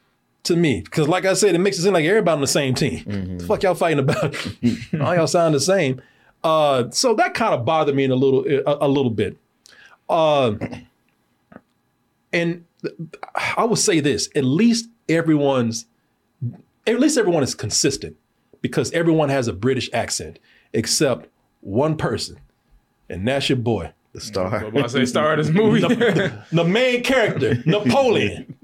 to 0.45 0.57
me 0.57 0.81
because, 0.81 1.07
like 1.09 1.25
I 1.27 1.35
said, 1.35 1.55
it 1.55 1.59
makes 1.59 1.79
it 1.79 1.83
seem 1.83 1.93
like 1.93 2.05
everybody 2.07 2.35
on 2.35 2.41
the 2.41 2.47
same 2.47 2.75
team. 2.75 3.05
Mm-hmm. 3.05 3.39
The 3.39 3.47
fuck 3.47 3.63
y'all 3.63 3.75
fighting 3.75 3.99
about? 4.01 4.35
All 5.01 5.15
y'all 5.15 5.27
sound 5.27 5.55
the 5.55 5.61
same. 5.61 6.01
Uh, 6.43 6.91
so 6.91 7.15
that 7.15 7.35
kind 7.35 7.55
of 7.55 7.65
bothered 7.65 7.95
me 7.95 8.05
in 8.05 8.11
a 8.11 8.17
little 8.17 8.45
a, 8.67 8.87
a 8.87 8.89
little 8.89 9.11
bit. 9.11 9.37
Uh, 10.09 10.55
and 12.35 12.65
I 13.57 13.65
will 13.65 13.77
say 13.77 14.01
this: 14.01 14.29
at 14.35 14.45
least 14.45 14.91
everyone's 15.09 15.87
at 16.87 17.01
least 17.01 17.17
everyone 17.17 17.43
is 17.43 17.55
consistent 17.55 18.17
because 18.61 18.91
everyone 18.93 19.29
has 19.31 19.49
a 19.49 19.53
British 19.53 19.89
accent 19.93 20.39
except 20.73 21.29
one 21.61 21.97
person, 21.97 22.39
and 23.09 23.27
that's 23.27 23.49
your 23.49 23.57
boy, 23.57 23.93
the 24.13 24.21
star. 24.21 24.65
About 24.65 24.91
say 24.91 25.07
star 25.07 25.33
of 25.33 25.47
this 25.47 25.55
movie. 25.55 25.81
the, 25.87 26.45
the 26.53 26.65
main 26.65 27.03
character, 27.03 27.63
Napoleon. 27.67 28.57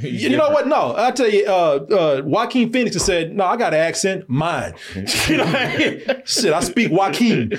You 0.00 0.30
know 0.30 0.50
what? 0.50 0.66
No, 0.66 0.94
I 0.96 1.10
tell 1.10 1.28
you, 1.28 1.44
uh, 1.46 1.50
uh, 1.50 2.22
Joaquin 2.24 2.72
Phoenix 2.72 2.96
has 2.96 3.04
said, 3.04 3.36
"No, 3.36 3.44
I 3.44 3.56
got 3.56 3.74
an 3.74 3.80
accent, 3.80 4.28
mine." 4.28 4.74
you 5.28 5.36
know, 5.36 5.44
what 5.44 5.54
I 5.54 5.76
mean? 5.76 6.22
shit, 6.24 6.52
I 6.52 6.60
speak 6.60 6.90
Joaquin. 6.90 7.52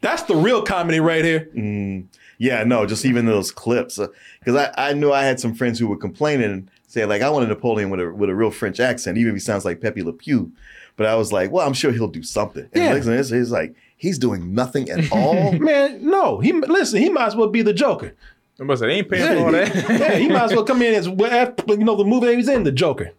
That's 0.00 0.22
the 0.22 0.36
real 0.36 0.62
comedy 0.62 1.00
right 1.00 1.24
here. 1.24 1.50
Mm, 1.56 2.06
yeah, 2.38 2.64
no, 2.64 2.86
just 2.86 3.04
even 3.04 3.26
those 3.26 3.50
clips. 3.50 3.98
Uh, 3.98 4.08
because 4.40 4.54
I, 4.56 4.90
I 4.90 4.92
knew 4.94 5.12
I 5.12 5.22
had 5.24 5.38
some 5.40 5.54
friends 5.54 5.78
who 5.78 5.86
were 5.88 5.96
complaining 5.96 6.50
and 6.50 6.70
say, 6.86 7.04
like, 7.04 7.20
I 7.22 7.28
want 7.30 7.44
a 7.44 7.48
Napoleon 7.48 7.90
with 7.90 8.00
a 8.00 8.12
with 8.12 8.30
a 8.30 8.34
real 8.34 8.50
French 8.50 8.80
accent, 8.80 9.18
even 9.18 9.30
if 9.30 9.34
he 9.36 9.40
sounds 9.40 9.64
like 9.64 9.80
Pepe 9.80 10.02
Le 10.02 10.12
Pew. 10.12 10.52
But 10.96 11.06
I 11.06 11.14
was 11.14 11.32
like, 11.32 11.50
well, 11.52 11.66
I'm 11.66 11.74
sure 11.74 11.92
he'll 11.92 12.08
do 12.08 12.22
something. 12.24 12.68
And 12.72 12.82
Yeah. 12.82 12.92
listen, 12.92 13.12
it's, 13.12 13.30
it's 13.30 13.50
like, 13.50 13.74
he's 13.96 14.18
doing 14.18 14.52
nothing 14.54 14.90
at 14.90 15.12
all. 15.12 15.52
Man, 15.52 16.04
no, 16.04 16.38
he 16.40 16.52
listen. 16.52 17.00
He 17.00 17.08
might 17.08 17.26
as 17.26 17.36
well 17.36 17.48
be 17.48 17.62
the 17.62 17.72
Joker. 17.72 18.14
I 18.60 18.64
must 18.64 18.80
say, 18.80 18.88
they 18.88 18.94
ain't 18.94 19.08
paying 19.08 19.36
for 19.38 19.44
all 19.46 19.52
that. 19.52 19.72
yeah, 20.00 20.16
he 20.16 20.28
might 20.28 20.42
as 20.44 20.52
well 20.52 20.64
come 20.64 20.82
in 20.82 20.94
as 20.94 21.08
well, 21.08 21.54
you 21.68 21.76
know 21.78 21.94
the 21.94 22.04
movie 22.04 22.26
that 22.26 22.34
he's 22.36 22.48
in, 22.48 22.64
the 22.64 22.72
Joker, 22.72 23.12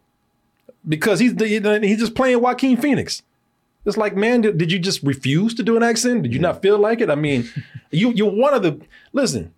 because 0.87 1.19
he's 1.21 1.35
the, 1.35 1.47
he's 1.81 1.99
just 1.99 2.15
playing 2.15 2.41
Joaquin 2.41 2.75
Phoenix. 2.75 3.21
It's 3.85 3.97
like, 3.97 4.15
man, 4.15 4.41
did, 4.41 4.57
did 4.57 4.71
you 4.71 4.79
just 4.79 5.01
refuse 5.03 5.53
to 5.55 5.63
do 5.63 5.77
an 5.77 5.83
accent? 5.83 6.23
Did 6.23 6.33
you 6.33 6.39
not 6.39 6.61
feel 6.61 6.77
like 6.77 7.01
it? 7.01 7.09
I 7.09 7.15
mean, 7.15 7.49
you 7.91 8.11
you're 8.11 8.31
one 8.31 8.53
of 8.53 8.63
the 8.63 8.79
listen, 9.13 9.53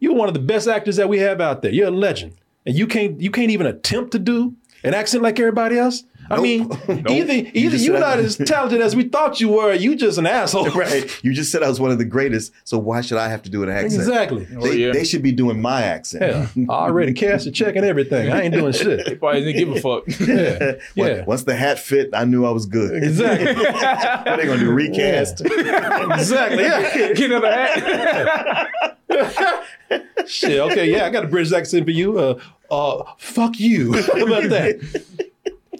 you're 0.00 0.14
one 0.14 0.28
of 0.28 0.34
the 0.34 0.40
best 0.40 0.68
actors 0.68 0.96
that 0.96 1.08
we 1.08 1.18
have 1.18 1.40
out 1.40 1.62
there. 1.62 1.72
You're 1.72 1.88
a 1.88 1.90
legend, 1.90 2.34
and 2.64 2.74
you 2.74 2.86
can't 2.86 3.20
you 3.20 3.30
can't 3.30 3.50
even 3.50 3.66
attempt 3.66 4.12
to 4.12 4.18
do 4.18 4.54
an 4.84 4.94
accent 4.94 5.22
like 5.22 5.38
everybody 5.38 5.78
else. 5.78 6.04
I 6.28 6.40
mean, 6.40 6.62
either 6.88 7.32
either 7.54 7.70
just 7.70 7.84
you're 7.84 8.00
not 8.00 8.18
as 8.18 8.36
talented 8.36 8.80
as 8.80 8.96
we 8.96 9.04
thought 9.04 9.40
you 9.40 9.48
were, 9.50 9.70
or 9.70 9.74
you 9.74 9.94
just 9.94 10.18
an 10.18 10.26
asshole. 10.26 10.68
right. 10.74 11.08
You 11.22 11.32
just 11.32 11.52
said 11.52 11.62
I 11.62 11.68
was 11.68 11.78
one 11.78 11.92
of 11.92 11.98
the 11.98 12.04
greatest, 12.04 12.52
so 12.64 12.78
why 12.78 13.00
should 13.00 13.18
I 13.18 13.28
have 13.28 13.42
to 13.44 13.50
do 13.50 13.62
an 13.62 13.68
accent? 13.68 13.94
Exactly. 13.94 14.44
They, 14.44 14.56
Oh, 14.56 14.64
yeah. 14.72 14.90
they 14.92 15.04
should 15.04 15.22
be 15.22 15.30
doing 15.30 15.62
my 15.62 15.82
accent. 15.82 16.24
Hell, 16.24 16.48
I 16.68 16.72
already 16.72 17.12
cast 17.12 17.46
a 17.46 17.52
check 17.52 17.76
and 17.76 17.86
everything. 17.86 18.32
I 18.32 18.42
ain't 18.42 18.52
doing 18.54 18.72
They 18.72 18.78
shit. 18.78 19.20
probably 19.20 19.44
didn't 19.44 19.56
give 19.72 19.76
a 19.76 19.80
fuck. 19.80 20.18
Yeah, 20.18 20.72
Once- 20.96 21.16
yeah. 21.18 21.24
Once 21.26 21.44
the 21.44 21.54
hat 21.54 21.78
fit, 21.78 22.10
I 22.12 22.24
knew 22.24 22.44
I 22.44 22.50
was 22.50 22.66
good. 22.66 23.04
Exactly. 23.04 23.54
what 23.54 24.26
are 24.26 24.36
they 24.36 24.46
gonna 24.46 24.58
do? 24.58 24.72
Recast? 24.72 25.42
exactly. 25.42 26.64
Yeah. 26.64 27.12
Get 27.12 27.30
another 27.30 27.52
hat. 27.52 28.68
Shit. 30.26 30.60
Okay. 30.60 30.90
Yeah, 30.90 31.06
I 31.06 31.10
got 31.10 31.24
a 31.24 31.28
British 31.28 31.52
accent 31.52 31.84
for 31.84 31.90
you. 31.90 32.18
Uh, 32.18 32.40
uh, 32.70 33.04
fuck 33.18 33.58
you. 33.58 33.92
How 34.02 34.26
about 34.26 34.50
that? 34.50 34.80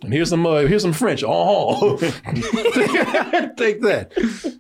And 0.02 0.12
here's 0.12 0.30
some. 0.30 0.46
Uh, 0.46 0.60
here's 0.60 0.82
some 0.82 0.92
French. 0.92 1.24
Oh, 1.26 1.96
take 3.56 3.80
that. 3.82 4.12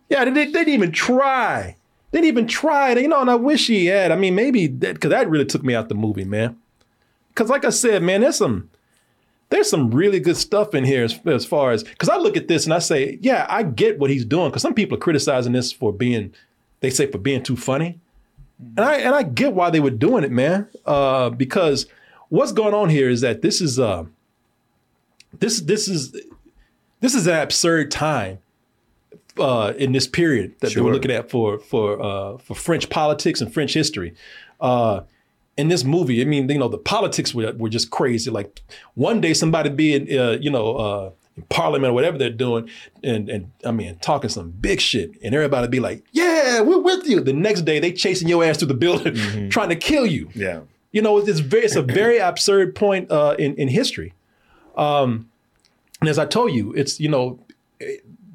Yeah, 0.08 0.24
they, 0.24 0.30
they 0.30 0.52
didn't 0.52 0.68
even 0.74 0.92
try. 0.92 1.76
They 2.10 2.20
didn't 2.20 2.28
even 2.28 2.46
try. 2.48 2.94
You 2.94 3.08
know, 3.08 3.20
and 3.20 3.30
I 3.30 3.36
wish 3.36 3.66
he 3.66 3.86
had. 3.86 4.10
I 4.10 4.16
mean, 4.16 4.34
maybe 4.34 4.66
that 4.66 4.94
because 4.94 5.10
that 5.10 5.28
really 5.28 5.44
took 5.44 5.62
me 5.62 5.74
out 5.74 5.88
the 5.88 5.94
movie, 5.94 6.24
man. 6.24 6.56
Because, 7.28 7.50
like 7.50 7.64
I 7.64 7.70
said, 7.70 8.02
man, 8.02 8.22
there's 8.22 8.36
some 8.36 8.70
there's 9.48 9.70
some 9.70 9.90
really 9.90 10.18
good 10.18 10.36
stuff 10.36 10.74
in 10.74 10.84
here 10.84 11.04
as, 11.04 11.18
as 11.26 11.46
far 11.46 11.70
as 11.70 11.84
because 11.84 12.08
I 12.08 12.16
look 12.16 12.36
at 12.36 12.48
this 12.48 12.64
and 12.64 12.74
I 12.74 12.80
say, 12.80 13.18
yeah, 13.20 13.46
I 13.48 13.62
get 13.62 13.98
what 13.98 14.10
he's 14.10 14.24
doing. 14.24 14.50
Because 14.50 14.62
some 14.62 14.74
people 14.74 14.96
are 14.96 15.00
criticizing 15.00 15.52
this 15.52 15.72
for 15.72 15.92
being, 15.92 16.34
they 16.80 16.90
say 16.90 17.10
for 17.10 17.18
being 17.18 17.42
too 17.42 17.56
funny, 17.56 18.00
and 18.58 18.80
I 18.80 18.96
and 18.96 19.14
I 19.14 19.22
get 19.22 19.52
why 19.52 19.70
they 19.70 19.80
were 19.80 19.90
doing 19.90 20.24
it, 20.24 20.30
man. 20.30 20.68
Uh, 20.84 21.30
because 21.30 21.86
what's 22.28 22.52
going 22.52 22.74
on 22.74 22.88
here 22.88 23.08
is 23.08 23.20
that 23.20 23.42
this 23.42 23.60
is 23.60 23.78
uh, 23.78 24.04
this 25.38 25.60
this 25.60 25.88
is 25.88 26.16
this 27.00 27.14
is 27.14 27.26
an 27.26 27.40
absurd 27.40 27.90
time 27.90 28.38
uh, 29.38 29.72
in 29.76 29.92
this 29.92 30.06
period 30.06 30.54
that 30.60 30.74
they 30.74 30.80
were 30.80 30.92
looking 30.92 31.10
at 31.10 31.30
for 31.30 31.58
for 31.58 32.00
uh, 32.00 32.38
for 32.38 32.54
French 32.54 32.88
politics 32.88 33.40
and 33.40 33.52
French 33.52 33.74
history. 33.74 34.14
Uh, 34.60 35.02
in 35.56 35.68
this 35.68 35.84
movie, 35.84 36.20
I 36.20 36.24
mean, 36.24 36.48
you 36.50 36.58
know, 36.58 36.68
the 36.68 36.78
politics 36.78 37.34
were, 37.34 37.52
were 37.54 37.70
just 37.70 37.90
crazy. 37.90 38.30
Like 38.30 38.62
one 38.94 39.22
day 39.22 39.32
somebody 39.32 39.70
being, 39.70 40.02
uh, 40.18 40.32
you 40.32 40.50
know, 40.50 40.76
uh, 40.76 41.10
in 41.36 41.42
parliament 41.44 41.90
or 41.90 41.94
whatever 41.94 42.18
they're 42.18 42.30
doing, 42.30 42.68
and 43.02 43.28
and 43.28 43.50
I 43.64 43.70
mean, 43.70 43.96
talking 43.96 44.30
some 44.30 44.50
big 44.50 44.80
shit, 44.80 45.12
and 45.22 45.34
everybody 45.34 45.68
be 45.68 45.80
like, 45.80 46.04
"Yeah, 46.12 46.60
we're 46.60 46.80
with 46.80 47.06
you." 47.06 47.20
The 47.20 47.32
next 47.32 47.62
day, 47.62 47.78
they 47.78 47.92
chasing 47.92 48.28
your 48.28 48.44
ass 48.44 48.58
through 48.58 48.68
the 48.68 48.74
building, 48.74 49.14
trying 49.50 49.68
to 49.68 49.76
kill 49.76 50.06
you. 50.06 50.28
Yeah. 50.34 50.60
You 50.92 51.02
know, 51.02 51.18
it's 51.18 51.40
very, 51.40 51.64
it's 51.64 51.76
a 51.76 51.82
very 51.82 52.18
absurd 52.30 52.74
point 52.74 53.10
uh, 53.10 53.36
in 53.38 53.54
in 53.56 53.68
history. 53.68 54.14
Um, 54.76 55.30
and 56.00 56.08
as 56.08 56.18
I 56.18 56.26
told 56.26 56.52
you, 56.52 56.72
it's 56.72 57.00
you 57.00 57.08
know, 57.08 57.38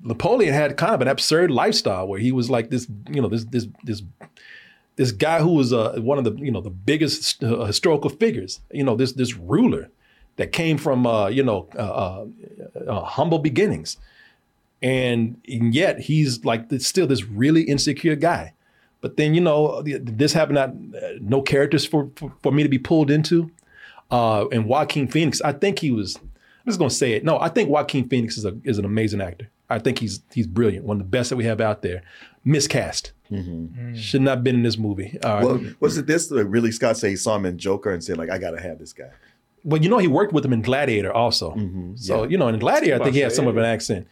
Napoleon 0.04 0.54
had 0.54 0.78
kind 0.78 0.94
of 0.94 1.02
an 1.02 1.08
absurd 1.08 1.52
lifestyle 1.52 2.08
where 2.08 2.20
he 2.20 2.32
was 2.32 2.50
like 2.50 2.70
this, 2.70 2.88
you 3.10 3.22
know, 3.22 3.28
this 3.28 3.46
this 3.46 3.68
this 3.84 4.04
this 4.96 5.12
guy 5.12 5.40
who 5.40 5.54
was 5.54 5.74
uh, 5.74 5.94
one 6.00 6.18
of 6.18 6.24
the 6.24 6.34
you 6.34 6.52
know 6.52 6.62
the 6.62 6.70
biggest 6.70 7.44
uh, 7.44 7.66
historical 7.66 8.10
figures. 8.10 8.62
You 8.72 8.84
know, 8.84 8.96
this 8.96 9.14
this 9.14 9.36
ruler 9.36 9.90
that 10.38 10.52
came 10.52 10.78
from 10.78 11.06
uh, 11.06 11.28
you 11.28 11.44
know 11.44 11.68
uh, 11.76 11.82
uh, 11.82 12.26
uh, 12.88 13.02
humble 13.04 13.40
beginnings, 13.40 13.98
and, 14.82 15.40
and 15.48 15.74
yet 15.76 16.00
he's 16.00 16.44
like 16.46 16.70
this, 16.70 16.88
still 16.88 17.08
this 17.08 17.24
really 17.26 17.64
insecure 17.64 18.16
guy. 18.16 18.54
But 19.02 19.18
then 19.18 19.34
you 19.34 19.42
know 19.42 19.82
this 19.82 20.34
happened. 20.34 20.56
Not 20.56 20.70
uh, 21.02 21.18
no 21.20 21.42
characters 21.42 21.86
for, 21.86 22.10
for 22.16 22.32
for 22.42 22.52
me 22.52 22.64
to 22.64 22.70
be 22.70 22.80
pulled 22.80 23.10
into. 23.12 23.52
Uh, 24.10 24.48
and 24.50 24.66
Joaquin 24.66 25.08
Phoenix, 25.08 25.42
I 25.42 25.54
think 25.54 25.80
he 25.80 25.92
was. 25.92 26.18
I'm 26.18 26.68
just 26.68 26.80
gonna 26.80 26.90
say 26.90 27.14
it. 27.14 27.24
No, 27.24 27.40
I 27.40 27.50
think 27.50 27.70
Joaquin 27.70 28.08
Phoenix 28.08 28.38
is 28.38 28.46
a 28.46 28.56
is 28.64 28.78
an 28.78 28.86
amazing 28.86 29.22
actor. 29.22 29.50
I 29.70 29.80
think 29.80 30.00
he's 30.00 30.22
he's 30.34 30.48
brilliant. 30.48 30.86
One 30.86 30.98
of 30.98 31.04
the 31.04 31.10
best 31.10 31.30
that 31.30 31.38
we 31.38 31.46
have 31.46 31.62
out 31.62 31.82
there. 31.82 32.04
Miscast. 32.44 33.14
Should 33.96 34.24
not 34.24 34.38
have 34.38 34.44
been 34.44 34.56
in 34.56 34.64
this 34.64 34.78
movie. 34.78 35.18
All 35.24 35.36
right. 35.36 35.46
Well, 35.46 35.64
was 35.80 35.98
it 35.98 36.06
this? 36.06 36.30
Like, 36.30 36.48
Ridley 36.50 36.72
Scott 36.72 36.98
say 36.98 37.12
he 37.12 37.16
saw 37.16 37.38
him 37.38 37.46
in 37.46 37.58
Joker 37.58 37.92
and 37.92 38.04
said, 38.04 38.18
like, 38.18 38.30
I 38.30 38.38
gotta 38.38 38.62
have 38.62 38.78
this 38.78 38.92
guy. 38.92 39.10
Well, 39.64 39.82
you 39.82 39.90
know, 39.90 40.00
he 40.00 40.08
worked 40.08 40.34
with 40.34 40.44
him 40.44 40.54
in 40.54 40.62
Gladiator 40.62 41.14
also. 41.14 41.52
Mm-hmm. 41.52 41.96
So, 41.96 42.24
you 42.24 42.38
know, 42.38 42.48
in 42.48 42.58
Gladiator, 42.60 43.00
I 43.00 43.04
think 43.04 43.16
he 43.16 43.22
had 43.22 43.32
some 43.32 43.48
of 43.48 43.58
an 43.58 43.64
accent. 43.66 44.08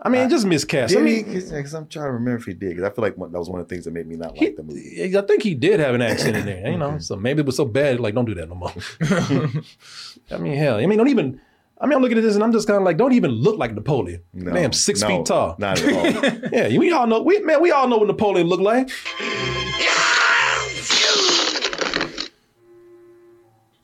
I 0.00 0.08
mean, 0.10 0.28
just 0.28 0.46
miscast. 0.46 0.94
I 0.94 0.98
he? 1.00 1.04
mean, 1.04 1.24
Because 1.24 1.74
I'm 1.74 1.88
trying 1.88 2.06
to 2.06 2.12
remember 2.12 2.36
if 2.36 2.44
he 2.44 2.54
did. 2.54 2.70
Because 2.70 2.84
I 2.84 2.90
feel 2.90 3.02
like 3.02 3.16
one, 3.16 3.32
that 3.32 3.38
was 3.38 3.50
one 3.50 3.60
of 3.60 3.68
the 3.68 3.74
things 3.74 3.84
that 3.84 3.90
made 3.90 4.06
me 4.06 4.16
not 4.16 4.36
like 4.36 4.54
the 4.54 4.62
movie. 4.62 5.16
I 5.16 5.20
think 5.22 5.42
he 5.42 5.54
did 5.54 5.80
have 5.80 5.94
an 5.94 6.02
accent 6.02 6.36
in 6.36 6.46
there, 6.46 6.70
you 6.70 6.78
know. 6.82 6.98
So 6.98 7.16
maybe 7.16 7.40
it 7.40 7.46
was 7.46 7.56
so 7.56 7.64
bad, 7.64 7.98
like, 7.98 8.14
don't 8.14 8.24
do 8.24 8.34
that 8.34 8.48
no 8.48 8.54
more. 8.54 8.72
I 10.30 10.38
mean, 10.38 10.56
hell, 10.56 10.76
I 10.76 10.86
mean, 10.86 10.98
don't 10.98 11.08
even. 11.08 11.40
I 11.80 11.86
mean, 11.86 11.94
I'm 11.96 12.02
looking 12.02 12.18
at 12.18 12.22
this 12.24 12.34
and 12.34 12.42
I'm 12.42 12.50
just 12.50 12.66
kind 12.66 12.76
of 12.78 12.82
like, 12.82 12.96
don't 12.96 13.12
even 13.12 13.30
look 13.30 13.56
like 13.56 13.72
Napoleon. 13.72 14.22
No, 14.32 14.50
man, 14.50 14.72
six 14.72 15.00
no, 15.00 15.06
feet 15.08 15.26
tall. 15.26 15.54
Not 15.58 15.80
at 15.80 15.92
all. 15.92 16.50
yeah, 16.52 16.76
we 16.76 16.90
all 16.90 17.06
know. 17.06 17.22
We 17.22 17.38
man, 17.40 17.62
we 17.62 17.70
all 17.70 17.86
know 17.86 17.98
what 17.98 18.08
Napoleon 18.08 18.48
looked 18.48 18.64
like. 18.64 18.90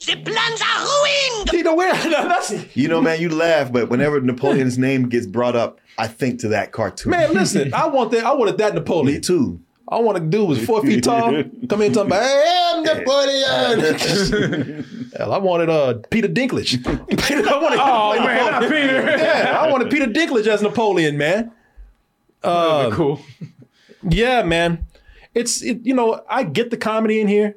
The 0.06 0.16
plans 0.16 0.60
are 0.62 0.84
ruined! 0.84 1.52
You 1.52 1.62
know 1.62 1.74
where? 1.74 1.94
That's, 2.10 2.76
you 2.76 2.88
know, 2.88 3.00
man, 3.00 3.20
you 3.20 3.28
laugh, 3.30 3.72
but 3.72 3.88
whenever 3.88 4.20
Napoleon's 4.20 4.78
name 4.78 5.08
gets 5.08 5.26
brought 5.26 5.56
up, 5.56 5.80
I 5.98 6.08
think 6.08 6.40
to 6.40 6.48
that 6.48 6.72
cartoon. 6.72 7.10
man, 7.10 7.32
listen, 7.32 7.72
I 7.72 7.86
want 7.86 8.10
that. 8.12 8.24
I 8.24 8.32
wanted 8.34 8.58
that 8.58 8.74
Napoleon. 8.74 9.14
me 9.14 9.20
too. 9.20 9.60
I 9.86 9.98
want 9.98 10.16
a 10.16 10.20
dude 10.20 10.48
was 10.48 10.64
four 10.64 10.80
feet 10.82 11.04
tall. 11.04 11.30
Come 11.68 11.82
in 11.82 11.92
talking 11.92 12.10
about, 12.10 12.22
hey, 12.22 12.70
I'm 12.74 12.82
Napoleon. 12.82 14.84
Hell, 15.16 15.32
I 15.32 15.38
wanted 15.38 15.68
uh 15.68 15.94
Peter 16.10 16.28
Dinklage. 16.28 16.82
Peter, 17.08 17.48
I 17.48 17.58
wanted, 17.62 17.78
Oh, 17.80 18.24
man, 18.24 18.50
not 18.50 18.62
Peter. 18.62 19.04
yeah, 19.18 19.58
I 19.60 19.70
wanted 19.70 19.90
Peter 19.90 20.06
Dinklage 20.06 20.46
as 20.46 20.62
Napoleon, 20.62 21.18
man. 21.18 21.52
Uh, 22.42 22.90
cool. 22.92 23.20
yeah, 24.02 24.42
man. 24.42 24.86
It's 25.34 25.62
it, 25.62 25.80
you 25.84 25.94
know 25.94 26.22
I 26.28 26.44
get 26.44 26.70
the 26.70 26.76
comedy 26.76 27.20
in 27.20 27.28
here. 27.28 27.56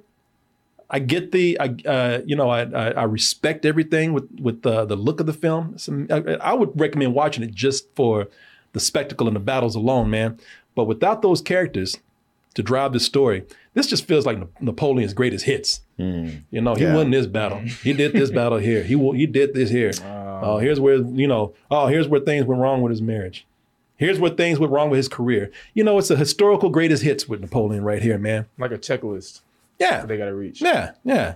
I 0.89 0.99
get 0.99 1.31
the 1.31 1.57
I 1.59 1.75
uh, 1.88 2.21
you 2.25 2.35
know 2.35 2.49
I, 2.49 2.61
I 2.63 2.91
I 2.91 3.03
respect 3.03 3.65
everything 3.65 4.13
with 4.13 4.27
with 4.39 4.61
the 4.61 4.85
the 4.85 4.95
look 4.95 5.19
of 5.19 5.25
the 5.25 5.33
film. 5.33 5.77
Some, 5.77 6.07
I, 6.09 6.17
I 6.41 6.53
would 6.53 6.79
recommend 6.79 7.13
watching 7.13 7.43
it 7.43 7.53
just 7.53 7.93
for 7.95 8.27
the 8.73 8.79
spectacle 8.79 9.27
and 9.27 9.35
the 9.35 9.39
battles 9.41 9.75
alone, 9.75 10.09
man. 10.09 10.39
But 10.75 10.85
without 10.85 11.21
those 11.21 11.41
characters 11.41 11.97
to 12.53 12.63
drive 12.63 12.93
the 12.93 12.99
story, 12.99 13.43
this 13.73 13.88
just 13.88 14.05
feels 14.07 14.25
like 14.25 14.38
Napoleon's 14.61 15.13
greatest 15.13 15.45
hits. 15.45 15.81
You 15.97 16.41
know, 16.51 16.75
he 16.75 16.83
Yeah. 16.83 16.95
won 16.95 17.11
this 17.11 17.25
battle. 17.27 17.59
He 17.59 17.91
did 17.93 18.13
this 18.13 18.29
battle 18.39 18.57
here. 18.59 18.83
He 18.83 18.95
he 19.17 19.25
did 19.25 19.53
this 19.53 19.69
here. 19.69 19.91
Oh, 20.41 20.59
here's 20.59 20.79
where 20.79 20.97
you 20.97 21.27
know. 21.27 21.53
Oh, 21.69 21.88
here's 21.88 22.07
where 22.07 22.21
things 22.21 22.45
went 22.45 22.61
wrong 22.61 22.81
with 22.81 22.91
his 22.91 23.01
marriage. 23.01 23.45
Here's 23.97 24.19
where 24.19 24.29
things 24.31 24.59
went 24.59 24.71
wrong 24.71 24.91
with 24.91 24.97
his 24.97 25.07
career. 25.09 25.51
You 25.73 25.83
know, 25.83 25.97
it's 25.97 26.11
a 26.11 26.15
historical 26.15 26.69
greatest 26.69 27.01
hits 27.01 27.27
with 27.27 27.41
Napoleon 27.41 27.83
right 27.83 27.99
here, 28.01 28.19
man. 28.19 28.45
Like 28.59 28.71
a 28.71 28.77
checklist. 28.77 29.41
Yeah. 29.80 29.99
that 29.99 30.07
they 30.07 30.17
gotta 30.17 30.34
reach. 30.34 30.61
Yeah, 30.61 30.91
yeah. 31.03 31.36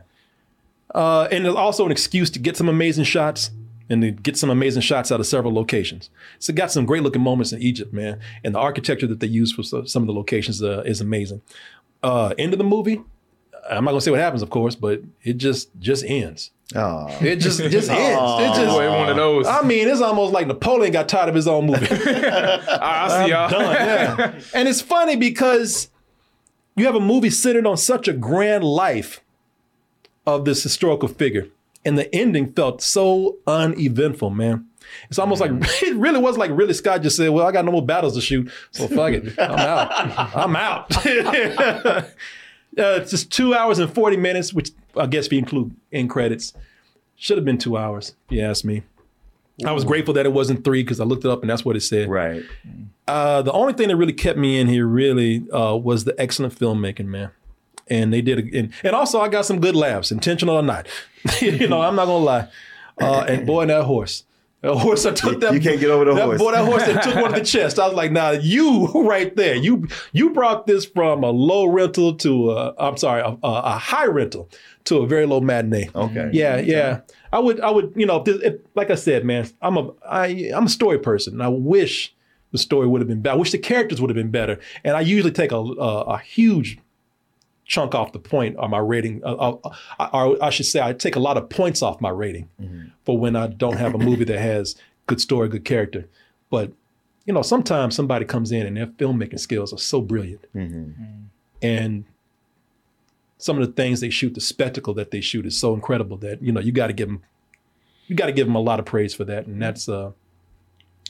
Uh, 0.94 1.28
and 1.32 1.46
it's 1.46 1.56
also 1.56 1.86
an 1.86 1.92
excuse 1.92 2.30
to 2.32 2.40
get 2.40 2.58
some 2.58 2.68
amazing 2.68 3.06
shots 3.06 3.52
and 3.90 4.02
to 4.02 4.12
get 4.12 4.38
some 4.38 4.50
amazing 4.50 4.82
shots 4.82 5.12
out 5.12 5.20
of 5.20 5.26
several 5.26 5.54
locations. 5.54 6.10
So 6.40 6.52
it 6.52 6.56
got 6.56 6.72
some 6.72 6.86
great 6.86 7.04
looking 7.04 7.22
moments 7.22 7.52
in 7.54 7.62
Egypt, 7.62 7.94
man. 7.94 8.20
And 8.44 8.56
the 8.56 8.60
architecture 8.60 9.08
that 9.08 9.20
they 9.20 9.28
use 9.28 9.52
for 9.52 9.64
some 9.64 10.04
of 10.04 10.08
the 10.08 10.14
locations 10.14 10.62
uh, 10.64 10.82
is 10.86 11.02
amazing. 11.02 11.42
Uh, 12.04 12.34
end 12.38 12.54
of 12.54 12.58
the 12.58 12.64
movie, 12.64 13.02
I'm 13.70 13.86
not 13.86 13.92
gonna 13.92 14.02
say 14.02 14.12
what 14.12 14.20
happens, 14.20 14.42
of 14.42 14.50
course, 14.50 14.76
but 14.76 15.02
it 15.24 15.38
just 15.38 15.70
just 15.80 16.04
ends. 16.06 16.52
Oh. 16.76 17.08
It 17.22 17.38
just 17.38 17.60
just 17.60 17.90
ends. 17.90 17.90
It 17.90 18.62
just 18.64 18.76
Boy, 18.76 18.90
one 18.90 19.10
of 19.10 19.16
those. 19.18 19.46
I 19.46 19.62
mean, 19.62 19.88
it's 19.88 20.02
almost 20.02 20.34
like 20.34 20.48
Napoleon 20.48 20.92
got 20.94 21.08
tired 21.10 21.30
of 21.30 21.36
his 21.36 21.48
own 21.48 21.68
movie. 21.68 21.86
I 21.92 23.08
see 23.08 23.16
I'm 23.24 23.30
y'all. 23.30 23.50
done. 23.50 23.62
Yeah. 23.76 24.40
and 24.54 24.68
it's 24.68 24.82
funny 24.82 25.16
because 25.16 25.90
you 26.76 26.86
have 26.86 26.96
a 26.96 27.00
movie 27.00 27.30
centered 27.30 27.66
on 27.66 27.78
such 27.78 28.08
a 28.08 28.14
grand 28.14 28.64
life 28.64 29.22
of 30.26 30.46
this 30.46 30.64
historical 30.64 31.08
figure, 31.08 31.48
and 31.84 31.98
the 31.98 32.14
ending 32.16 32.54
felt 32.54 32.82
so 32.82 33.38
uneventful, 33.48 34.30
man. 34.30 34.66
It's 35.10 35.20
almost 35.20 35.42
like 35.42 35.52
it 35.84 35.96
really 35.96 36.20
was 36.20 36.38
like 36.38 36.52
Ridley 36.52 36.74
Scott 36.74 37.02
just 37.02 37.18
said, 37.18 37.30
"Well, 37.30 37.46
I 37.46 37.52
got 37.52 37.66
no 37.66 37.72
more 37.72 37.86
battles 37.86 38.16
to 38.16 38.22
shoot, 38.22 38.52
so 38.72 38.88
fuck 38.88 39.14
it, 39.14 39.40
I'm 39.40 39.52
out. 39.60 40.36
I'm 40.36 40.56
out." 40.56 41.06
uh, 41.06 42.04
it's 42.76 43.12
just 43.12 43.32
two 43.32 43.54
hours 43.54 43.80
and 43.80 43.94
forty 43.94 44.18
minutes, 44.18 44.54
which 44.54 44.72
I 44.96 45.08
guess 45.08 45.32
you 45.32 45.38
include 45.38 45.76
in 45.92 46.08
credits, 46.08 46.54
should 47.16 47.38
have 47.38 47.46
been 47.46 47.58
two 47.58 47.78
hours. 47.78 48.16
If 48.30 48.38
you 48.38 48.44
ask 48.44 48.64
me. 48.66 48.84
I 49.66 49.72
was 49.72 49.84
grateful 49.84 50.14
that 50.16 50.26
it 50.26 50.34
wasn't 50.34 50.64
three 50.64 50.84
because 50.84 51.00
I 51.00 51.04
looked 51.04 51.26
it 51.26 51.32
up 51.32 51.42
and 51.42 51.50
that's 51.50 51.64
what 51.64 51.76
it 51.76 51.82
said. 51.82 52.10
Right. 52.10 52.44
Uh, 53.08 53.42
the 53.42 53.52
only 53.52 53.74
thing 53.74 53.90
that 53.90 53.96
really 53.96 54.14
kept 54.14 54.38
me 54.38 54.60
in 54.60 54.68
here 54.68 54.88
really 54.88 55.50
uh, 55.52 55.76
was 55.76 56.06
the 56.06 56.20
excellent 56.20 56.58
filmmaking, 56.58 57.08
man. 57.08 57.32
And 57.88 58.14
they 58.14 58.22
did, 58.22 58.40
a, 58.40 58.58
and, 58.58 58.74
and 58.84 58.96
also 58.96 59.20
I 59.20 59.28
got 59.28 59.46
some 59.46 59.60
good 59.60 59.76
laughs, 59.76 60.12
intentional 60.12 60.56
or 60.56 60.62
not. 60.62 60.88
you 61.42 61.68
know, 61.68 61.82
I'm 61.82 61.96
not 61.96 62.06
gonna 62.06 62.24
lie. 62.24 62.48
Uh, 63.00 63.26
and 63.28 63.46
boy, 63.46 63.66
that 63.66 63.84
horse, 63.84 64.24
that 64.62 64.76
horse, 64.76 65.06
I 65.06 65.12
took 65.12 65.40
that. 65.42 65.54
You 65.54 65.60
can't 65.60 65.80
get 65.80 65.90
over 65.90 66.06
the 66.06 66.14
that, 66.14 66.24
horse. 66.24 66.40
Boy, 66.40 66.52
that 66.52 66.66
horse 66.66 66.86
that 66.86 67.04
took 67.04 67.16
one 67.16 67.34
of 67.34 67.36
the 67.36 67.44
chest. 67.46 67.80
I 67.80 67.88
was 67.88 67.96
like, 67.96 68.12
nah, 68.12 68.32
you 68.32 68.88
right 69.08 69.36
there. 69.36 69.56
You 69.56 69.88
you 70.14 70.30
brought 70.30 70.68
this 70.68 70.86
from 70.86 71.24
a 71.24 71.32
low 71.32 71.66
rental 71.66 72.16
to 72.18 72.52
a, 72.52 72.74
I'm 72.78 72.96
sorry, 72.98 73.22
a, 73.22 73.30
a, 73.30 73.38
a 73.44 73.78
high 73.78 74.06
rental 74.06 74.50
to 74.86 74.98
a 74.98 75.08
very 75.08 75.26
low 75.26 75.42
matinee. 75.42 75.90
Okay. 75.96 76.30
Yeah, 76.32 76.58
yeah. 76.60 77.02
I 77.34 77.40
would, 77.40 77.60
I 77.62 77.70
would, 77.72 77.94
you 77.96 78.06
know, 78.06 78.18
if, 78.18 78.26
this- 78.26 78.42
if, 78.44 78.56
like 78.76 78.90
I 78.92 78.96
said, 78.96 79.24
man, 79.26 79.48
I'm 79.62 79.78
a, 79.78 79.92
I, 80.08 80.52
I'm 80.54 80.66
a 80.66 80.70
story 80.70 81.00
person, 81.00 81.34
and 81.34 81.44
I 81.44 81.48
wish 81.48 82.14
the 82.52 82.58
story 82.58 82.88
would 82.88 83.00
have 83.02 83.08
been 83.08 83.22
better. 83.22 83.36
I 83.36 83.40
wish 83.40 83.52
the 83.52 83.58
characters 83.58 84.02
would 84.02 84.10
have 84.10 84.16
been 84.18 84.32
better. 84.32 84.60
And 84.84 84.96
I 84.98 85.02
usually 85.02 85.32
take 85.32 85.52
a, 85.54 85.58
a, 85.58 86.02
a 86.02 86.18
huge 86.20 86.80
chunk 87.66 87.96
off 87.96 88.12
the 88.12 88.20
point 88.20 88.58
on 88.58 88.70
my 88.70 88.78
rating, 88.80 89.24
uh, 89.24 89.34
uh, 89.34 89.58
uh, 90.00 90.10
or 90.12 90.44
I 90.44 90.50
should 90.50 90.66
say, 90.66 90.82
I 90.82 90.92
take 90.92 91.16
a 91.16 91.20
lot 91.20 91.38
of 91.38 91.48
points 91.50 91.82
off 91.82 92.02
my 92.02 92.10
rating 92.10 92.50
for 93.06 93.18
when 93.18 93.36
I 93.38 93.48
don't 93.48 93.78
have 93.78 93.96
a 93.96 93.98
movie 93.98 94.26
that 94.26 94.40
has 94.40 94.76
good 95.08 95.22
story, 95.22 95.48
good 95.48 95.64
character. 95.64 96.10
But 96.50 96.74
you 97.26 97.34
know, 97.34 97.44
sometimes 97.44 97.96
somebody 97.96 98.26
comes 98.26 98.52
in 98.52 98.66
and 98.66 98.76
their 98.76 98.88
filmmaking 98.88 99.40
skills 99.40 99.72
are 99.72 99.78
so 99.78 100.02
brilliant, 100.02 100.44
and 101.62 102.04
some 103.42 103.60
of 103.60 103.66
the 103.66 103.74
things 103.74 104.00
they 104.00 104.10
shoot, 104.10 104.34
the 104.34 104.42
spectacle 104.42 104.94
that 104.96 105.12
they 105.12 105.22
shoot 105.22 105.46
is 105.46 105.60
so 105.60 105.74
incredible 105.74 106.18
that 106.18 106.42
you 106.42 106.52
know 106.52 106.62
you 106.62 106.72
got 106.72 106.88
to 106.88 106.94
give 106.94 107.08
them, 107.08 107.22
you 108.08 108.16
got 108.16 108.28
to 108.28 108.32
give 108.32 108.48
them 108.48 108.56
a 108.56 108.62
lot 108.62 108.80
of 108.80 108.86
praise 108.86 109.14
for 109.14 109.24
that, 109.26 109.48
and 109.48 109.62
that's 109.62 109.90
uh, 109.90 110.12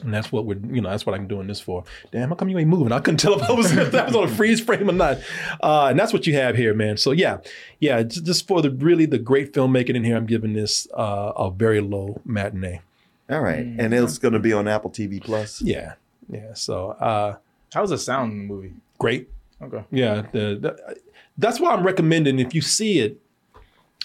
and 0.01 0.13
that's 0.13 0.31
what 0.31 0.45
we're 0.45 0.57
you 0.71 0.81
know 0.81 0.89
that's 0.89 1.05
what 1.05 1.13
I'm 1.13 1.27
doing 1.27 1.47
this 1.47 1.59
for. 1.59 1.83
Damn, 2.11 2.29
how 2.29 2.35
come 2.35 2.49
you 2.49 2.57
ain't 2.57 2.69
moving? 2.69 2.91
I 2.91 2.99
couldn't 2.99 3.19
tell 3.19 3.39
if 3.39 3.43
I 3.43 3.51
was, 3.51 3.71
if 3.77 3.93
I 3.93 4.05
was 4.05 4.15
on 4.15 4.23
a 4.23 4.27
freeze 4.27 4.61
frame 4.61 4.89
or 4.89 4.93
not. 4.93 5.19
Uh, 5.61 5.87
and 5.87 5.99
that's 5.99 6.13
what 6.13 6.25
you 6.27 6.33
have 6.35 6.55
here, 6.55 6.73
man. 6.73 6.97
So 6.97 7.11
yeah, 7.11 7.37
yeah, 7.79 8.03
just 8.03 8.47
for 8.47 8.61
the 8.61 8.71
really 8.71 9.05
the 9.05 9.19
great 9.19 9.53
filmmaking 9.53 9.95
in 9.95 10.03
here, 10.03 10.15
I'm 10.15 10.25
giving 10.25 10.53
this 10.53 10.87
uh, 10.93 11.33
a 11.35 11.51
very 11.51 11.81
low 11.81 12.21
matinee. 12.25 12.81
All 13.29 13.39
right. 13.39 13.59
And 13.59 13.93
it's 13.93 14.17
going 14.17 14.33
to 14.33 14.39
be 14.39 14.51
on 14.51 14.67
Apple 14.67 14.91
TV 14.91 15.23
Plus. 15.23 15.61
Yeah, 15.61 15.93
yeah. 16.27 16.53
So 16.53 16.89
uh, 16.91 17.37
How's 17.73 17.89
the 17.89 17.97
sound 17.97 18.33
in 18.33 18.37
the 18.39 18.53
movie? 18.53 18.73
great. 18.99 19.29
Okay. 19.61 19.83
Yeah, 19.91 20.23
the, 20.31 20.57
the, 20.59 20.97
that's 21.37 21.59
why 21.59 21.73
I'm 21.73 21.83
recommending 21.83 22.39
if 22.39 22.53
you 22.55 22.61
see 22.61 22.99
it 22.99 23.19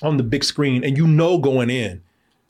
on 0.03 0.16
the 0.16 0.22
big 0.22 0.45
screen 0.45 0.85
and 0.85 0.97
you 0.97 1.07
know 1.07 1.39
going 1.39 1.70
in 1.70 2.03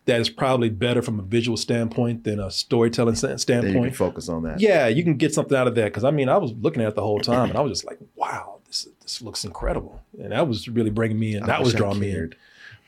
that 0.07 0.21
it's 0.21 0.29
probably 0.29 0.69
better 0.69 1.03
from 1.03 1.19
a 1.19 1.23
visual 1.23 1.57
standpoint 1.57 2.23
than 2.25 2.39
a 2.39 2.51
storytelling 2.51 3.15
sta- 3.17 3.29
Then 3.29 3.31
you 3.31 3.35
can 3.35 3.39
standpoint. 3.39 3.97
focus 3.97 4.29
on 4.29 4.43
that. 4.45 4.61
Yeah, 4.61 4.87
you 4.87 5.03
can 5.03 5.17
get 5.17 5.35
something 5.35 5.57
out 5.57 5.67
of 5.67 5.75
that 5.75 5.85
because 5.87 6.05
I 6.05 6.11
mean 6.13 6.29
I 6.29 6.37
was 6.39 6.53
looking 6.53 6.83
at 6.83 6.89
it 6.89 6.95
the 6.95 7.03
whole 7.03 7.19
time 7.21 7.49
and 7.51 7.59
I 7.59 7.61
was 7.61 7.73
just 7.73 7.85
like, 7.85 7.99
wow, 8.15 8.59
this 8.67 8.87
this 9.03 9.23
looks 9.23 9.45
incredible, 9.45 10.01
and 10.21 10.33
that 10.33 10.47
was 10.49 10.69
really 10.69 10.91
bringing 10.91 11.19
me 11.19 11.35
in. 11.37 11.43
I 11.45 11.47
That 11.47 11.63
was 11.63 11.75
drawing 11.75 11.99
me 12.01 12.11
in. 12.11 12.35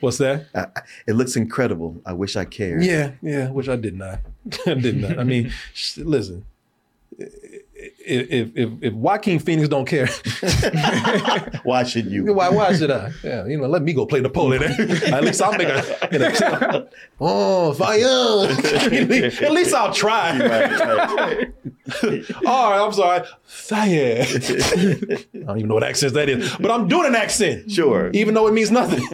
What's 0.01 0.19
that? 0.19 0.47
I- 0.55 0.67
I- 0.77 0.83
it 1.09 1.15
looks 1.15 1.35
incredible. 1.35 2.01
I 2.07 2.13
wish 2.13 2.37
I 2.37 2.45
cared. 2.45 2.85
Yeah, 2.85 3.13
yeah, 3.23 3.49
which 3.51 3.69
I 3.69 3.75
did 3.77 3.97
not. 3.97 4.21
I 4.67 4.75
did 4.75 4.97
not. 4.99 5.19
I 5.19 5.25
mean, 5.25 5.53
listen, 5.97 6.45
if 8.09 8.57
if 8.57 8.71
if 8.83 8.93
Joaquin 8.95 9.39
Phoenix 9.39 9.69
don't 9.69 9.87
care, 9.87 10.07
Why 11.65 11.83
should 11.85 12.07
you? 12.07 12.33
why 12.35 12.49
why 12.49 12.75
should 12.75 12.91
I? 12.91 13.11
Yeah, 13.23 13.47
you 13.47 13.59
know, 13.59 13.67
let 13.67 13.83
me 13.83 13.93
go 13.93 14.07
play 14.07 14.21
Napoleon. 14.21 14.63
At 15.13 15.25
least 15.25 15.43
I'll 15.43 15.57
make 15.57 15.69
a. 15.69 16.09
You 16.11 16.19
know, 16.19 16.89
oh, 17.21 17.73
fire! 17.75 18.49
At 19.45 19.53
least 19.53 19.75
I'll 19.75 19.93
try. 19.93 20.39
Right, 20.39 20.81
right. 22.03 22.31
All 22.47 22.71
right, 22.71 22.85
I'm 22.85 22.93
sorry. 22.93 23.27
Fire. 23.45 24.23
I 24.23 25.19
don't 25.33 25.59
even 25.59 25.69
know 25.69 25.75
what 25.75 25.85
accent 25.85 26.15
that 26.15 26.29
is, 26.29 26.55
but 26.57 26.71
I'm 26.71 26.89
doing 26.89 27.09
an 27.09 27.15
accent. 27.15 27.71
Sure. 27.71 28.11
Even 28.13 28.35
though 28.35 28.47
it 28.47 28.55
means 28.55 28.71
nothing. 28.71 29.05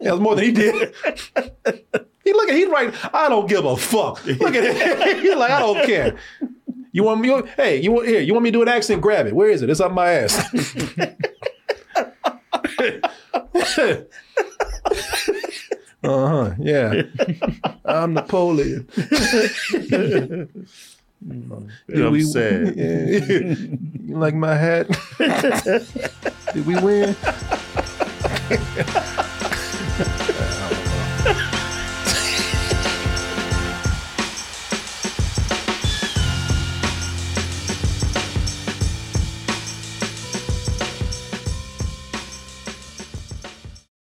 That's 0.00 0.18
more 0.18 0.34
than 0.34 0.44
he 0.44 0.52
did. 0.52 0.94
He 2.24 2.32
look 2.32 2.48
at 2.48 2.54
he 2.54 2.66
right. 2.66 2.94
I 3.12 3.28
don't 3.28 3.48
give 3.48 3.64
a 3.64 3.76
fuck. 3.76 4.24
Look 4.26 4.54
at 4.54 4.64
it. 4.64 5.22
He's 5.22 5.34
like, 5.34 5.50
I 5.50 5.60
don't 5.60 5.86
care. 5.86 6.16
You 6.92 7.04
want 7.04 7.22
me? 7.22 7.28
you 7.28 7.42
Hey, 7.56 7.80
you 7.80 7.90
want 7.90 8.06
here? 8.06 8.20
You 8.20 8.34
want 8.34 8.44
me 8.44 8.50
to 8.50 8.58
do 8.58 8.62
an 8.62 8.68
accent? 8.68 9.00
Grab 9.00 9.26
it. 9.26 9.34
Where 9.34 9.48
is 9.48 9.62
it? 9.62 9.70
It's 9.70 9.80
up 9.80 9.92
my 9.92 10.12
ass. 10.12 10.38
uh 16.04 16.28
huh. 16.28 16.54
Yeah. 16.58 17.02
I'm 17.84 18.12
Napoleon. 18.14 18.86
And 21.24 21.72
I'm 21.88 22.20
sad. 22.22 22.76
you 22.76 24.16
like 24.16 24.34
my 24.34 24.56
hat? 24.56 24.88
Did 26.52 26.66
we 26.66 26.74
win? 26.80 27.14